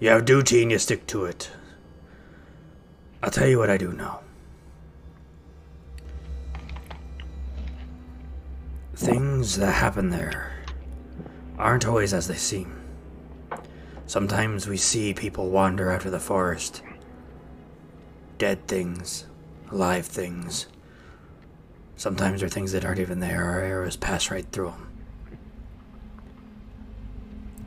[0.00, 1.50] You have duty and you stick to it.
[3.22, 4.20] I'll tell you what I do know.
[9.00, 10.52] Things that happen there
[11.56, 12.82] aren't always as they seem.
[14.06, 16.82] Sometimes we see people wander out of the forest.
[18.36, 19.24] Dead things,
[19.70, 20.66] alive things.
[21.96, 24.92] Sometimes they're things that aren't even there, our arrows pass right through them.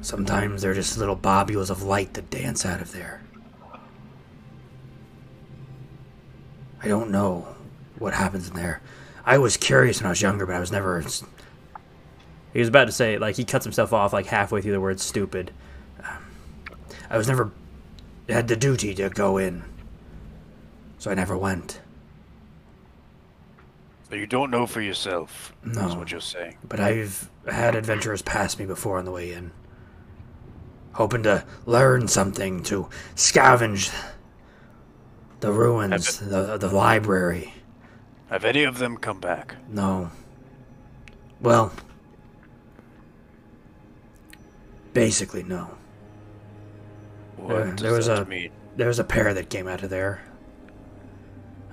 [0.01, 3.23] Sometimes they're just little bobules of light that dance out of there.
[6.83, 7.55] I don't know
[7.97, 8.83] what happens in there.
[9.25, 11.03] I was curious when I was younger, but I was never.
[12.53, 14.99] He was about to say, like, he cuts himself off, like, halfway through the word
[14.99, 15.51] stupid.
[16.03, 16.23] Um,
[17.09, 17.51] I was never.
[18.29, 19.63] had the duty to go in.
[20.99, 21.81] So I never went.
[24.09, 25.53] So you don't know for yourself.
[25.65, 25.95] Is No.
[25.95, 26.57] what you're saying.
[26.67, 29.51] But I've had adventurers pass me before on the way in.
[30.93, 33.91] Hoping to learn something, to scavenge
[35.39, 37.53] The ruins, the, the library.
[38.33, 39.57] Have any of them come back?
[39.69, 40.09] No.
[41.39, 41.71] Well,
[44.91, 45.69] basically, no.
[47.37, 48.49] What Uh, does there was that a- mean?
[48.75, 50.21] There was a pair that came out of there.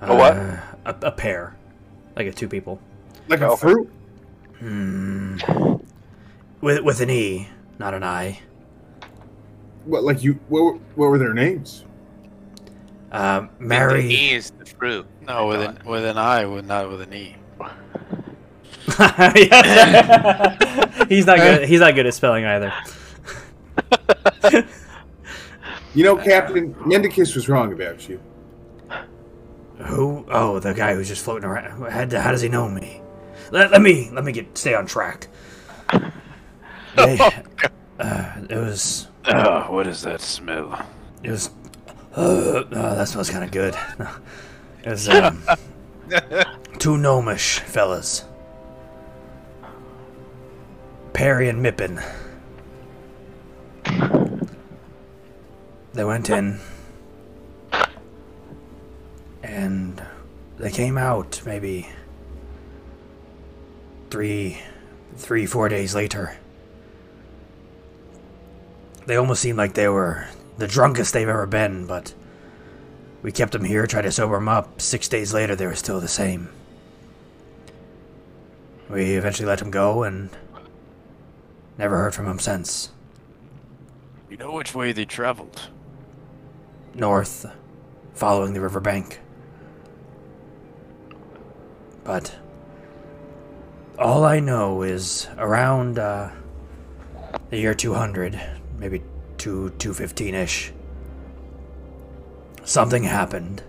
[0.03, 0.37] A what?
[0.37, 1.57] Uh, a, a pair.
[2.15, 2.79] Like a two people.
[3.27, 3.57] Like a Okay.
[3.61, 3.91] fruit?
[4.59, 5.39] Hmm.
[6.61, 8.39] With, with an E, not an I.
[9.87, 10.35] What, like you?
[10.51, 11.87] What, what were their names?
[13.11, 14.07] Uh, The Mary.
[14.09, 15.05] E is the fruit.
[15.23, 17.37] No, with an with an I, with not with an E.
[21.09, 21.69] He's not good.
[21.69, 22.73] He's not good at spelling either.
[25.93, 28.21] You know, Captain Mendicus was wrong about you.
[29.79, 30.25] Who?
[30.29, 31.81] Oh, the guy who's just floating around.
[31.91, 33.03] How, how does he know me?
[33.51, 35.27] Let, let me let me get stay on track.
[36.95, 37.19] They-
[37.99, 40.81] uh, it was Oh, what is that smell?
[41.25, 41.51] it was.
[42.15, 43.77] Uh, oh, that smells kind of good.
[44.83, 45.43] It was um,
[46.79, 48.25] two gnomish fellas,
[51.13, 52.03] Perry and Mippin.
[55.93, 56.61] They went in,
[59.43, 60.03] and
[60.57, 61.91] they came out maybe
[64.11, 64.63] three,
[65.17, 66.39] three, four days later.
[69.05, 70.27] They almost seemed like they were
[70.61, 72.15] the drunkest they've ever been, but
[73.23, 74.81] we kept them here, tried to sober them up.
[74.81, 76.51] Six days later, they were still the same.
[78.91, 80.29] We eventually let them go and
[81.79, 82.91] never heard from them since.
[84.29, 85.69] You know which way they traveled?
[86.95, 87.47] North,
[88.13, 89.19] following the riverbank.
[92.05, 92.37] But
[93.99, 96.31] all I know is around uh,
[97.49, 98.39] the year 200,
[98.79, 99.03] maybe
[99.41, 100.73] 2 215 ish,
[102.63, 103.63] something happened.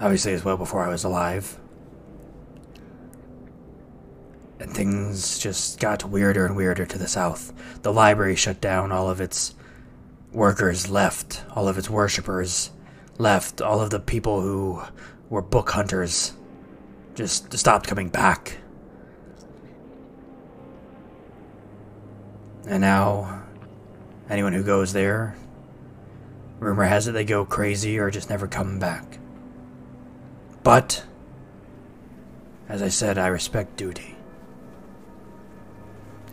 [0.00, 1.58] Obviously, as well before I was alive.
[4.58, 7.52] And things just got weirder and weirder to the south.
[7.82, 9.54] The library shut down, all of its
[10.32, 12.70] workers left, all of its worshippers
[13.18, 14.82] left, all of the people who
[15.28, 16.32] were book hunters
[17.14, 18.56] just stopped coming back.
[22.66, 23.44] And now,
[24.28, 25.36] anyone who goes there,
[26.58, 29.18] rumor has it they go crazy or just never come back.
[30.64, 31.04] But,
[32.68, 34.16] as I said, I respect duty.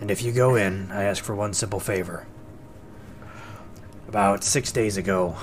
[0.02, 2.26] And if you go in, I ask for one simple favor
[4.08, 5.38] about six days ago.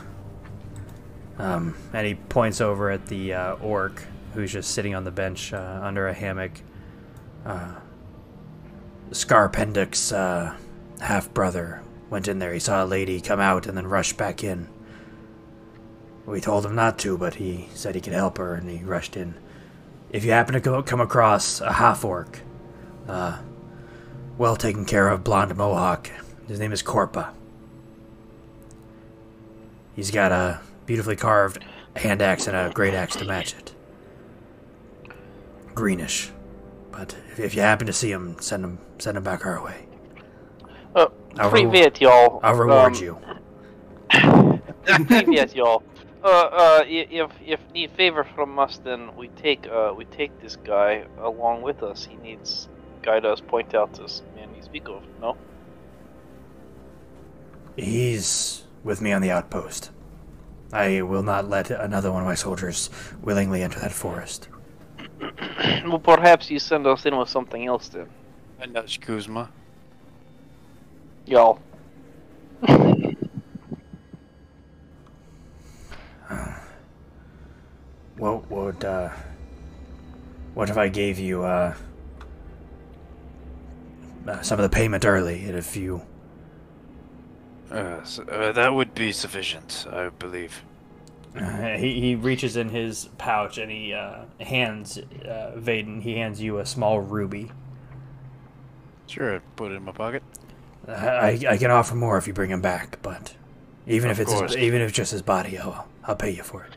[1.38, 4.04] Um, and he points over at the uh, orc
[4.34, 6.52] who's just sitting on the bench uh, under a hammock.
[7.46, 7.76] Uh,
[9.10, 10.54] Scarpendix, uh,
[11.00, 12.52] half brother, went in there.
[12.52, 14.68] He saw a lady come out and then rush back in.
[16.26, 19.16] We told him not to, but he said he could help her, and he rushed
[19.16, 19.34] in.
[20.10, 22.40] If you happen to go, come across a half orc,
[23.08, 23.38] uh,
[24.38, 26.10] well taken care of blonde mohawk,
[26.46, 27.32] his name is Corpa.
[29.94, 31.64] He's got a beautifully carved
[31.96, 33.74] hand axe and a great axe to match it.
[35.74, 36.30] Greenish.
[36.90, 39.86] But if, if you happen to see him, send him send him back our way.
[41.38, 42.40] I'll re- Privet, y'all.
[42.42, 43.18] I'll reward Um, you.
[45.06, 45.82] Privet, y'all.
[46.22, 50.38] Uh, uh, i- if if need favor from us, then we take uh we take
[50.42, 52.04] this guy along with us.
[52.04, 52.68] He needs
[53.02, 55.02] guide us, point out this man you speak of.
[55.20, 55.36] No.
[57.76, 59.90] He's with me on the outpost.
[60.72, 62.90] I will not let another one of my soldiers
[63.22, 64.48] willingly enter that forest.
[65.86, 68.08] well, perhaps you send us in with something else then,
[68.60, 69.50] And that's Kuzma.
[71.30, 71.58] Y'all.
[78.16, 79.10] What would uh
[80.54, 81.74] what if I gave you uh,
[84.26, 86.02] uh some of the payment early and if you
[87.70, 90.62] Uh, s- uh, that would be sufficient, I believe.
[91.36, 96.02] Uh, he, he reaches in his pouch and he uh, hands uh, Vaden.
[96.02, 97.52] He hands you a small ruby.
[99.06, 100.22] Sure, I'd put it in my pocket.
[100.88, 103.34] I, I can offer more if you bring him back, but
[103.86, 106.42] even Of if it's his, even if it's just his body, I'll I'll pay you
[106.42, 106.72] for it.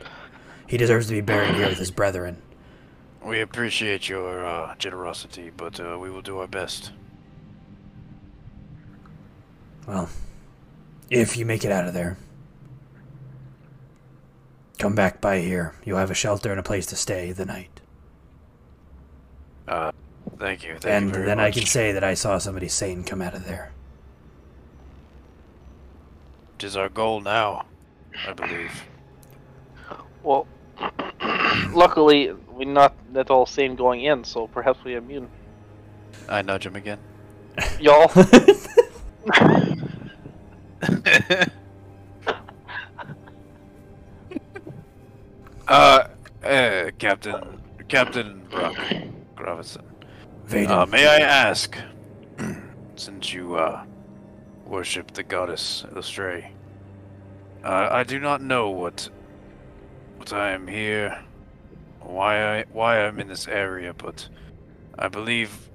[0.67, 2.41] He deserves to be buried here with his brethren.
[3.23, 6.91] We appreciate your uh, generosity, but uh, we will do our best.
[9.87, 10.09] Well,
[11.09, 12.17] if you make it out of there,
[14.79, 15.75] come back by here.
[15.85, 17.81] You'll have a shelter and a place to stay the night.
[19.67, 19.91] Uh,
[20.39, 20.77] thank you.
[20.77, 21.47] Thank and you then much.
[21.47, 23.72] I can say that I saw somebody sane come out of there.
[26.55, 27.65] It is our goal now.
[28.27, 28.71] I believe.
[30.21, 30.47] Well,
[31.71, 35.29] luckily we're not at all sane going in, so perhaps we're immune.
[36.29, 36.99] I nudge him again.
[37.79, 38.11] Y'all.
[45.67, 46.07] Uh,
[46.43, 47.41] uh Captain,
[47.87, 48.75] Captain Brock
[49.35, 49.83] Gravenston.
[50.51, 51.77] Uh, may I ask,
[52.95, 53.85] since you uh,
[54.65, 56.51] worship the goddess Eilistraee,
[57.63, 59.09] uh, I do not know what
[60.17, 61.23] what I am here,
[62.01, 64.27] why I why I'm in this area, but
[64.97, 65.69] I believe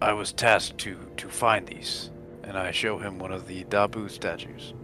[0.00, 2.10] I was tasked to to find these,
[2.42, 4.74] and I show him one of the Dabu statues.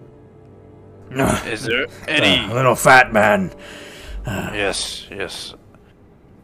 [1.47, 2.45] Is there any?
[2.45, 3.53] Uh, little fat man.
[4.27, 5.55] Yes, yes.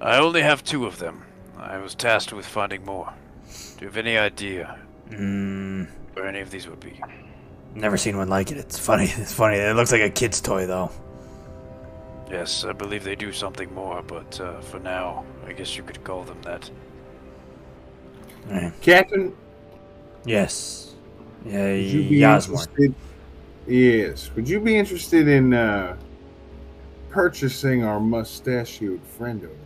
[0.01, 1.23] I only have two of them.
[1.59, 3.13] I was tasked with finding more.
[3.47, 4.79] Do you have any idea
[5.11, 5.87] Mm,
[6.17, 7.01] where any of these would be?
[7.75, 8.57] never seen one like it.
[8.57, 9.05] It's funny.
[9.19, 9.57] It's funny.
[9.59, 10.91] It looks like a kid's toy, though.
[12.31, 16.03] Yes, I believe they do something more, but uh, for now, I guess you could
[16.03, 16.71] call them that.
[18.51, 19.37] Eh, Captain,
[20.25, 20.95] Yes.
[21.45, 22.95] Yeah, would you be interested?
[23.67, 24.31] Yes.
[24.35, 25.97] Would you be interested in uh,
[27.11, 29.66] purchasing our mustachioed friend over there?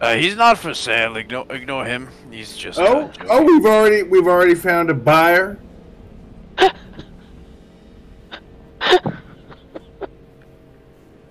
[0.00, 1.16] Uh, he's not for sale.
[1.16, 2.08] Ignore, ignore him.
[2.30, 2.78] He's just.
[2.78, 5.58] Oh, oh, we've already we've already found a buyer.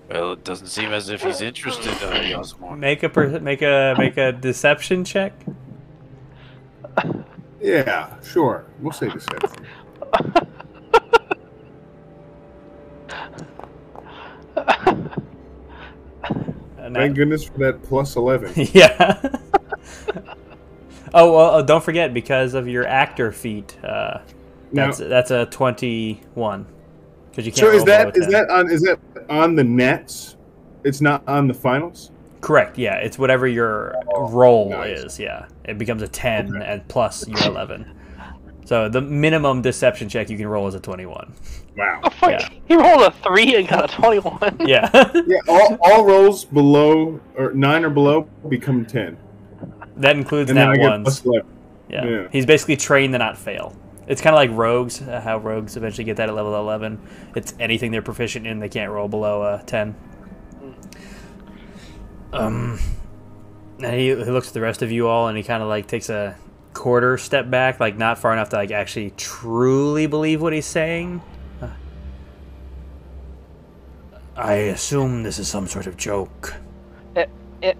[0.08, 2.80] Well, it doesn't seem as if he's interested, uh, Yasmorn.
[2.80, 5.32] Make a per- make a make a deception check.
[7.60, 8.64] Yeah, sure.
[8.80, 9.66] We'll say deception.
[16.94, 18.52] Thank that- goodness for that plus eleven.
[18.72, 19.20] yeah.
[21.14, 23.76] oh well, uh, don't forget because of your actor feat.
[23.84, 24.18] Uh,
[24.72, 26.66] that's that's a twenty-one.
[27.30, 27.58] Because you can't.
[27.58, 28.32] so is that is 10.
[28.32, 28.98] that on is that
[29.28, 30.36] on the nets?
[30.84, 32.10] It's not on the finals.
[32.40, 32.78] correct?
[32.78, 34.98] Yeah, it's whatever your roll nice.
[34.98, 35.18] is.
[35.18, 37.94] Yeah, it becomes a ten and plus your eleven.
[38.68, 41.32] So the minimum deception check you can roll is a twenty-one.
[41.74, 42.00] Wow.
[42.04, 42.32] Oh, fuck.
[42.32, 42.48] Yeah.
[42.66, 44.58] He rolled a three and got a twenty-one.
[44.68, 44.90] Yeah.
[45.26, 49.16] Yeah, all, all rolls below or nine or below become ten,
[49.96, 51.04] that includes and that get ones.
[51.04, 51.48] plus eleven.
[51.88, 52.04] Yeah.
[52.04, 52.28] Yeah.
[52.30, 53.74] He's basically trained to not fail.
[54.06, 57.00] It's kind of like rogues, uh, how rogues eventually get that at level 11.
[57.36, 59.94] It's anything they're proficient in, they can't roll below uh, 10.
[62.34, 62.78] Um,
[63.82, 65.86] and he, he looks at the rest of you all and he kind of like
[65.86, 66.36] takes a
[66.74, 71.20] quarter step back, like not far enough to like actually truly believe what he's saying.
[71.60, 71.68] Uh,
[74.36, 76.54] I assume this is some sort of joke.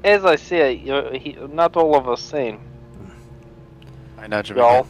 [0.03, 2.59] As I say, you know, he, not all of us same.
[4.19, 4.87] I nudge him Y'all.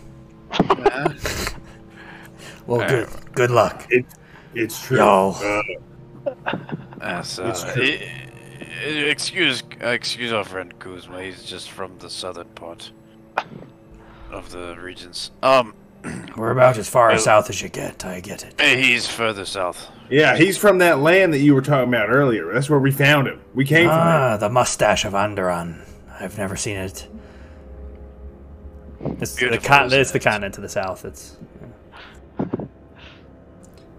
[2.66, 3.86] Well, Uh, good good luck.
[4.54, 4.96] It's true.
[4.98, 5.34] Yo.
[7.00, 7.82] Yes, It's uh, true.
[7.82, 8.10] i-
[8.84, 11.22] i- excuse, uh, excuse our friend Kuzma.
[11.22, 12.90] He's just from the southern part
[14.30, 15.30] of the regions.
[15.42, 15.74] Um,
[16.36, 18.04] We're about as far Well- south as you get.
[18.04, 18.60] I get it.
[18.60, 19.88] he's further south.
[20.10, 22.52] Yeah, he's from that land that you were talking about earlier.
[22.52, 23.40] That's where we found him.
[23.54, 25.84] We came from Ah, the mustache of Andoran.
[26.18, 27.06] I've never seen it.
[29.20, 31.04] It's the, con- it's the continent to the south.
[31.04, 31.36] It's.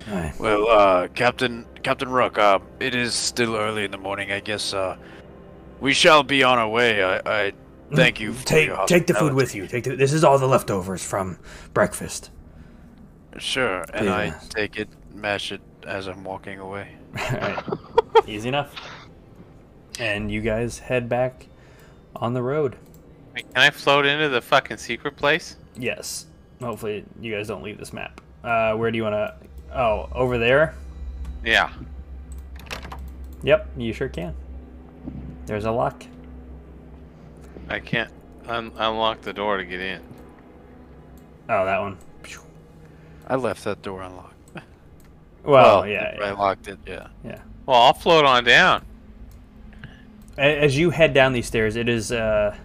[0.09, 0.39] Alright.
[0.39, 4.31] Well, uh, Captain Captain Rook, uh, it is still early in the morning.
[4.31, 4.97] I guess uh,
[5.79, 7.03] we shall be on our way.
[7.03, 7.53] I, I
[7.93, 8.33] thank you.
[8.33, 9.67] For Take your take the food with you.
[9.67, 11.37] Take the, this is all the leftovers from
[11.73, 12.31] breakfast.
[13.37, 16.95] Sure, and I take it, mash it as I'm walking away.
[17.19, 17.63] Alright.
[18.27, 18.73] Easy enough.
[19.99, 21.47] And you guys head back
[22.15, 22.77] on the road.
[23.33, 25.57] Wait, Can I float into the fucking secret place?
[25.75, 26.27] Yes.
[26.61, 28.21] Hopefully you guys don't leave this map.
[28.43, 29.35] Uh, where do you want to?
[29.77, 30.75] Oh, over there.
[31.43, 31.71] Yeah.
[33.43, 34.35] Yep, you sure can.
[35.45, 36.03] There's a lock.
[37.69, 38.11] I can't
[38.47, 40.01] un- unlock the door to get in.
[41.47, 41.97] Oh, that one.
[43.27, 44.33] I left that door unlocked.
[45.41, 46.77] Well, yeah, I yeah, locked it.
[46.85, 47.07] Yeah.
[47.23, 47.39] yeah.
[47.65, 48.85] Well, I'll float on down.
[50.37, 52.55] As you head down these stairs, it is uh,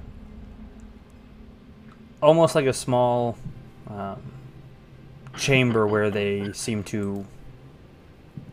[2.20, 3.38] almost like a small
[3.86, 4.20] um,
[5.36, 7.24] chamber where they seem to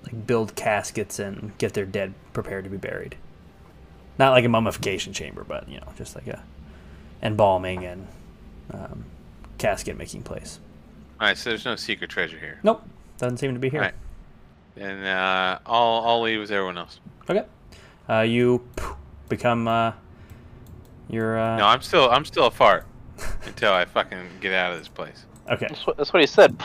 [0.04, 3.16] like build caskets and get their dead prepared to be buried.
[4.18, 6.44] Not like a mummification chamber, but you know, just like a
[7.24, 8.08] embalming and
[8.72, 9.06] um,
[9.58, 10.60] casket making place.
[11.20, 12.60] All right, so there's no secret treasure here.
[12.64, 12.84] Nope,
[13.18, 13.82] doesn't seem to be here.
[13.82, 13.94] Right.
[14.78, 17.00] And uh, I'll I'll leave with everyone else.
[17.30, 17.46] Okay,
[18.10, 18.68] uh, you
[19.30, 19.94] become uh,
[21.10, 22.86] your uh, No, I'm still I'm still a fart
[23.46, 25.26] until I fucking get out of this place.
[25.50, 25.68] okay.
[25.70, 26.62] That's what, that's what he said.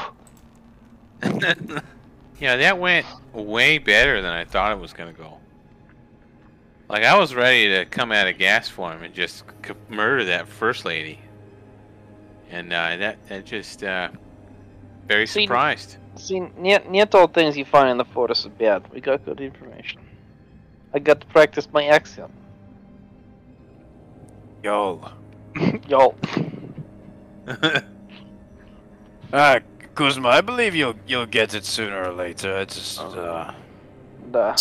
[2.38, 5.35] Yeah, that went way better than I thought it was gonna go.
[6.88, 10.46] Like I was ready to come out of gas form and just c- murder that
[10.46, 11.18] first lady,
[12.50, 14.08] and uh, that that just uh,
[15.08, 15.96] very See- surprised.
[16.16, 18.90] See, not, not all things you find in the forest is bad.
[18.90, 20.00] We got good information.
[20.94, 22.30] I got to practice my accent.
[24.62, 25.10] Yo.
[25.88, 26.14] Y'all.
[29.32, 29.58] Ah,
[29.96, 32.56] Kuzma, I believe you'll you'll get it sooner or later.
[32.58, 33.52] It's just uh,
[34.30, 34.54] Duh.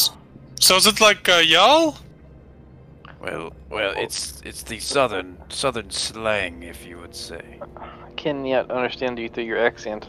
[0.60, 1.98] So is it like uh, y'all?
[3.26, 7.60] Well, well, it's it's the southern southern slang, if you would say.
[7.78, 10.08] I can't yet understand you through your accent.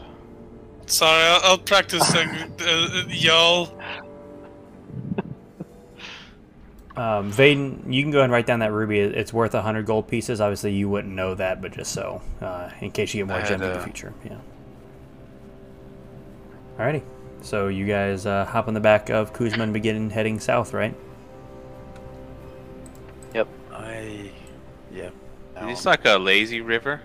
[0.85, 3.77] Sorry, I'll, I'll practice uh, uh, y'all.
[6.97, 8.99] Um, Vaden, you can go ahead and write down that ruby.
[8.99, 10.41] It's worth a 100 gold pieces.
[10.41, 13.61] Obviously, you wouldn't know that, but just so, uh, in case you get more gems
[13.61, 14.15] in the future.
[14.25, 14.39] Yeah.
[16.79, 17.03] Alrighty.
[17.41, 20.95] So you guys uh, hop on the back of Kuzma and begin heading south, right?
[23.73, 24.31] I,
[24.93, 25.09] yeah.
[25.61, 27.01] It's like a lazy river.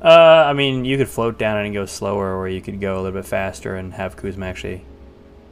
[0.00, 2.96] Uh, I mean, you could float down it and go slower, or you could go
[2.96, 4.84] a little bit faster and have Kuzma actually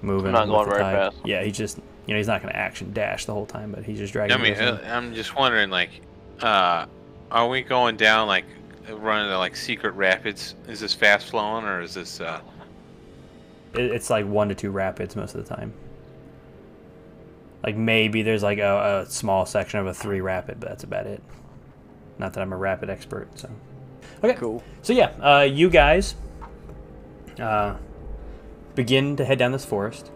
[0.02, 0.32] moving.
[0.32, 1.12] not going the very tide.
[1.12, 1.16] fast.
[1.24, 3.84] Yeah, he's just, you know, he's not going to action dash the whole time, but
[3.84, 4.36] he's just dragging.
[4.36, 4.84] I mean, you guys in.
[4.86, 5.90] uh, I'm just wondering, like,
[6.40, 6.86] uh,
[7.30, 8.44] are we going down like
[8.90, 10.56] running the like secret rapids?
[10.66, 12.20] Is this fast flowing or is this?
[12.20, 12.40] Uh,
[13.74, 15.72] it, it's like one to two rapids most of the time.
[17.62, 21.06] Like maybe there's like a, a small section of a three rapid, but that's about
[21.06, 21.22] it.
[22.18, 23.50] Not that I'm a rapid expert, so.
[24.22, 24.34] Okay.
[24.34, 24.62] Cool.
[24.82, 26.14] So yeah, uh, you guys
[27.38, 27.76] uh,
[28.74, 30.10] begin to head down this forest.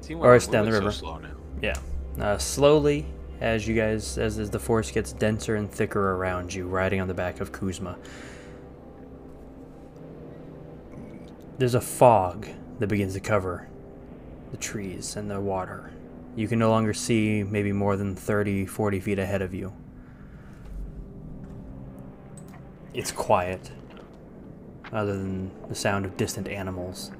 [0.00, 0.90] see Or it's down the river.
[0.92, 1.30] So slow now.
[1.62, 1.76] Yeah.
[2.18, 3.06] Uh, slowly,
[3.40, 7.08] as you guys, as, as the forest gets denser and thicker around you, riding on
[7.08, 7.96] the back of Kuzma,
[11.58, 12.46] there's a fog
[12.78, 13.68] that begins to cover
[14.50, 15.92] the trees and the water.
[16.36, 19.72] You can no longer see maybe more than 30, 40 feet ahead of you.
[22.94, 23.70] It's quiet,
[24.92, 27.12] other than the sound of distant animals.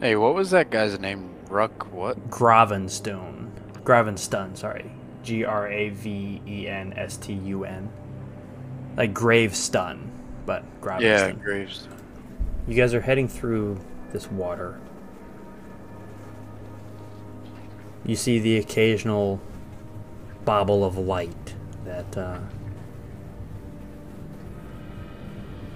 [0.00, 1.34] Hey, what was that guy's name?
[1.48, 2.30] Ruck what?
[2.30, 3.50] Gravenstone.
[3.84, 4.90] Gravenstun, sorry.
[5.22, 7.90] G R A V E N S T U N.
[8.96, 10.10] Like Gravestun,
[10.44, 11.00] but Gravenstun.
[11.02, 11.88] Yeah, Graves.
[12.68, 13.80] You guys are heading through
[14.12, 14.78] this water.
[18.06, 19.40] You see the occasional
[20.44, 21.54] bobble of light
[21.84, 22.38] that uh,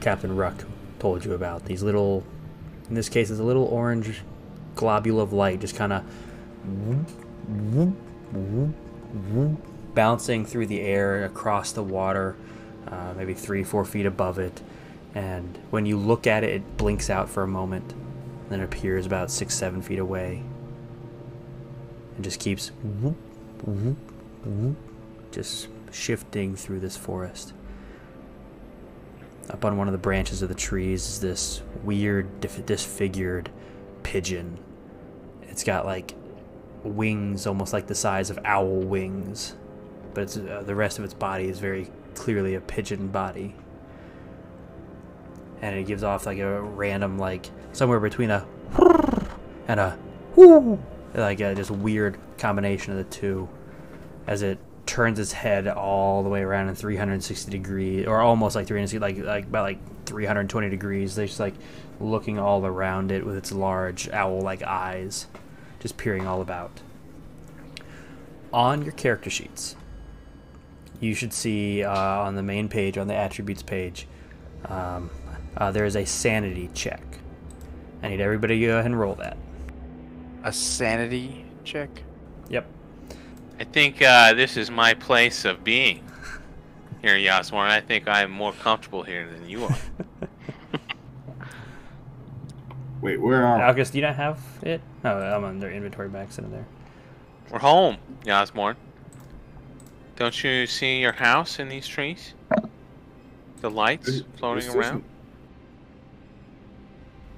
[0.01, 0.65] Captain Ruck
[1.01, 1.65] told you about.
[1.65, 2.23] These little,
[2.89, 4.23] in this case, it's a little orange
[4.77, 6.05] globule of light just kind of
[9.95, 12.37] bouncing through the air across the water,
[12.87, 14.61] uh, maybe three, four feet above it.
[15.17, 17.93] And when you look at it, it blinks out for a moment,
[18.49, 20.45] then appears about six, seven feet away,
[22.17, 22.71] and just keeps
[25.33, 27.53] just shifting through this forest.
[29.49, 33.51] Up on one of the branches of the trees is this weird, disfigured
[34.03, 34.59] pigeon.
[35.43, 36.15] It's got like
[36.85, 39.57] wings almost like the size of owl wings,
[40.15, 43.55] but it's, uh, the rest of its body is very clearly a pigeon body.
[45.63, 48.47] And it gives off like a random, like somewhere between a
[49.69, 49.99] and a
[50.37, 50.79] whoo,
[51.15, 53.49] like a just weird combination of the two,
[54.27, 58.67] as it turns its head all the way around in 360 degrees, or almost like
[58.67, 61.15] 360, like like about like 320 degrees.
[61.15, 61.55] They're just like
[62.01, 65.27] looking all around it with its large owl-like eyes,
[65.81, 66.81] just peering all about.
[68.53, 69.77] On your character sheets,
[70.99, 74.07] you should see uh, on the main page, on the attributes page,
[74.67, 75.11] um,
[75.57, 77.03] uh, there is a sanity check.
[78.03, 79.37] I need everybody to go ahead and roll that.
[80.43, 81.91] A sanity check.
[82.49, 82.67] Yep.
[83.59, 86.03] I think uh, this is my place of being
[87.03, 87.71] here, Yasmorn.
[87.71, 89.77] I think I'm more comfortable here than you are.
[93.03, 93.63] Wait, where are we?
[93.65, 94.81] August, do you not have it?
[95.05, 96.67] No, I'm on their inventory back sitting there.
[97.51, 98.77] We're home, Yasmorn.
[100.17, 102.35] Don't you see your house in these trees?
[103.61, 105.05] The lights Is- floating is this- around?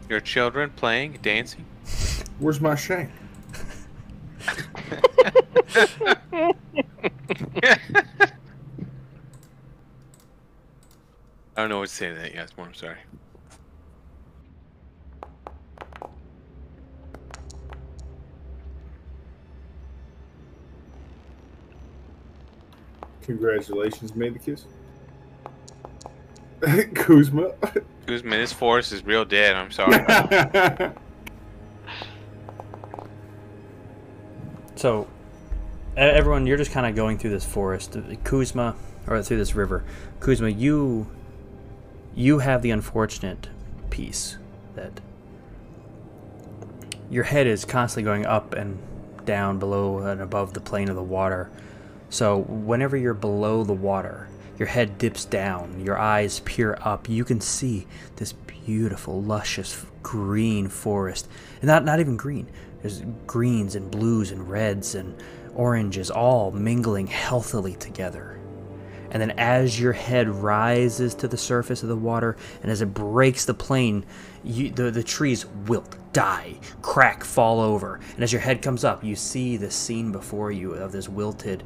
[0.09, 1.65] Your children playing, dancing?
[2.39, 3.11] Where's my shank?
[11.55, 12.69] I don't know what to say to that, Yasmorn.
[12.69, 12.97] I'm sorry.
[23.23, 24.65] Congratulations, made the kiss.
[26.95, 27.53] Kuzma.
[28.07, 29.55] Guzman, this forest is real dead.
[29.55, 30.93] I'm sorry.
[34.75, 35.07] So,
[35.97, 38.75] everyone, you're just kind of going through this forest, uh, Kuzma,
[39.07, 39.85] or through this river.
[40.21, 41.07] Kuzma, you,
[42.15, 43.49] you have the unfortunate
[43.91, 44.39] piece
[44.75, 45.01] that
[47.11, 48.79] your head is constantly going up and
[49.27, 51.51] down, below and above the plane of the water.
[52.09, 54.29] So, whenever you're below the water,
[54.63, 57.09] your head dips down, your eyes peer up.
[57.09, 57.85] You can see
[58.15, 61.29] this beautiful, luscious green forest,
[61.61, 62.47] and not not even green.
[62.81, 65.21] There's greens and blues and reds and
[65.57, 68.39] oranges all mingling healthily together.
[69.11, 72.95] And then as your head rises to the surface of the water and as it
[72.95, 74.07] breaks the plane,
[74.45, 77.99] you, the, the trees wilt, die, crack, fall over.
[78.15, 81.65] And as your head comes up, you see the scene before you of this wilted,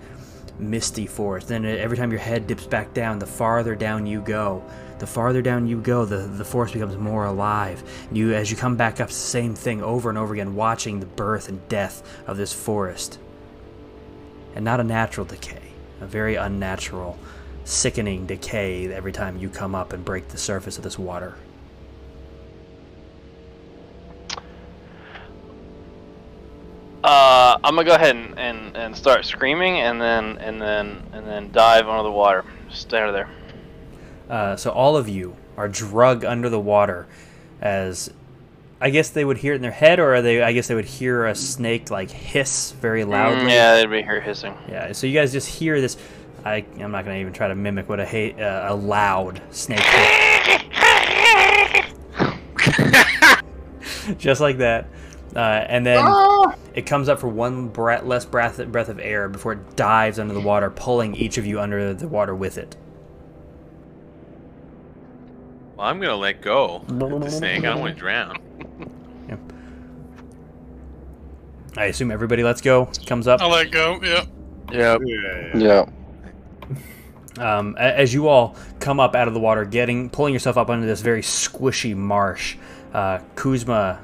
[0.58, 1.48] misty forest.
[1.48, 4.62] Then every time your head dips back down, the farther down you go,
[4.98, 7.82] the farther down you go, the, the forest becomes more alive.
[8.08, 11.00] And you, as you come back up, the same thing over and over again, watching
[11.00, 13.18] the birth and death of this forest.
[14.54, 17.18] And not a natural decay, a very unnatural,
[17.64, 21.34] sickening decay every time you come up and break the surface of this water.
[27.06, 31.24] Uh, I'm gonna go ahead and, and, and start screaming, and then and then and
[31.24, 32.44] then dive under the water.
[32.68, 33.30] Just stay under there.
[34.28, 37.06] Uh, so all of you are drug under the water,
[37.60, 38.12] as
[38.80, 40.84] I guess they would hear it in their head, or they I guess they would
[40.84, 43.44] hear a snake like hiss very loudly.
[43.44, 44.58] Mm, yeah, they'd be here hissing.
[44.68, 45.96] Yeah, so you guys just hear this.
[46.44, 49.78] I, I'm not gonna even try to mimic what a ha- uh, a loud snake.
[49.78, 50.62] hiss.
[54.18, 54.88] just like that,
[55.36, 56.02] uh, and then
[56.74, 60.32] it comes up for one breath, less breath breath of air before it dives under
[60.32, 62.74] the water, pulling each of you under the water with it.
[65.76, 67.58] Well, I'm gonna let go of the snake.
[67.58, 68.38] I don't want to drown.
[71.76, 72.88] I assume everybody lets go.
[73.04, 73.42] Comes up.
[73.42, 74.00] I'll let go.
[74.02, 74.28] Yep.
[74.72, 75.00] Yep.
[75.04, 75.86] Yeah.
[77.38, 77.58] Yeah.
[77.58, 80.86] um, as you all come up out of the water, getting pulling yourself up under
[80.86, 82.56] this very squishy marsh.
[82.94, 84.00] Uh, Kuzma,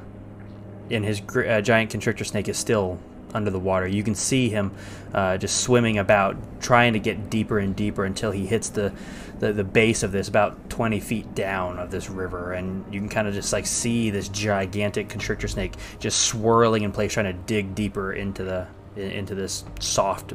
[0.93, 2.98] in his uh, giant constrictor snake, is still
[3.35, 3.86] under the water.
[3.86, 4.73] You can see him
[5.14, 8.93] uh, just swimming about, trying to get deeper and deeper until he hits the,
[9.39, 13.09] the the base of this, about 20 feet down of this river, and you can
[13.09, 17.32] kind of just like see this gigantic constrictor snake just swirling in place, trying to
[17.32, 18.66] dig deeper into the
[18.97, 20.35] into this soft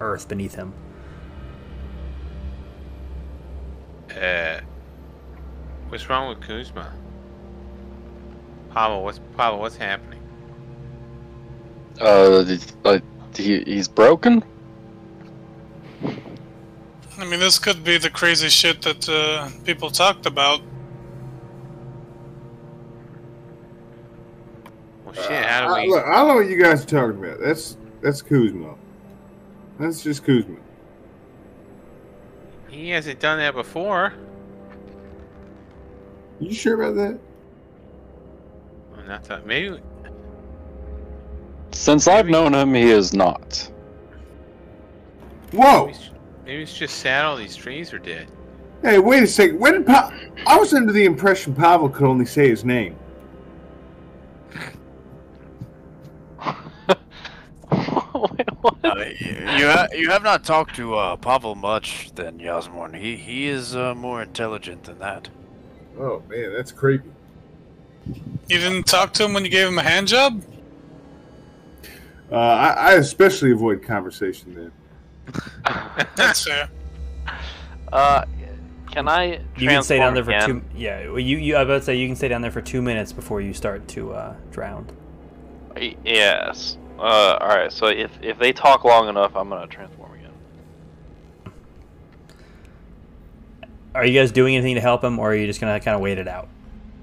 [0.00, 0.72] earth beneath him.
[4.10, 4.60] Uh,
[5.88, 6.92] what's wrong with Kuzma?
[8.74, 9.60] Pavel, what's Pavel?
[9.60, 10.20] What's happening?
[12.00, 12.98] Uh, uh,
[13.36, 14.42] he, he's broken.
[17.18, 20.60] I mean, this could be the crazy shit that uh, people talked about.
[25.04, 25.44] Well, shit.
[25.44, 25.90] How do I, we?
[25.90, 27.40] look, I don't know what you guys are talking about.
[27.40, 28.74] That's that's Kuzma.
[29.78, 30.56] That's just Kuzma.
[32.68, 34.14] He hasn't done that before.
[36.40, 37.20] You sure about that?
[39.02, 39.46] Well, not that.
[39.46, 39.80] Maybe.
[41.72, 43.70] Since I've known him, he is not.
[45.52, 45.86] Whoa!
[45.86, 46.10] Maybe it's,
[46.44, 48.28] maybe it's just sad all these trees are dead.
[48.82, 49.58] Hey, wait a second.
[49.58, 50.12] When did pa-
[50.46, 52.96] I was under the impression Pavel could only say his name.
[58.84, 59.16] Uh, y-
[59.58, 62.92] you ha- you have not talked to uh, Pavel much, then Yasmorn.
[62.94, 65.28] He he is uh, more intelligent than that.
[65.98, 67.10] Oh man, that's creepy.
[68.06, 70.42] You didn't talk to him when you gave him a hand job?
[72.30, 74.72] Uh, I, I especially avoid conversation then.
[76.16, 76.68] That's fair.
[77.92, 78.24] Uh,
[78.90, 79.40] can I?
[79.56, 80.48] You can stay down there for again?
[80.48, 80.62] two.
[80.74, 81.56] Yeah, well, you you.
[81.56, 83.54] I was about to say you can stay down there for two minutes before you
[83.54, 84.86] start to uh, drown.
[86.04, 86.76] Yes.
[86.98, 87.72] Uh, all right.
[87.72, 91.52] So if if they talk long enough, I'm gonna transform again.
[93.94, 96.00] Are you guys doing anything to help him, or are you just gonna kind of
[96.00, 96.48] wait it out?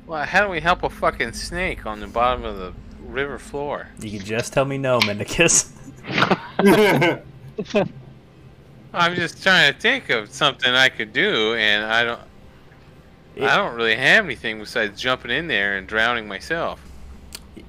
[0.10, 3.90] Well, how do we help a fucking snake on the bottom of the river floor?
[4.00, 5.72] You can just tell me no, Mendicus.
[8.92, 12.22] I'm just trying to think of something I could do, and I don't.
[13.40, 16.82] I don't really have anything besides jumping in there and drowning myself.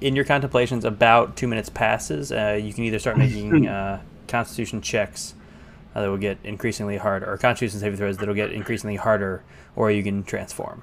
[0.01, 2.33] In your contemplations, about two minutes passes.
[2.33, 5.35] Uh, you can either start making uh, Constitution checks
[5.95, 9.43] uh, that will get increasingly harder, or Constitution saving throws that will get increasingly harder,
[9.77, 10.83] or you can transform.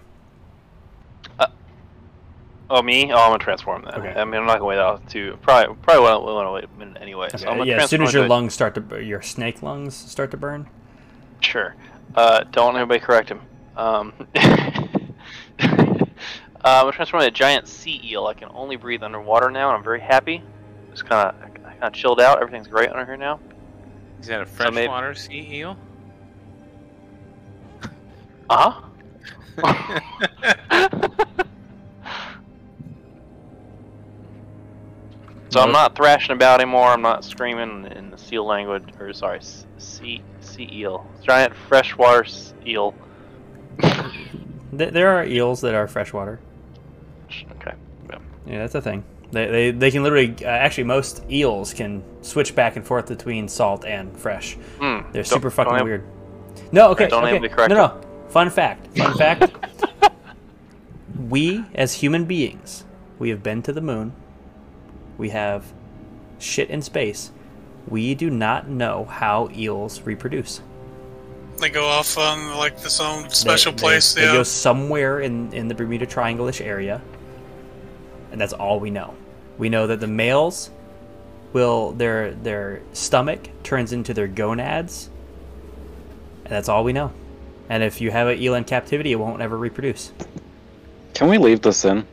[2.69, 3.11] Oh me?
[3.11, 3.93] Oh, I'm gonna transform then.
[3.95, 4.09] Okay.
[4.19, 7.01] I mean, I'm not gonna wait out to probably probably want to wait a minute
[7.01, 7.29] anyway.
[7.29, 9.61] So I'm Okay, gonna yeah, as soon as your into lungs start to, your snake
[9.61, 10.67] lungs start to burn.
[11.39, 11.75] Sure.
[12.15, 13.39] Uh, don't everybody correct him.
[13.77, 16.05] Um, uh,
[16.63, 18.25] I'm transforming a giant sea eel.
[18.27, 20.41] I can only breathe underwater now, and I'm very happy.
[20.91, 22.41] Just kind of, kind of chilled out.
[22.41, 23.39] Everything's great under here now.
[24.19, 25.77] Is that a So maybe- freshwater sea eel?
[28.49, 28.81] Uh
[29.61, 29.83] huh.
[35.57, 36.87] So I'm not thrashing about anymore.
[36.87, 39.39] I'm not screaming in the seal language, or sorry,
[39.79, 42.25] sea sea eel, giant freshwater
[42.65, 42.93] eel.
[44.71, 46.39] There are eels that are freshwater.
[47.53, 47.73] Okay.
[48.09, 48.17] Yeah.
[48.45, 49.05] Yeah, that's a thing.
[49.31, 53.47] They, they, they can literally, uh, actually, most eels can switch back and forth between
[53.47, 54.55] salt and fresh.
[54.79, 55.09] Hmm.
[55.13, 56.03] They're super fucking have- weird.
[56.73, 57.47] No, okay, don't okay.
[57.47, 58.01] correct no, no.
[58.29, 58.95] Fun fact.
[58.97, 59.55] Fun fact.
[61.17, 62.83] we, as human beings,
[63.19, 64.13] we have been to the moon.
[65.17, 65.65] We have
[66.39, 67.31] shit in space.
[67.87, 70.61] We do not know how eels reproduce.
[71.59, 74.13] They go off on like this own special they- place.
[74.13, 74.33] They, yeah.
[74.33, 77.01] go somewhere in, in the Bermuda Triangle-ish area,
[78.31, 79.15] and that's all we know.
[79.57, 80.69] We know that the males
[81.53, 85.09] will their their stomach turns into their gonads,
[86.43, 87.11] and that's all we know.
[87.69, 90.11] And if you have an eel in captivity, it won't ever reproduce.
[91.13, 92.05] Can we leave this in?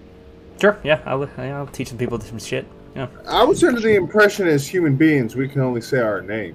[0.60, 2.66] Sure, yeah, I'll, I'll teach some people some shit.
[2.94, 6.54] Yeah, I was under the impression as human beings we can only say our name.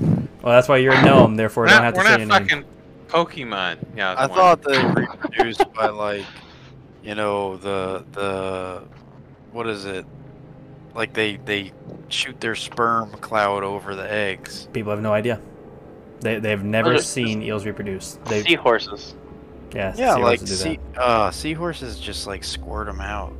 [0.00, 1.36] well, that's why you're a gnome.
[1.36, 2.64] Therefore, We're don't have to we're say not anything.
[3.08, 3.78] fucking Pokemon.
[3.96, 6.24] Yeah, I thought they reproduced by like,
[7.02, 8.82] you know, the the
[9.52, 10.06] what is it?
[10.94, 11.72] Like they they
[12.08, 14.68] shoot their sperm cloud over the eggs.
[14.72, 15.40] People have no idea.
[16.20, 18.18] They they've never just- seen eels reproduce.
[18.26, 19.14] They Seahorses.
[19.74, 23.32] yeah, Yeah, seahorses like sea, uh, seahorses just like squirt them out.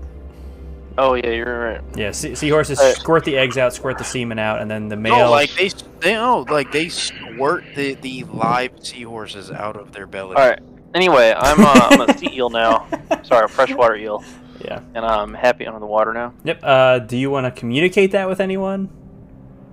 [0.99, 1.81] Oh yeah, you're right.
[1.95, 4.97] Yeah, sea- seahorses Uh, squirt the eggs out, squirt the semen out, and then the
[4.97, 5.17] male.
[5.17, 5.69] No, like they
[6.01, 10.37] they no, like they squirt the the live seahorses out of their belly.
[10.37, 10.61] All right.
[10.95, 12.89] Anyway, I'm uh, I'm a sea eel now.
[13.23, 14.25] Sorry, a freshwater eel,
[14.65, 14.81] yeah.
[14.95, 16.35] and I'm happy under the water now.
[16.43, 16.61] Yep.
[16.63, 18.91] Uh, do you want to communicate that with anyone?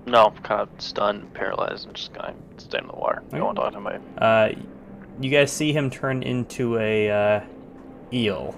[0.05, 3.23] No, I'm kind of stunned, paralyzed, and just kind of stay in the water.
[3.33, 4.03] I don't want to talk to anybody.
[4.19, 4.61] Uh,
[5.19, 7.41] you guys see him turn into a uh,
[8.13, 8.53] eel.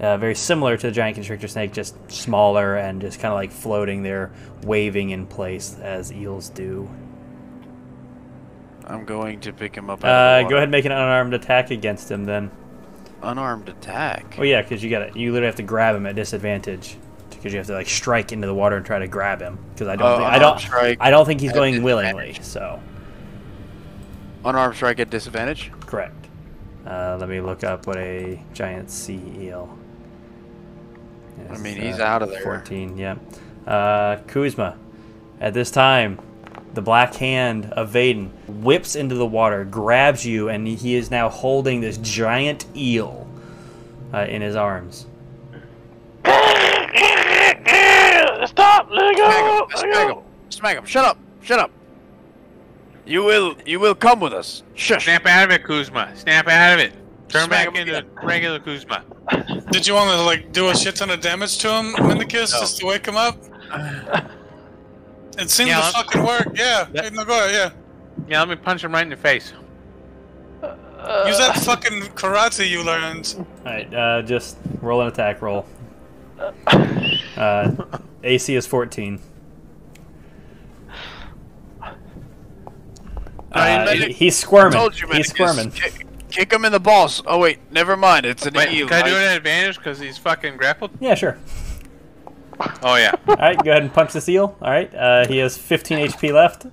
[0.00, 3.50] Uh, very similar to the giant constrictor snake, just smaller and just kind of like
[3.50, 4.30] floating there,
[4.62, 6.88] waving in place as eels do.
[8.86, 10.04] I'm going to pick him up.
[10.04, 12.50] out of the Uh, go ahead and make an unarmed attack against him then.
[13.22, 14.36] Unarmed attack.
[14.38, 16.96] Oh yeah, because you got You literally have to grab him at disadvantage
[17.30, 19.58] because you have to like strike into the water and try to grab him.
[19.74, 22.36] Because I don't, Uh, think, I don't, strike I don't think he's going willingly.
[22.40, 22.80] So
[24.44, 25.70] Unarmed strike at disadvantage.
[25.80, 26.14] correct.
[26.86, 29.77] Uh, let me look up what a giant sea eel.
[31.50, 32.42] I mean, he's uh, out of there.
[32.42, 33.16] 14, yeah.
[33.66, 34.76] Uh, Kuzma,
[35.40, 36.18] at this time,
[36.74, 41.28] the black hand of Vaden whips into the water, grabs you, and he is now
[41.28, 43.26] holding this giant eel
[44.12, 45.06] uh, in his arms.
[48.46, 48.88] Stop!
[48.90, 49.16] Let him!
[49.16, 49.68] go!
[49.74, 50.22] Smack him!
[50.50, 50.84] Smack him!
[50.86, 51.18] Shut up!
[51.42, 51.70] Shut up!
[53.04, 54.62] You will you will come with us.
[54.74, 55.04] Shush.
[55.04, 56.12] Snap out of it, Kuzma.
[56.14, 56.92] Snap out of it.
[57.28, 59.04] Turn Smack back him into regular Kuzma.
[59.70, 62.60] Did you want to like do a shit ton of damage to him, Mendicus, No.
[62.60, 63.36] just to wake him up?
[65.38, 66.48] It seemed Yeah, to I'm- fucking work.
[66.54, 66.86] Yeah.
[66.92, 67.02] Yeah.
[67.02, 67.52] Hey, no, go ahead.
[67.52, 67.70] Yeah.
[68.28, 69.52] Yeah, let me punch him right in the face.
[71.26, 73.46] Use that fucking karate you learned.
[73.64, 75.66] Alright, uh, just roll an attack roll.
[77.36, 77.70] Uh,
[78.24, 79.20] AC is 14.
[81.80, 81.92] Uh,
[83.86, 84.72] let he- he's squirming.
[84.72, 85.70] told you, he's squirming.
[85.70, 86.04] Kick,
[86.38, 87.22] kick him in the balls.
[87.26, 88.24] Oh wait, never mind.
[88.26, 88.88] It's an Wait, eel.
[88.88, 90.90] can I do I- it at advantage because he's fucking grappled?
[91.00, 91.38] Yeah, sure.
[92.82, 93.12] Oh yeah.
[93.28, 94.56] Alright, go ahead and punch the seal.
[94.62, 96.66] Alright, uh, he has 15 HP left.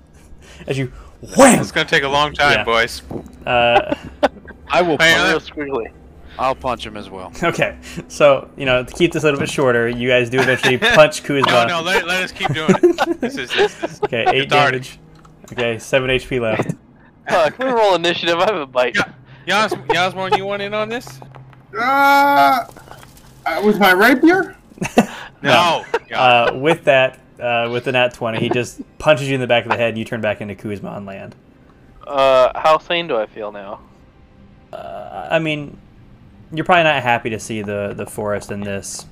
[0.66, 0.92] As you
[1.36, 1.60] wham!
[1.60, 2.64] It's gonna take a long time, Yeah.
[2.64, 3.02] boys.
[3.44, 3.94] Uh,
[4.68, 4.98] I will.
[4.98, 5.92] Punch- Real squiggly.
[6.38, 7.32] I'll punch him as well.
[7.42, 7.78] okay,
[8.08, 11.22] so, you know, to keep this a little bit shorter, you guys do eventually punch
[11.22, 11.50] Kuzma.
[11.50, 13.20] No, no, let, let us keep doing it.
[13.22, 13.74] This is this.
[13.76, 14.02] this.
[14.02, 14.50] Okay, 8 Cathartic.
[14.50, 14.98] damage.
[15.52, 16.74] Okay, 7 HP left.
[17.28, 18.36] Uh, can we roll initiative?
[18.38, 18.96] I have a bite.
[18.96, 19.12] Yeah.
[19.46, 21.20] Yas, Yasmorn, you want in on this?
[21.78, 22.64] Uh,
[23.46, 24.56] uh, with my rapier?
[25.42, 25.84] No.
[26.10, 26.20] Yeah.
[26.20, 29.64] Uh, with that, uh, with the nat 20, he just punches you in the back
[29.64, 31.36] of the head and you turn back into Kuzma on land.
[32.04, 33.80] Uh, how sane do I feel now?
[34.72, 35.78] Uh, I mean,
[36.52, 39.06] you're probably not happy to see the, the forest in this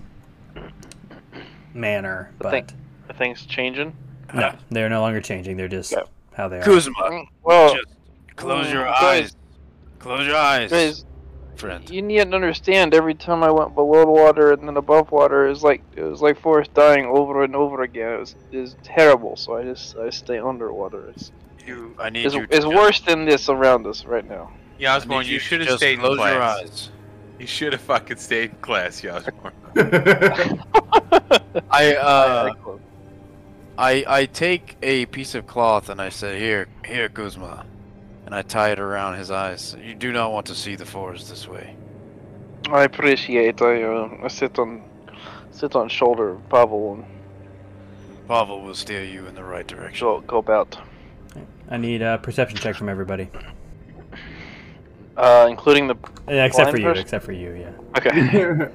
[1.74, 2.72] manner, I but think-
[3.10, 3.94] Are things changing?
[4.34, 5.56] no, they're no longer changing.
[5.56, 6.08] They're just Okay.
[6.32, 6.62] how they are.
[6.62, 7.86] Kuzma, Well, just
[8.34, 9.36] close Mm, your guys- eyes.
[10.04, 11.04] Close your eyes, guys,
[11.56, 11.88] friend.
[11.88, 12.92] you need to understand.
[12.92, 16.02] Every time I went below the water and then above water, it was like it
[16.02, 18.12] was like forest dying over and over again.
[18.12, 19.34] It was, it was terrible.
[19.36, 21.08] So I just I stay underwater.
[21.08, 21.32] It's
[21.66, 22.46] You, I need it's, you.
[22.46, 24.52] To it's worse than this around us right now.
[24.78, 26.60] Yeah, I Osborne, you should have just stayed in close your class.
[26.60, 26.90] eyes.
[27.38, 29.54] You should have fucking stayed in class, yeah, Osborne.
[31.70, 32.52] I uh,
[33.78, 37.64] I I take a piece of cloth and I say, "Here, here, Kuzma,"
[38.26, 39.76] and I tie it around his eyes.
[39.82, 41.76] You do not want to see the forest this way.
[42.70, 43.60] I appreciate.
[43.60, 44.82] I uh, I sit on
[45.50, 47.04] sit on shoulder of Pavel and
[48.26, 50.06] Pavel will steer you in the right direction.
[50.06, 50.78] go go about,
[51.70, 53.28] I need a perception check from everybody,
[55.16, 55.96] uh, including the.
[56.26, 56.84] Uh, except for you.
[56.84, 57.02] person?
[57.02, 57.72] Except for you, yeah.
[57.98, 58.10] Okay.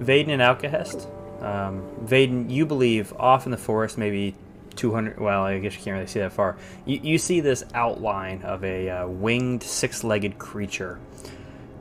[0.00, 1.06] Vaden and Alkahest.
[1.42, 4.34] Um, Vaden, you believe off in the forest, maybe
[4.78, 5.20] 200.
[5.20, 6.56] Well, I guess you can't really see that far.
[6.86, 10.98] You, you see this outline of a uh, winged, six-legged creature,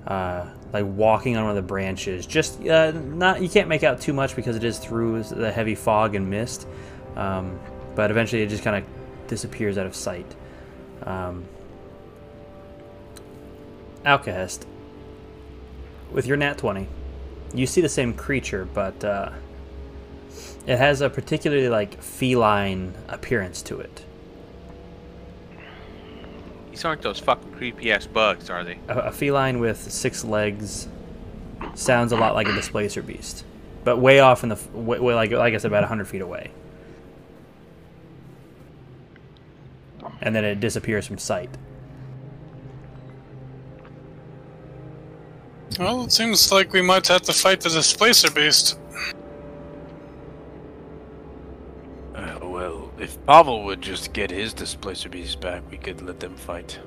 [0.05, 2.25] uh, like walking on one of the branches.
[2.25, 3.41] Just uh, not.
[3.41, 6.67] You can't make out too much because it is through the heavy fog and mist.
[7.15, 7.59] Um,
[7.95, 10.35] but eventually, it just kind of disappears out of sight.
[11.03, 11.45] Um,
[14.05, 14.65] Alkahest,
[16.11, 16.87] with your nat 20
[17.53, 19.31] you see the same creature, but uh,
[20.67, 24.05] it has a particularly like feline appearance to it.
[26.69, 28.77] These aren't those fucking creepy ass bugs, are they?
[28.89, 30.87] A, a feline with six legs
[31.73, 33.45] sounds a lot like a displacer beast,
[33.83, 36.21] but way off in the f- way, way like like I said, about hundred feet
[36.21, 36.51] away,
[40.21, 41.49] and then it disappears from sight.
[45.79, 48.77] Well, it seems like we might have to fight the displacer beast.
[52.99, 56.79] If Pavel would just get his displacer beast back, we could let them fight.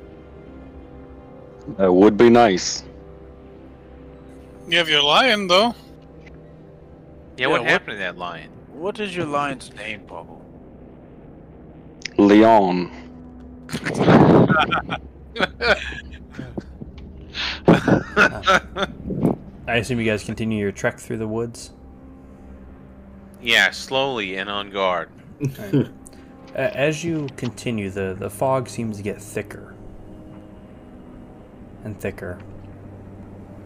[1.77, 2.83] That would be nice.
[4.69, 5.75] You have your lion, though.
[6.25, 6.31] Yeah,
[7.39, 8.51] Yeah, what, what- happened to that lion?
[8.73, 10.41] What is your lion's name, Pavel?
[12.17, 12.91] Leon.
[19.67, 21.71] I assume you guys continue your trek through the woods.
[23.41, 25.09] Yeah, slowly and on guard.
[26.55, 29.75] A- As you continue, the, the fog seems to get thicker
[31.85, 32.39] and thicker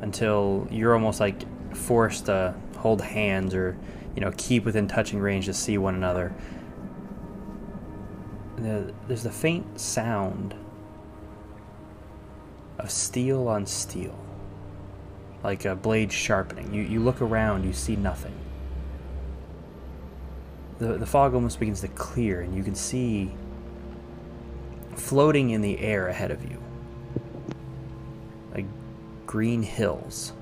[0.01, 1.45] until you're almost like
[1.75, 3.77] forced to hold hands or,
[4.15, 6.35] you know, keep within touching range to see one another.
[8.57, 10.55] There's the faint sound
[12.79, 14.19] of steel on steel,
[15.43, 16.73] like a blade sharpening.
[16.73, 18.35] You, you look around, you see nothing
[20.79, 23.33] the, the fog almost begins to clear and you can see
[24.97, 26.61] floating in the air ahead of you.
[28.53, 28.67] Like
[29.27, 30.33] green hills.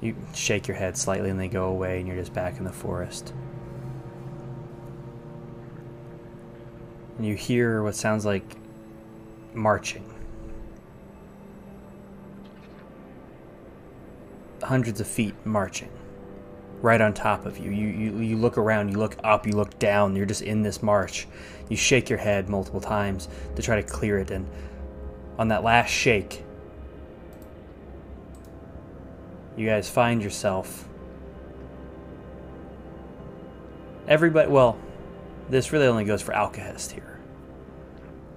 [0.00, 2.72] You shake your head slightly and they go away and you're just back in the
[2.72, 3.32] forest.
[7.16, 8.56] And you hear what sounds like
[9.54, 10.12] marching.
[14.62, 15.90] Hundreds of feet marching
[16.82, 17.70] right on top of you.
[17.70, 18.18] You, you.
[18.18, 21.26] you look around, you look up, you look down, you're just in this march.
[21.68, 24.46] You shake your head multiple times to try to clear it, and
[25.38, 26.42] on that last shake,
[29.56, 30.88] you guys find yourself.
[34.06, 34.78] Everybody, well,
[35.48, 37.18] this really only goes for Alkahest here.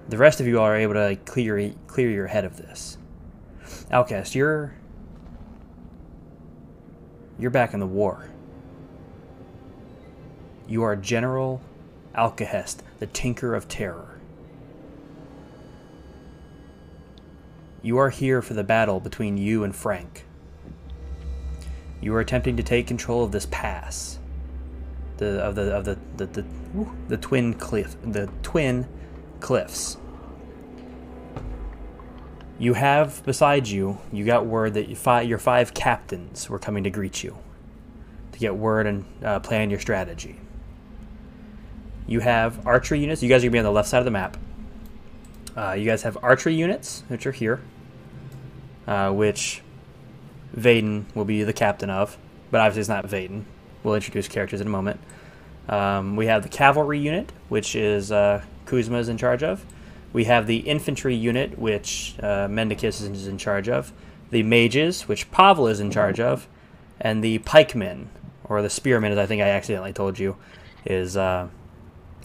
[0.08, 2.98] The rest of you are able to clear clear your head of this.
[3.92, 4.74] Alkahest, you're
[7.40, 8.28] you're back in the war.
[10.68, 11.60] You are General
[12.14, 14.18] Alkahest, the Tinker of Terror.
[17.82, 20.26] You are here for the battle between you and Frank.
[22.00, 24.18] You are attempting to take control of this pass,
[25.16, 26.44] the of the of the the the,
[27.08, 28.86] the twin cliff, the twin
[29.40, 29.96] cliffs.
[32.60, 34.86] You have beside you, you got word that
[35.26, 37.38] your five captains were coming to greet you
[38.32, 40.38] to get word and uh, plan your strategy.
[42.06, 43.22] You have archery units.
[43.22, 44.36] You guys are gonna be on the left side of the map.
[45.56, 47.62] Uh, you guys have archery units, which are here,
[48.86, 49.62] uh, which
[50.54, 52.18] Vaden will be the captain of,
[52.50, 53.44] but obviously it's not Vaden.
[53.82, 55.00] We'll introduce characters in a moment.
[55.66, 59.64] Um, we have the cavalry unit, which is uh, Kuzma is in charge of.
[60.12, 63.92] We have the infantry unit, which uh, Mendicus is in charge of.
[64.30, 66.48] The mages, which Pavel is in charge of.
[67.00, 68.08] And the pikemen,
[68.44, 70.36] or the spearmen, as I think I accidentally told you,
[70.84, 71.48] is uh,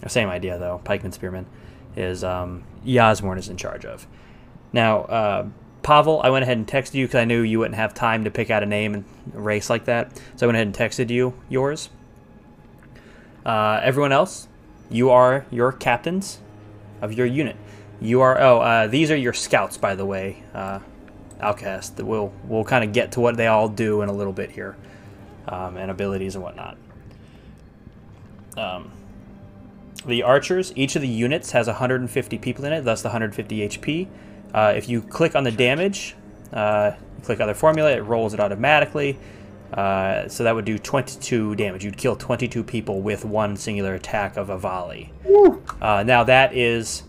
[0.06, 0.80] same idea though.
[0.84, 1.46] Pikeman spearmen
[1.96, 4.06] is um, Yasmorn is in charge of.
[4.72, 5.46] Now, uh,
[5.82, 8.30] Pavel, I went ahead and texted you because I knew you wouldn't have time to
[8.30, 10.20] pick out a name and race like that.
[10.36, 11.90] So I went ahead and texted you yours.
[13.44, 14.48] Uh, everyone else,
[14.90, 16.40] you are your captains
[17.00, 17.56] of your unit.
[18.00, 20.80] You are oh uh, these are your scouts by the way, uh,
[21.40, 22.00] Outcast.
[22.00, 24.76] We'll we'll kind of get to what they all do in a little bit here,
[25.48, 26.76] um, and abilities and whatnot.
[28.56, 28.90] Um,
[30.06, 34.08] the archers, each of the units has 150 people in it, thus the 150 HP.
[34.54, 36.14] Uh, if you click on the damage,
[36.52, 36.92] uh,
[37.22, 39.18] click on the formula, it rolls it automatically.
[39.74, 41.84] Uh, so that would do 22 damage.
[41.84, 45.12] You'd kill 22 people with one singular attack of a volley.
[45.82, 47.02] Uh, now that is,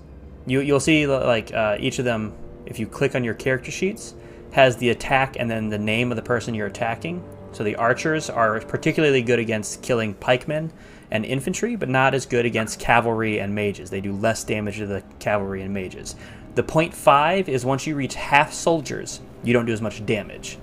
[0.48, 2.34] you you'll see like uh, each of them.
[2.65, 4.15] If you click on your character sheets,
[4.52, 7.24] has the attack and then the name of the person you're attacking.
[7.52, 10.72] So the archers are particularly good against killing pikemen
[11.11, 13.90] and infantry, but not as good against cavalry and mages.
[13.90, 16.15] They do less damage to the cavalry and mages.
[16.56, 20.57] The point five is once you reach half soldiers, you don't do as much damage.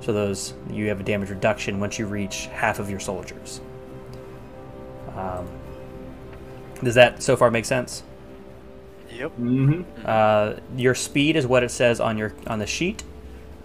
[0.00, 3.60] So those you have a damage reduction once you reach half of your soldiers.
[5.14, 5.48] Um,
[6.82, 8.02] does that so far make sense?
[9.18, 9.32] Yep.
[9.38, 9.82] Mm-hmm.
[10.04, 13.02] Uh, your speed is what it says on your on the sheet.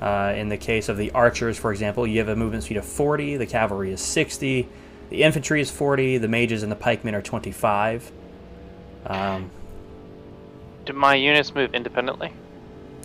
[0.01, 2.85] Uh, in the case of the archers, for example, you have a movement speed of
[2.85, 3.37] 40.
[3.37, 4.67] The cavalry is 60.
[5.09, 6.17] The infantry is 40.
[6.17, 8.11] The mages and the pikemen are 25.
[9.05, 9.49] Um,
[10.85, 12.33] Do my units move independently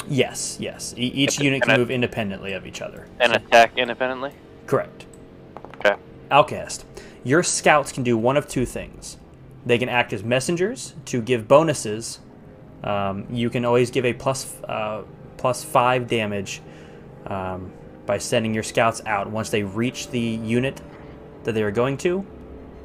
[0.09, 0.95] yes, yes.
[0.97, 3.07] E- each unit can move independently of each other.
[3.20, 4.33] and attack independently?
[4.66, 5.07] Correct.
[5.77, 5.97] Okay.
[6.31, 6.85] Outcast.
[7.25, 9.19] Your scouts can do one of two things.
[9.66, 12.20] They can act as messengers to give bonuses.
[12.84, 15.02] Um, you can always give a plus, uh,
[15.36, 16.62] plus five damage
[17.26, 17.72] um,
[18.06, 20.80] by sending your scouts out once they reach the unit
[21.44, 22.24] that they are going to.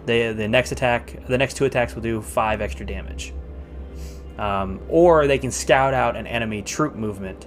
[0.05, 3.33] They, the next attack, the next two attacks will do five extra damage.
[4.37, 7.45] Um, or they can scout out an enemy troop movement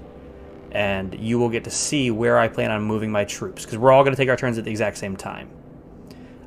[0.77, 3.93] and you will get to see where I plan on moving my troops because we're
[3.93, 5.49] all going to take our turns at the exact same time.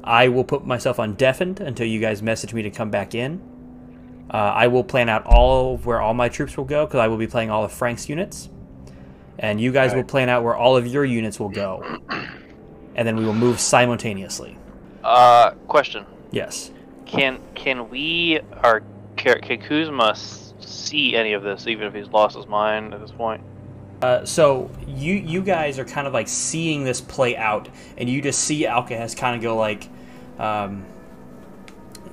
[0.04, 3.42] I will put myself on deafened until you guys message me to come back in.
[4.30, 7.08] Uh, I will plan out all of where all my troops will go because I
[7.08, 8.50] will be playing all of Frank's units,
[9.40, 11.84] and you guys will plan out where all of your units will go,
[12.96, 14.58] and then we will move simultaneously.
[15.04, 16.72] Uh, question: Yes.
[17.06, 18.84] Can can we or
[19.16, 23.12] can, can Kuzma see any of this, even if he's lost his mind at this
[23.12, 23.42] point?
[24.02, 28.22] Uh, so you you guys are kind of like seeing this play out, and you
[28.22, 29.90] just see Alkahest kind of go like,
[30.38, 30.86] um,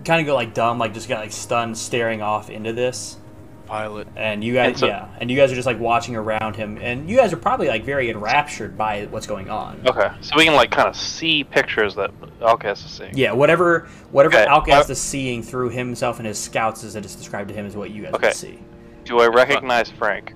[0.06, 3.18] kind of go like dumb, like just got like stunned, staring off into this.
[3.66, 4.06] Pilot.
[4.14, 6.78] And you guys, And so- yeah, and you guys are just like watching around him,
[6.80, 9.82] and you guys are probably like very enraptured by what's going on.
[9.84, 13.16] Okay, so we can like kind of see pictures that Alcast is seeing.
[13.16, 17.04] Yeah, whatever whatever Okay, Alkahest uh, is seeing through himself and his scouts as it
[17.04, 18.30] is described to him is what you guys Okay.
[18.30, 18.58] see.
[19.04, 20.32] Do I recognize Frank?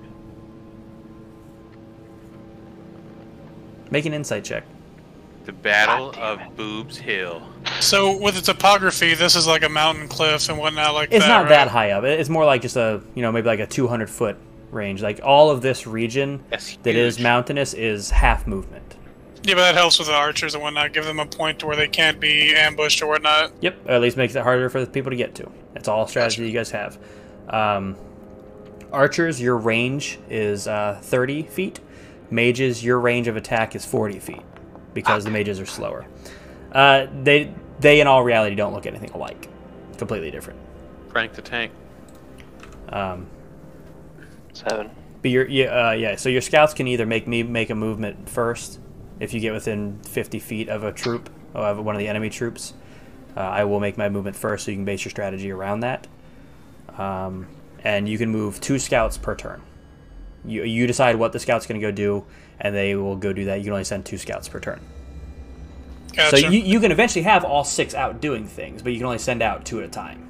[3.89, 4.63] Make an insight check.
[5.45, 7.41] The Battle God damn of Boobs Hill.
[7.79, 11.29] So with the topography, this is like a mountain cliff and whatnot like It's that.
[11.29, 11.49] not right?
[11.49, 12.03] that high up.
[12.03, 14.37] It's more like just a you know maybe like a 200 foot
[14.69, 15.01] range.
[15.01, 17.23] Like all of this region That's that is huge.
[17.23, 18.95] mountainous is half movement.
[19.43, 20.93] Yeah, but that helps with the archers and whatnot.
[20.93, 23.51] Give them a point to where they can't be ambushed or whatnot.
[23.61, 25.51] Yep, or at least makes it harder for the people to get to.
[25.73, 26.99] That's all strategy you guys have.
[27.49, 27.95] Um,
[28.91, 31.79] archers, your range is uh, 30 feet.
[32.29, 34.41] Mages, your range of attack is 40 feet
[34.93, 36.05] because the mages are slower.
[36.71, 39.49] Uh, they they in all reality don't look anything alike.
[39.97, 40.59] Completely different.
[41.09, 41.71] Frank the Tank.
[42.89, 43.27] Um,
[44.53, 44.89] Seven.
[45.21, 46.15] But your yeah, uh, yeah.
[46.15, 48.79] So your scouts can either make me make a movement first,
[49.19, 52.29] if you get within 50 feet of a troop, or of one of the enemy
[52.29, 52.73] troops.
[53.35, 56.07] Uh, I will make my movement first, so you can base your strategy around that.
[56.97, 57.47] Um,
[57.83, 59.61] and you can move two scouts per turn.
[60.43, 62.25] You you decide what the scout's going to go do,
[62.61, 63.57] and they will go do that.
[63.57, 64.79] You can only send two scouts per turn.
[66.15, 66.37] Gotcha.
[66.37, 69.17] So you, you can eventually have all six out doing things, but you can only
[69.17, 70.27] send out two at a time.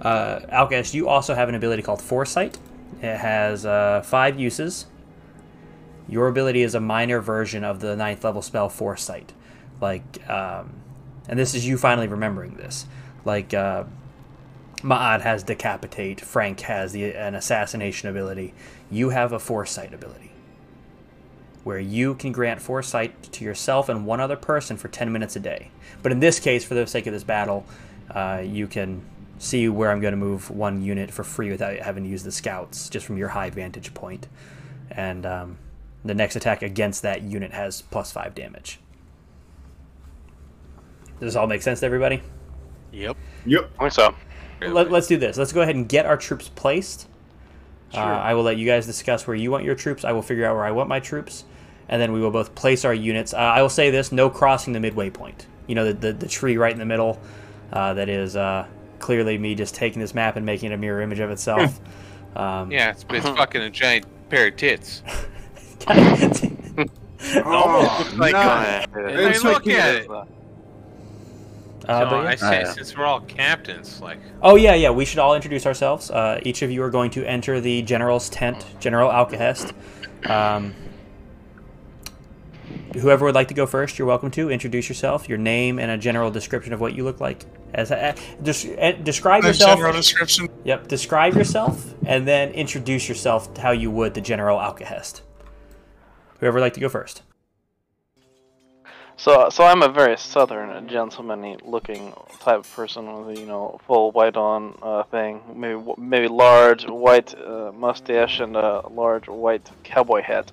[0.00, 2.58] Uh, you also have an ability called Foresight.
[3.02, 4.86] It has uh, five uses.
[6.08, 9.32] Your ability is a minor version of the ninth level spell Foresight.
[9.80, 10.72] Like, um,
[11.28, 12.86] and this is you finally remembering this.
[13.24, 13.84] Like, uh,
[14.82, 18.54] Ma'at has Decapitate, Frank has the, an Assassination ability.
[18.90, 20.30] You have a Foresight ability
[21.66, 25.40] where you can grant foresight to yourself and one other person for 10 minutes a
[25.40, 25.68] day.
[26.00, 27.66] But in this case, for the sake of this battle,
[28.08, 29.02] uh, you can
[29.38, 32.30] see where I'm going to move one unit for free without having to use the
[32.30, 34.28] scouts, just from your high vantage point.
[34.92, 35.58] And um,
[36.04, 38.78] the next attack against that unit has plus five damage.
[41.18, 42.22] Does this all make sense to everybody?
[42.92, 43.16] Yep.
[43.44, 43.70] Yep.
[43.80, 44.14] I think so.
[44.60, 45.36] Let, us do this.
[45.36, 47.08] Let's go ahead and get our troops placed.
[47.92, 50.04] Uh, I will let you guys discuss where you want your troops.
[50.04, 51.44] I will figure out where I want my troops,
[51.88, 53.34] and then we will both place our units.
[53.34, 55.46] Uh, I will say this: no crossing the midway point.
[55.66, 57.20] You know, the the, the tree right in the middle,
[57.72, 58.66] uh, that is uh,
[58.98, 61.80] clearly me just taking this map and making a mirror image of itself.
[62.36, 65.02] um, Yeah, it's, it's fucking a giant pair of tits.
[67.44, 68.86] Oh, like, nice.
[68.86, 70.10] uh, I mean, It's like look at it.
[70.10, 70.24] Uh,
[71.86, 72.28] So but yeah.
[72.28, 72.72] I say, yeah.
[72.72, 74.90] since we're all captains, like, Oh yeah, yeah.
[74.90, 76.10] We should all introduce ourselves.
[76.10, 79.72] Uh, each of you are going to enter the general's tent, General Alkahest.
[80.28, 80.74] Um,
[82.94, 85.98] whoever would like to go first, you're welcome to introduce yourself, your name, and a
[85.98, 87.44] general description of what you look like.
[87.74, 89.76] As a, des- eh, describe The yourself.
[89.76, 90.48] general description.
[90.64, 90.88] Yep.
[90.88, 95.22] Describe yourself, and then introduce yourself how you would the General Alkahest.
[96.40, 97.22] Whoever would like to go first.
[99.18, 103.80] So, so I'm a very southern, gentlemanly looking type of person with a, you know,
[103.86, 109.66] full white on uh, thing, maybe maybe large white uh, mustache and a large white
[109.84, 110.52] cowboy hat.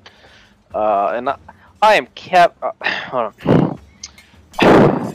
[0.74, 1.36] Uh, and I,
[1.84, 2.56] I am cap.
[2.62, 2.72] Uh,
[3.10, 3.80] hold on.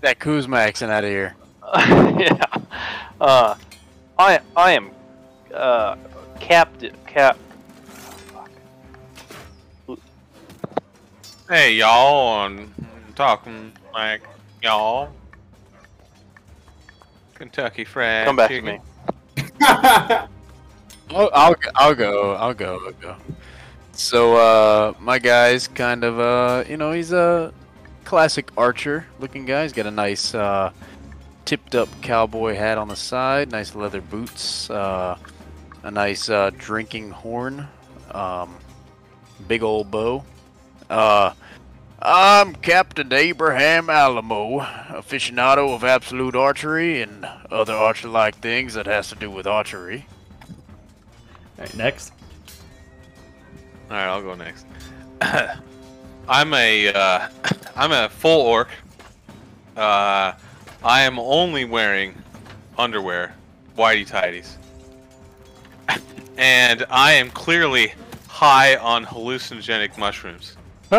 [0.00, 1.34] That Kuzma accent out of here.
[1.74, 2.40] yeah.
[3.20, 3.56] Uh,
[4.16, 4.90] I I am
[5.52, 5.96] uh,
[6.38, 7.36] captain cap.
[11.48, 12.72] hey, y'all, I'm
[13.16, 14.20] talking like
[14.62, 15.10] y'all.
[17.34, 18.80] Kentucky Fried Come back Chicken.
[19.36, 19.48] to me.
[19.62, 20.28] I'll,
[21.10, 22.34] I'll, I'll go.
[22.34, 22.78] I'll go.
[22.84, 23.16] I'll go.
[23.98, 27.52] So, uh, my guy's kind of, uh, you know, he's a
[28.04, 29.64] classic archer looking guy.
[29.64, 30.70] He's got a nice, uh,
[31.44, 35.18] tipped up cowboy hat on the side, nice leather boots, uh,
[35.82, 37.66] a nice, uh, drinking horn,
[38.12, 38.58] um,
[39.48, 40.22] big old bow.
[40.88, 41.32] Uh,
[42.00, 49.16] I'm Captain Abraham Alamo, aficionado of absolute archery and other archer-like things that has to
[49.16, 50.06] do with archery.
[51.58, 52.12] All right, next.
[53.90, 54.66] All right, I'll go next.
[56.28, 57.28] I'm a uh,
[57.76, 58.68] I'm a full orc.
[59.76, 60.32] Uh,
[60.82, 62.14] I am only wearing
[62.76, 63.34] underwear,
[63.76, 64.58] whitey tidies,
[66.36, 67.94] and I am clearly
[68.28, 70.56] high on hallucinogenic mushrooms,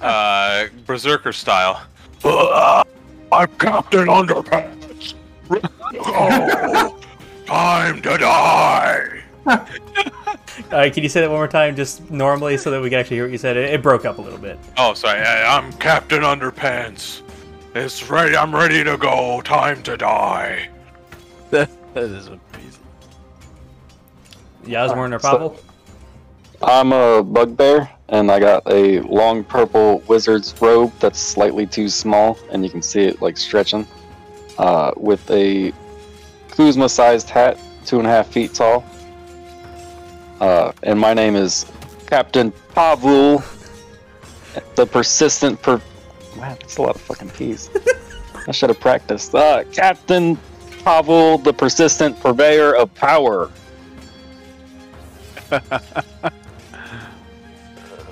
[0.00, 1.82] uh, berserker style.
[2.24, 5.14] I'm Captain Underpants.
[5.98, 6.98] Oh,
[7.46, 9.22] time to die.
[9.46, 12.98] All right, can you say that one more time, just normally, so that we can
[12.98, 13.56] actually hear what you said?
[13.56, 14.58] It, it broke up a little bit.
[14.76, 15.20] Oh, sorry.
[15.20, 17.22] I, I'm Captain Underpants.
[17.74, 18.36] It's ready.
[18.36, 19.40] I'm ready to go.
[19.42, 20.68] Time to die.
[21.50, 22.40] that is amazing.
[24.66, 25.60] Yasmorn or So- Pavel?
[26.62, 32.38] I'm a bugbear, and I got a long purple wizard's robe that's slightly too small,
[32.50, 33.86] and you can see it like stretching,
[34.56, 35.72] uh, with a
[36.48, 38.82] Kuzma-sized hat, two and a half feet tall.
[40.40, 41.66] Uh, and my name is
[42.06, 43.42] Captain Pavel,
[44.74, 45.80] the persistent per.
[46.36, 47.70] Man, that's a lot of fucking P's.
[48.46, 49.34] I should have practiced.
[49.34, 50.38] Uh, Captain
[50.84, 53.50] Pavel, the persistent purveyor of power.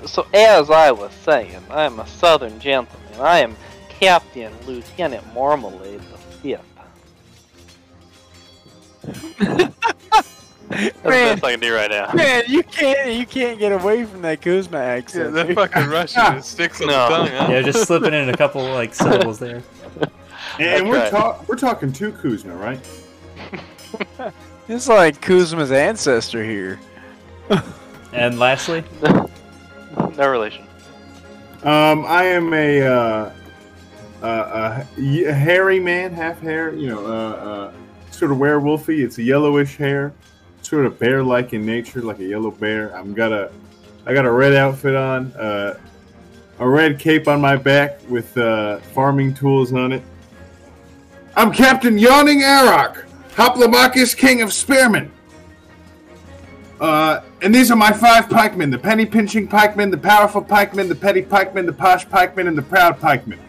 [0.05, 3.19] So as I was saying, I am a southern gentleman.
[3.19, 3.57] I am
[3.89, 6.17] Captain Lieutenant Marmalade the
[9.37, 10.31] Fifth.
[10.69, 11.35] That's the Man.
[11.35, 12.11] best I can do right now.
[12.13, 15.33] Man, you can't you can't get away from that Kuzma Yeah, accent.
[15.33, 16.93] that fucking Russian it sticks on No.
[17.09, 17.27] the tongue.
[17.27, 17.47] Huh?
[17.51, 19.61] Yeah, just slipping in a couple like syllables there.
[20.59, 21.11] And we're right.
[21.11, 22.79] talk we're talking to Kuzma, right?
[24.67, 26.79] It's like Kuzma's ancestor here.
[28.13, 30.63] And lastly, No relation.
[31.63, 33.31] Um, I am a uh,
[34.23, 36.73] uh, uh, y- a hairy man, half hair.
[36.73, 37.71] You know, uh, uh,
[38.09, 39.03] sort of werewolfy.
[39.03, 40.13] It's a yellowish hair,
[40.65, 42.95] sort of bear-like in nature, like a yellow bear.
[42.95, 43.51] I'm got a,
[44.05, 45.77] I got a red outfit on, uh,
[46.59, 50.01] a red cape on my back with uh, farming tools on it.
[51.35, 55.11] I'm Captain Yawning Arok, Hoplomachus, King of Spearmen.
[56.79, 60.95] Uh, and these are my five pikemen the penny pinching pikemen, the powerful pikemen, the
[60.95, 63.39] petty pikemen, the posh pikemen, and the proud pikemen.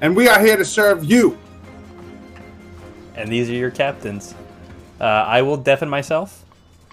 [0.00, 1.38] And we are here to serve you.
[3.14, 4.34] and these are your captains.
[5.00, 6.44] Uh, I will deafen myself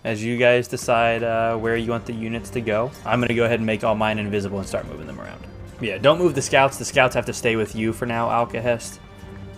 [0.05, 2.91] as you guys decide uh, where you want the units to go.
[3.05, 5.41] I'm going to go ahead and make all mine invisible and start moving them around.
[5.81, 6.77] Yeah, don't move the scouts.
[6.77, 8.99] The scouts have to stay with you for now, Alkahest.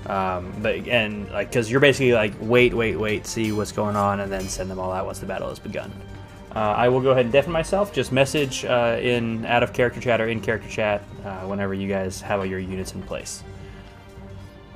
[0.06, 4.22] Um, but and like, because you're basically like, wait, wait, wait, see what's going on,
[4.22, 5.92] and then send them all out once the battle has begun.
[6.56, 7.94] Uh, I will go ahead and deafen myself.
[7.94, 11.90] Just message uh, in out of character chat or in character chat uh, whenever you
[11.90, 13.44] guys have all your units in place.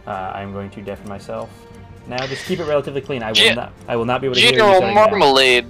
[0.05, 1.70] Uh, I'm going to deafen myself
[2.11, 2.27] now.
[2.27, 3.23] Just keep it relatively clean.
[3.23, 3.73] I will Gen- not.
[3.87, 5.09] I will not be able to hear you General shutting down.
[5.09, 5.65] Marmalade.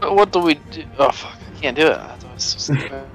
[0.00, 0.84] What do we do?
[0.98, 1.36] Oh fuck!
[1.54, 1.98] I can't do it.
[1.98, 2.74] I thought it was so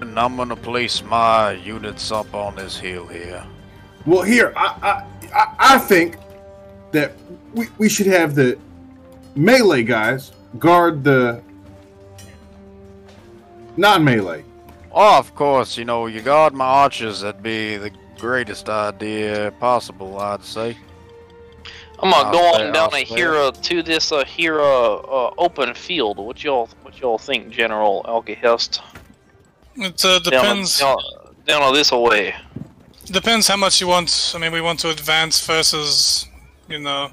[0.00, 3.44] and I'm gonna place my units up on this hill here.
[4.04, 5.04] Well, here, I, I,
[5.34, 6.16] I, I think
[6.92, 7.12] that
[7.54, 8.58] we, we should have the
[9.34, 11.42] melee guys guard the
[13.76, 14.44] non melee.
[14.92, 20.18] Oh, of course, you know, you guard my archers, that'd be the greatest idea possible,
[20.18, 20.76] I'd say.
[21.98, 24.94] I'm gonna I'll go on down I'll to here uh, to this uh, here uh,
[24.96, 26.18] uh, open field.
[26.18, 28.80] What y'all what y'all think, General Alkahest?
[29.76, 30.78] It uh, Down, depends.
[30.78, 30.96] down,
[31.46, 32.34] down on this away.
[33.06, 34.32] Depends how much you want.
[34.34, 36.26] I mean, we want to advance versus,
[36.68, 37.10] you know,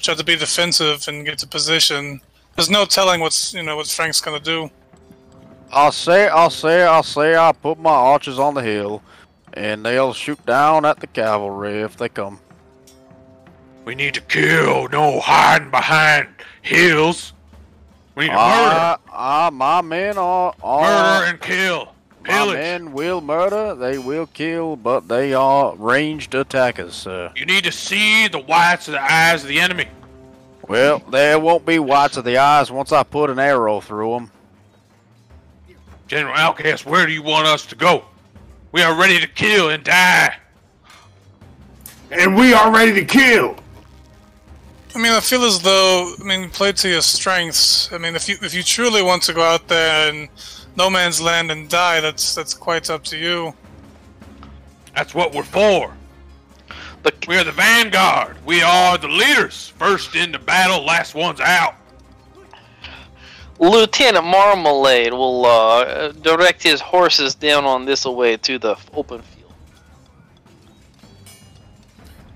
[0.00, 2.20] try to be defensive and get to position.
[2.56, 4.70] There's no telling what's you know what Frank's gonna do.
[5.70, 9.02] I'll say, I'll say, I'll say, I'll put my archers on the hill,
[9.58, 12.38] and they'll shoot down at the cavalry if they come.
[13.84, 16.28] We need to kill, no hiding behind
[16.62, 17.32] hills.
[18.14, 21.92] We need to Ah, ah, my men are, murder, are murder and kill,
[22.26, 27.32] my men will murder, they will kill, but they are ranged attackers, sir.
[27.34, 29.88] You need to see the whites of the eyes of the enemy.
[30.68, 34.30] Well, there won't be whites of the eyes once I put an arrow through them.
[36.06, 38.04] General Alkahest, where do you want us to go?
[38.72, 40.36] We are ready to kill and die.
[42.10, 43.56] And we are ready to kill.
[44.94, 47.92] I mean, I feel as though I mean, play to your strengths.
[47.92, 50.28] I mean, if you if you truly want to go out there and
[50.76, 53.54] no man's land and die, that's that's quite up to you.
[54.94, 55.94] That's what we're for.
[57.02, 58.36] The, We are the vanguard.
[58.44, 59.68] We are the leaders.
[59.78, 61.74] First into battle, last ones out.
[63.58, 69.52] Lieutenant Marmalade will uh, direct his horses down on this away to the open field.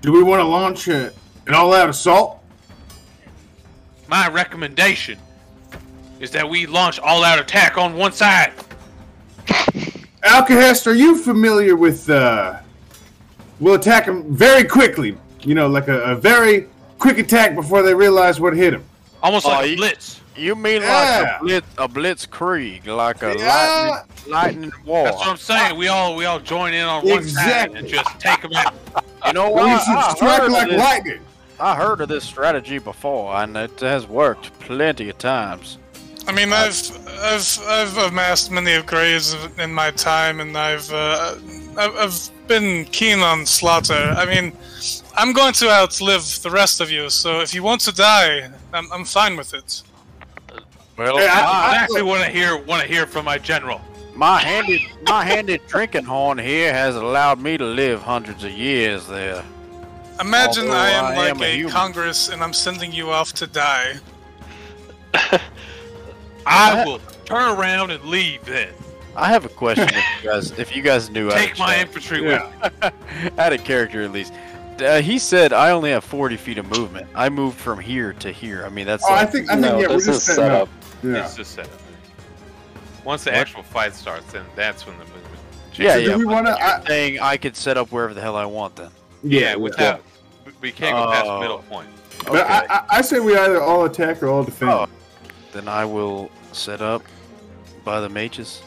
[0.01, 1.13] Do we want to launch a,
[1.47, 2.39] an all out assault?
[4.09, 5.17] My recommendation
[6.19, 8.53] is that we launch all-out attack on one side.
[10.23, 12.09] Alkahest, are you familiar with.
[12.09, 12.59] Uh,
[13.59, 15.17] we'll attack them very quickly.
[15.41, 16.67] You know, like a, a very
[16.99, 18.83] quick attack before they realize what hit them.
[19.21, 20.19] Almost Oh, like a you- blitz.
[20.35, 21.19] You mean Yeah.
[21.21, 21.87] like a blitz, a
[22.27, 24.01] blitzkrieg, like a Yeah.
[24.27, 25.03] lightning, lightning war?
[25.05, 25.77] That's what I'm saying.
[25.77, 27.79] We all we all join in on one side Exactly.
[27.79, 28.73] and just take them out.
[29.27, 29.83] You know We what?
[29.83, 31.19] should I strike heard, like of this, lightning.
[31.59, 35.77] I heard of this strategy before, and it has worked plenty of times.
[36.27, 36.79] I mean, I've
[37.21, 41.35] I've I've amassed many of graves in my time, and I've uh,
[41.77, 44.15] I've, I've been keen on slaughter.
[44.17, 44.51] I mean,
[45.15, 48.91] I'm going to outlive the rest of you, so if you want to die, I'm
[48.91, 49.83] I'm fine with it.
[50.97, 52.57] Well, Hey, I- my, Exactly what I hear.
[52.57, 53.81] Want to hear from my general.
[54.15, 59.07] my handed my handed drinking horn here has allowed me to live hundreds of years
[59.07, 59.43] there.
[60.21, 61.69] Imagine Although I am I like am a a.
[61.69, 63.95] Congress, and I'm sending you off to die.
[66.45, 68.69] I will turn around and leave then.
[69.15, 72.23] I have a question if you guys if you guys knew Take my out infantry
[72.23, 72.49] Yeah.
[72.61, 72.89] with me.
[73.27, 74.33] of, out of character at least.
[74.79, 77.07] Uh, he said I only have 40 feet of movement.
[77.15, 78.65] I moved from here to here.
[78.65, 80.43] I mean that's Oh, I think, I think, No, yeah, we're this just is setting
[80.45, 80.69] set up.
[81.03, 81.25] Yeah.
[81.25, 81.79] It's just set up.
[83.03, 85.23] Once the actual fight starts, then that's when the movement.
[85.75, 86.07] yeah So yeah.
[86.13, 88.75] do we wanna- you're I- saying I could set up wherever the hell I want
[88.77, 88.89] then.
[89.23, 90.01] Yeah, without
[90.61, 91.39] we can't go past the Oh.
[91.41, 91.87] middle point.
[92.27, 94.71] But I, I, I say we either all attack or all defend.
[94.71, 94.85] Oh.
[95.51, 97.03] Then I will set up
[97.83, 98.61] by the mages.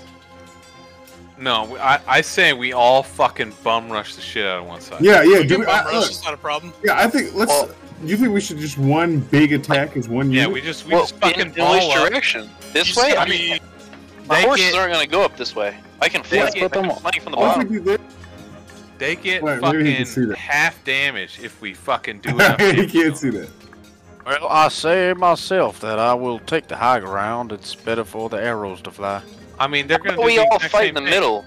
[1.39, 5.03] No, I, I say we all fucking bum rush the shit out of one side.
[5.03, 5.41] Yeah, yeah.
[5.41, 6.73] We Do we, bomb I, rush, look, it's not a problem.
[6.85, 7.51] yeah, I think let's.
[7.51, 10.85] Well- do you think we should just one big attack as one Yeah, we just
[10.86, 12.09] we well, just fucking in, in ball which up.
[12.10, 12.51] direction?
[12.73, 13.10] This You way?
[13.10, 13.59] see, I mean,
[14.27, 15.77] my They horses get- aren't going to go up this way.
[16.02, 17.68] I can They flank, get- I can flank from the bottom.
[17.68, 17.98] do this?
[18.98, 22.74] They get Wait, maybe he can see fucking half damage if we fucking do it.
[22.77, 23.48] he can't see that.
[24.24, 27.52] Well, I say myself that I will take the high ground.
[27.52, 29.23] It's better for the arrows to fly.
[29.60, 30.16] I mean, they're gonna.
[30.16, 31.10] But do we the all exact fight same in the thing.
[31.10, 31.44] middle.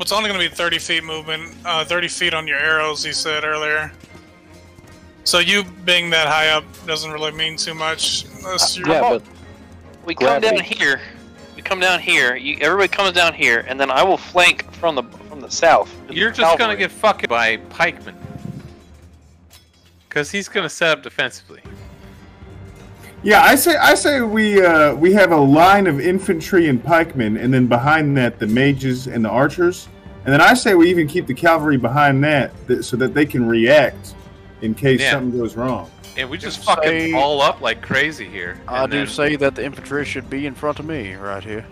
[0.00, 3.12] It's only going to be 30 feet movement, uh, 30 feet on your arrows, he
[3.12, 3.92] said earlier.
[5.28, 8.24] So you being that high up doesn't really mean too much.
[8.38, 9.22] Unless you're, Yeah, but
[10.06, 11.02] We come down here.
[11.54, 12.34] We come down here.
[12.34, 15.94] You, everybody comes down here, and then I will flank from the from the south.
[16.08, 18.16] You're the just gonna get fucked by pikemen.
[20.08, 21.60] Cause he's gonna set up defensively.
[23.22, 27.36] Yeah, I say I say we uh, we have a line of infantry and pikemen,
[27.36, 29.90] and then behind that the mages and the archers,
[30.24, 33.26] and then I say we even keep the cavalry behind that, th- so that they
[33.26, 34.14] can react
[34.62, 35.12] in case Yeah.
[35.12, 35.90] something goes wrong.
[36.16, 38.60] And we just Say- fucking ball up like crazy here.
[38.66, 41.64] I do then- say that the infantry should be in front of me right here.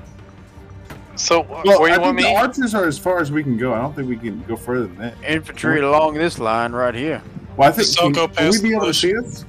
[1.17, 2.35] So Well, where I you want think me?
[2.35, 3.73] the archers are as far as we can go.
[3.73, 5.15] I don't think we can go further than that.
[5.27, 7.23] Infantry along this line right here.
[7.57, 9.01] Well, I think So can, go can we past be the able to bush.
[9.01, 9.45] see us?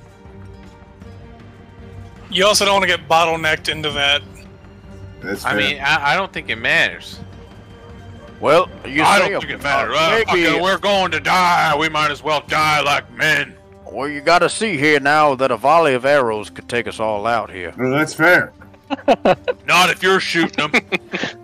[2.30, 4.22] you also don't want to get bottlenecked into that.
[5.22, 7.20] That's I mean, I, I don't think it matters.
[8.40, 9.96] Well, you I say don't think it matters.
[9.98, 11.76] uh, maybe- fucking, we're going to die.
[11.78, 13.56] We might as well die like men.
[13.92, 17.00] Well, you got to see here now that a volley of arrows could take us
[17.00, 17.74] all out here.
[17.78, 18.54] Well, that's fair.
[19.66, 20.72] Not if you're shooting them.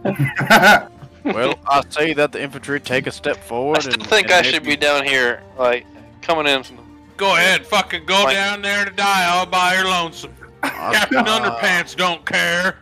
[1.23, 3.77] well, I say that the infantry take a step forward.
[3.77, 5.85] I still and, think and I should be down here, like
[6.21, 6.77] coming in from.
[7.17, 10.33] Go ahead, fucking go Like- down there to die all by your lonesome.
[10.63, 12.77] Captain Underpants don't care.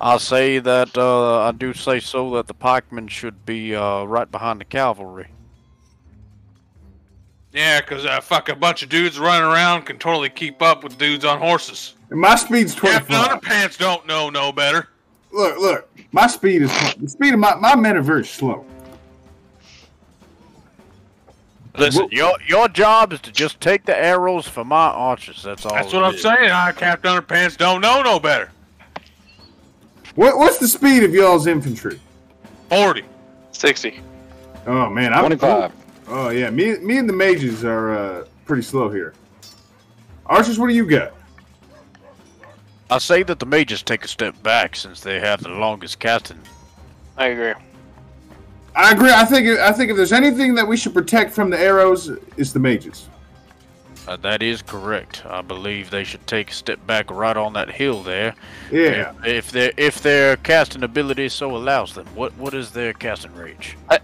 [0.00, 4.30] I say that uh, I do say so that the pikemen should be uh, right
[4.30, 5.28] behind the cavalry.
[7.52, 11.24] Yeah, 'cause fuck a bunch of dudes running around can totally keep up with dudes
[11.24, 11.94] on horses.
[12.10, 13.40] And my speed's Captain 25.
[13.42, 14.88] Underpants don't know no better.
[15.32, 15.88] Look, look.
[16.12, 18.64] My speed is the speed of my my men are very slow.
[21.76, 25.42] Listen, your your job is to just take the arrows for my archers.
[25.42, 25.74] That's all.
[25.74, 26.22] That's it what I'm is.
[26.22, 26.50] saying.
[26.50, 28.50] I, Captain Underpants don't know no better.
[30.14, 31.98] What what's the speed of y'all's infantry?
[32.68, 33.04] 40.
[33.52, 34.00] 60.
[34.66, 35.72] Oh man, I'm 25.
[36.08, 39.14] Oh yeah, me me and the mages are uh, pretty slow here.
[40.26, 41.14] Archers, what do you got?
[42.90, 46.38] I say that the mages take a step back since they have the longest casting.
[47.16, 47.54] I agree.
[48.74, 49.10] I agree.
[49.10, 52.52] I think I think if there's anything that we should protect from the arrows, it's
[52.52, 53.08] the mages.
[54.08, 55.22] Uh, that is correct.
[55.26, 58.34] I believe they should take a step back right on that hill there.
[58.70, 59.12] Yeah.
[59.24, 62.06] If, if their if their casting ability so allows them.
[62.14, 63.76] What what is their casting range?
[63.88, 64.00] I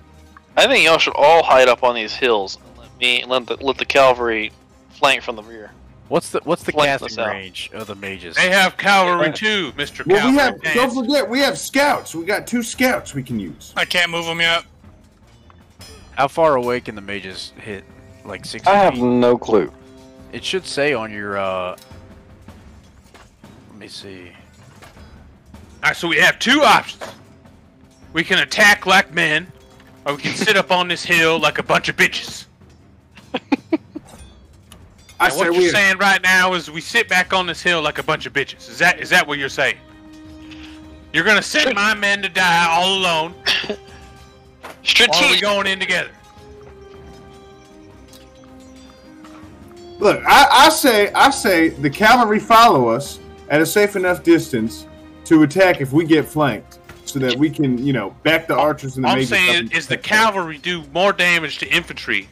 [0.56, 3.56] I think y'all should all hide up on these hills and let me let the,
[3.64, 4.52] let the cavalry
[4.90, 5.72] flank from the rear.
[6.08, 8.34] What's the what's the Flank casting range of the mages?
[8.36, 10.06] They have cavalry too, Mr.
[10.06, 10.62] Well, Cavalry we have.
[10.62, 10.94] Pants.
[10.94, 12.14] Don't forget, we have scouts.
[12.14, 13.74] We got two scouts we can use.
[13.76, 14.64] I can't move them yet.
[16.16, 17.84] How far away can the mages hit?
[18.24, 19.02] Like sixty I have feet?
[19.02, 19.70] no clue.
[20.32, 21.76] It should say on your uh
[23.70, 24.32] let me see.
[25.82, 27.02] Alright, so we have two options.
[28.12, 29.46] We can attack like men,
[30.04, 32.46] or we can sit up on this hill like a bunch of bitches.
[35.20, 37.98] I And what you're saying right now is we sit back on this hill like
[37.98, 38.68] a bunch of bitches.
[38.68, 39.76] Is that is that what you're saying?
[41.12, 43.34] You're gonna send my men to die all alone,
[43.70, 43.76] or
[45.14, 46.10] are we going in together?
[49.98, 53.18] Look, I, I say, I say the cavalry follow us
[53.50, 54.86] at a safe enough distance
[55.24, 58.96] to attack if we get flanked, so that we can, you know, back the archers
[58.96, 60.18] and the I'm saying and is the protect them.
[60.32, 62.28] cavalry do more damage to infantry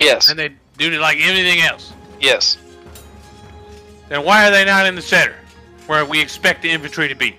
[0.00, 0.30] Yes.
[0.30, 1.92] And they do to like anything else.
[2.20, 2.56] Yes.
[4.08, 5.34] Then why are they not in the center,
[5.86, 7.36] where we expect the infantry to be?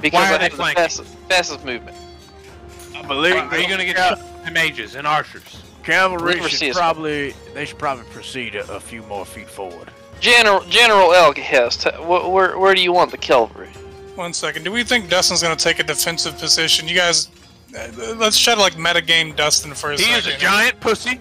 [0.00, 0.82] Because Why are I they have the flanking?
[0.84, 1.96] fastest, fastest movement.
[2.94, 5.62] I believe Are, are you gonna get shot by mages and archers?
[5.92, 6.76] Cavalry should us.
[6.76, 9.90] probably they should probably proceed a, a few more feet forward.
[10.20, 13.68] General General Alkahest, wh- where where do you want the cavalry?
[14.14, 14.64] One second.
[14.64, 16.88] Do we think Dustin's going to take a defensive position?
[16.88, 17.28] You guys,
[17.78, 20.18] uh, let's try to like metagame Dustin for a He second.
[20.18, 21.20] is a giant pussy.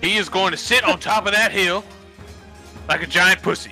[0.00, 1.84] He is going to sit on top of that hill
[2.88, 3.70] like a giant pussy.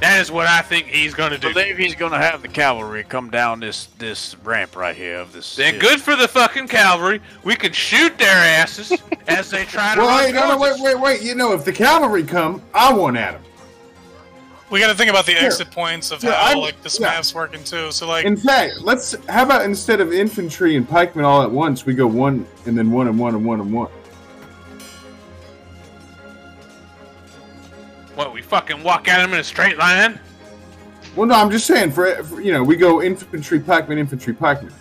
[0.00, 1.48] That is what I think he's going to do.
[1.48, 1.54] I do.
[1.60, 5.56] believe he's gonna have the cavalry come down this this ramp right here of this.
[5.56, 5.82] Then hill.
[5.82, 7.20] good for the fucking cavalry.
[7.42, 8.92] We can shoot their asses
[9.26, 11.22] as they try to Well, run hey, no, no, wait, wait, wait.
[11.22, 13.42] You know, if the cavalry come, I want at them.
[14.70, 15.46] We got to think about the Sure.
[15.46, 17.06] exit points of Yeah, how I'm- like this yeah.
[17.08, 17.90] map's working too.
[17.90, 19.16] So like, In fact, let's.
[19.28, 22.92] How about instead of infantry and pikemen all at once, we go one and then
[22.92, 23.88] one and one and one and one.
[28.18, 30.18] What, we fucking walk at him in a straight line?
[31.14, 34.72] Well, no, I'm just saying for, for you know, we go infantry, pikemen, infantry, pikemen.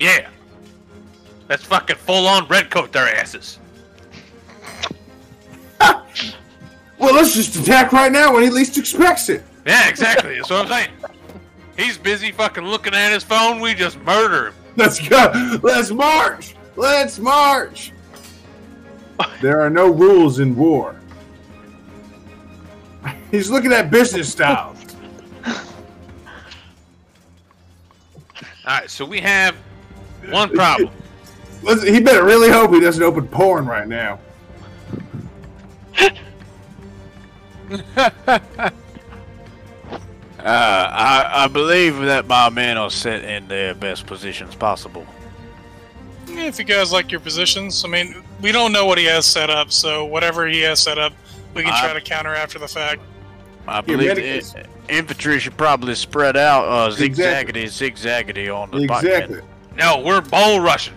[0.00, 0.30] Yeah.
[1.46, 3.58] Let's fucking full on redcoat their asses.
[6.98, 9.42] Well, let's just attack right now when he least expects it.
[9.66, 10.36] Yeah, exactly.
[10.36, 10.90] That's what I'm saying.
[11.76, 13.60] He's busy fucking looking at his phone.
[13.60, 14.54] We just murder him.
[14.76, 15.58] Let's go.
[15.64, 16.54] Let's march.
[16.76, 17.92] Let's march.
[19.40, 20.96] There are no rules in war.
[23.30, 24.76] He's looking at business style.
[28.64, 29.56] All right, so we have
[30.28, 30.94] one problem.
[31.62, 34.18] Let's, he better really hope he doesn't open porn right now.
[40.42, 45.06] Uh, I, I believe that my men are set in their best positions possible.
[46.26, 49.24] yeah, if you guys like your positions, I mean, we don't know what he has
[49.24, 51.12] set up, so whatever he has set up,
[51.54, 53.00] we can try to counter after the fact.
[53.66, 54.54] I believe medicals.
[54.54, 57.62] the infantry should probably spread out uh, Exactly.
[57.64, 57.94] zigzaggedy,
[58.44, 59.36] zigzaggedy on the Exactly.
[59.36, 59.42] pikemen.
[59.76, 60.94] No, we're bull rushing.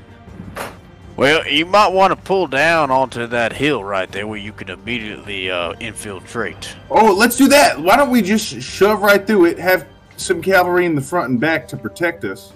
[1.15, 4.69] Well, you might want to pull down onto that hill right there where you can
[4.69, 6.75] immediately uh, infiltrate.
[6.89, 7.79] Oh, let's do that.
[7.79, 9.59] Why don't we just shove right through it?
[9.59, 12.51] Have some cavalry in the front and back to protect us.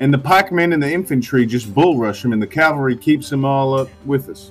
[0.00, 3.44] And the pikemen and the infantry just bull rush them, and the cavalry keeps them
[3.44, 4.50] all up with us.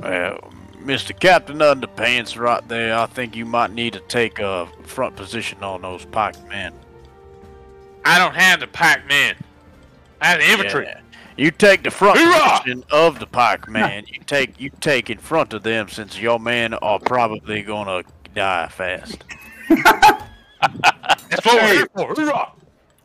[0.00, 0.50] Well,
[0.82, 1.18] Mr.
[1.18, 5.82] Captain Underpants, right there, I think you might need to take a front position on
[5.82, 6.72] those pikemen.
[8.02, 9.36] I don't have the pikemen.
[10.22, 10.86] I have the infantry.
[10.86, 11.00] Yeah.
[11.36, 12.60] You take the front Hoorah!
[12.60, 14.06] position of the pikemen.
[14.08, 18.02] You take you take in front of them since your men are probably gonna
[18.34, 19.24] die fast.
[20.60, 21.82] That's what Hey.
[21.94, 22.46] we're here for.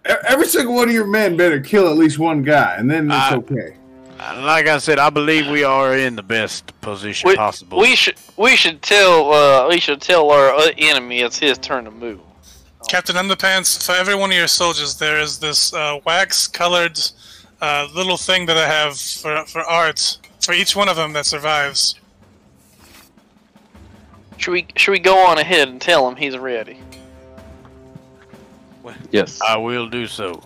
[0.07, 3.10] E- Every single one of your men better kill at least one guy, and then
[3.11, 3.76] it's Uh, okay.
[4.44, 7.80] Like I said, I believe we are in the best position We, possible.
[7.80, 11.86] we should we should tell uh, we should tell our uh, enemy it's his turn
[11.86, 12.19] to move.
[12.88, 16.99] Captain Underpants, for every one of your soldiers, there is this uh, wax-colored
[17.61, 21.26] uh, little thing that I have for, for art for each one of them that
[21.26, 21.95] survives.
[24.38, 26.80] Should we should we go on ahead and tell him he's ready?
[29.12, 29.40] Yes.
[29.41, 30.41] I will do so.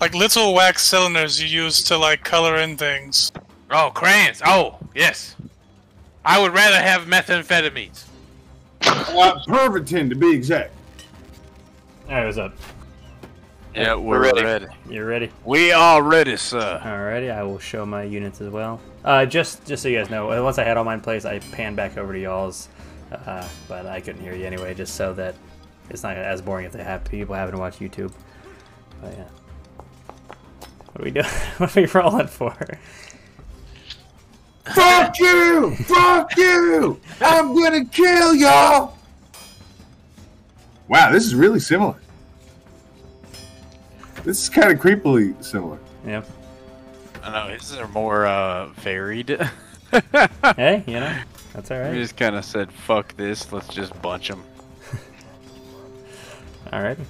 [0.00, 3.32] Like little wax cylinders you use to like color in things.
[3.70, 4.42] Oh, crayons.
[4.44, 5.36] Oh, yes.
[6.24, 8.04] I would rather have methamphetamines.
[8.84, 10.74] Uh, Pervitin, to be exact.
[12.08, 12.52] All right, what's up?
[13.74, 14.42] Yeah, we're we're, ready.
[14.42, 14.66] ready.
[14.88, 15.30] You ready?
[15.44, 16.80] We are ready, sir.
[16.82, 18.80] Alrighty, I will show my units as well.
[19.04, 21.24] Uh, just just so you guys know, uh, once I had all mine in place,
[21.24, 22.68] I panned back over to y'all's,
[23.12, 25.36] uh, but I couldn't hear you anyway, just so that
[25.92, 28.12] it's not as boring if they have people having to watch YouTube.
[29.00, 29.24] But yeah.
[30.92, 31.26] What are we doing?
[31.58, 32.56] what are we rolling for?
[34.64, 35.74] Fuck you!
[35.74, 37.00] Fuck you!
[37.20, 38.96] I'm gonna kill y'all!
[40.88, 41.96] Wow, this is really similar.
[44.24, 45.78] This is kind of creepily similar.
[46.06, 46.28] Yep.
[47.24, 49.38] I know his are more uh, varied.
[50.56, 51.14] Hey, you know,
[51.52, 51.92] that's alright.
[51.92, 54.42] We just kind of said, "Fuck this, let's just bunch them."
[56.72, 57.04] Alrighty.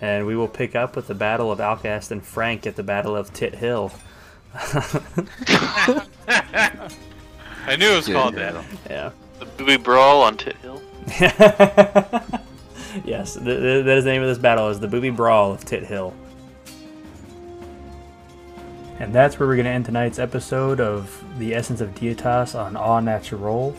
[0.00, 3.16] And we will pick up with the Battle of Alkahest and Frank at the Battle
[3.16, 3.92] of Tit Hill.
[4.54, 6.02] I
[7.78, 8.64] knew it was called that.
[8.88, 9.10] yeah.
[9.38, 10.82] The booby brawl on Tit Hill.
[13.04, 15.64] yes, th- th- that is the name of this battle is the Booby Brawl of
[15.64, 16.14] Tit Hill.
[18.98, 22.76] And that's where we're going to end tonight's episode of The Essence of Dietas on
[22.76, 23.74] All Natural.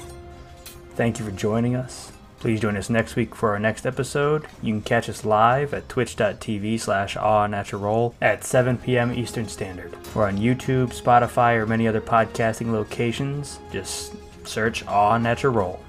[0.95, 2.10] Thank you for joining us.
[2.41, 4.47] Please join us next week for our next episode.
[4.63, 9.13] You can catch us live at twitch.tv slash Natural at 7 p.m.
[9.13, 9.95] Eastern Standard.
[10.15, 13.59] We're on YouTube, Spotify, or many other podcasting locations.
[13.71, 15.79] Just search Aw Natural.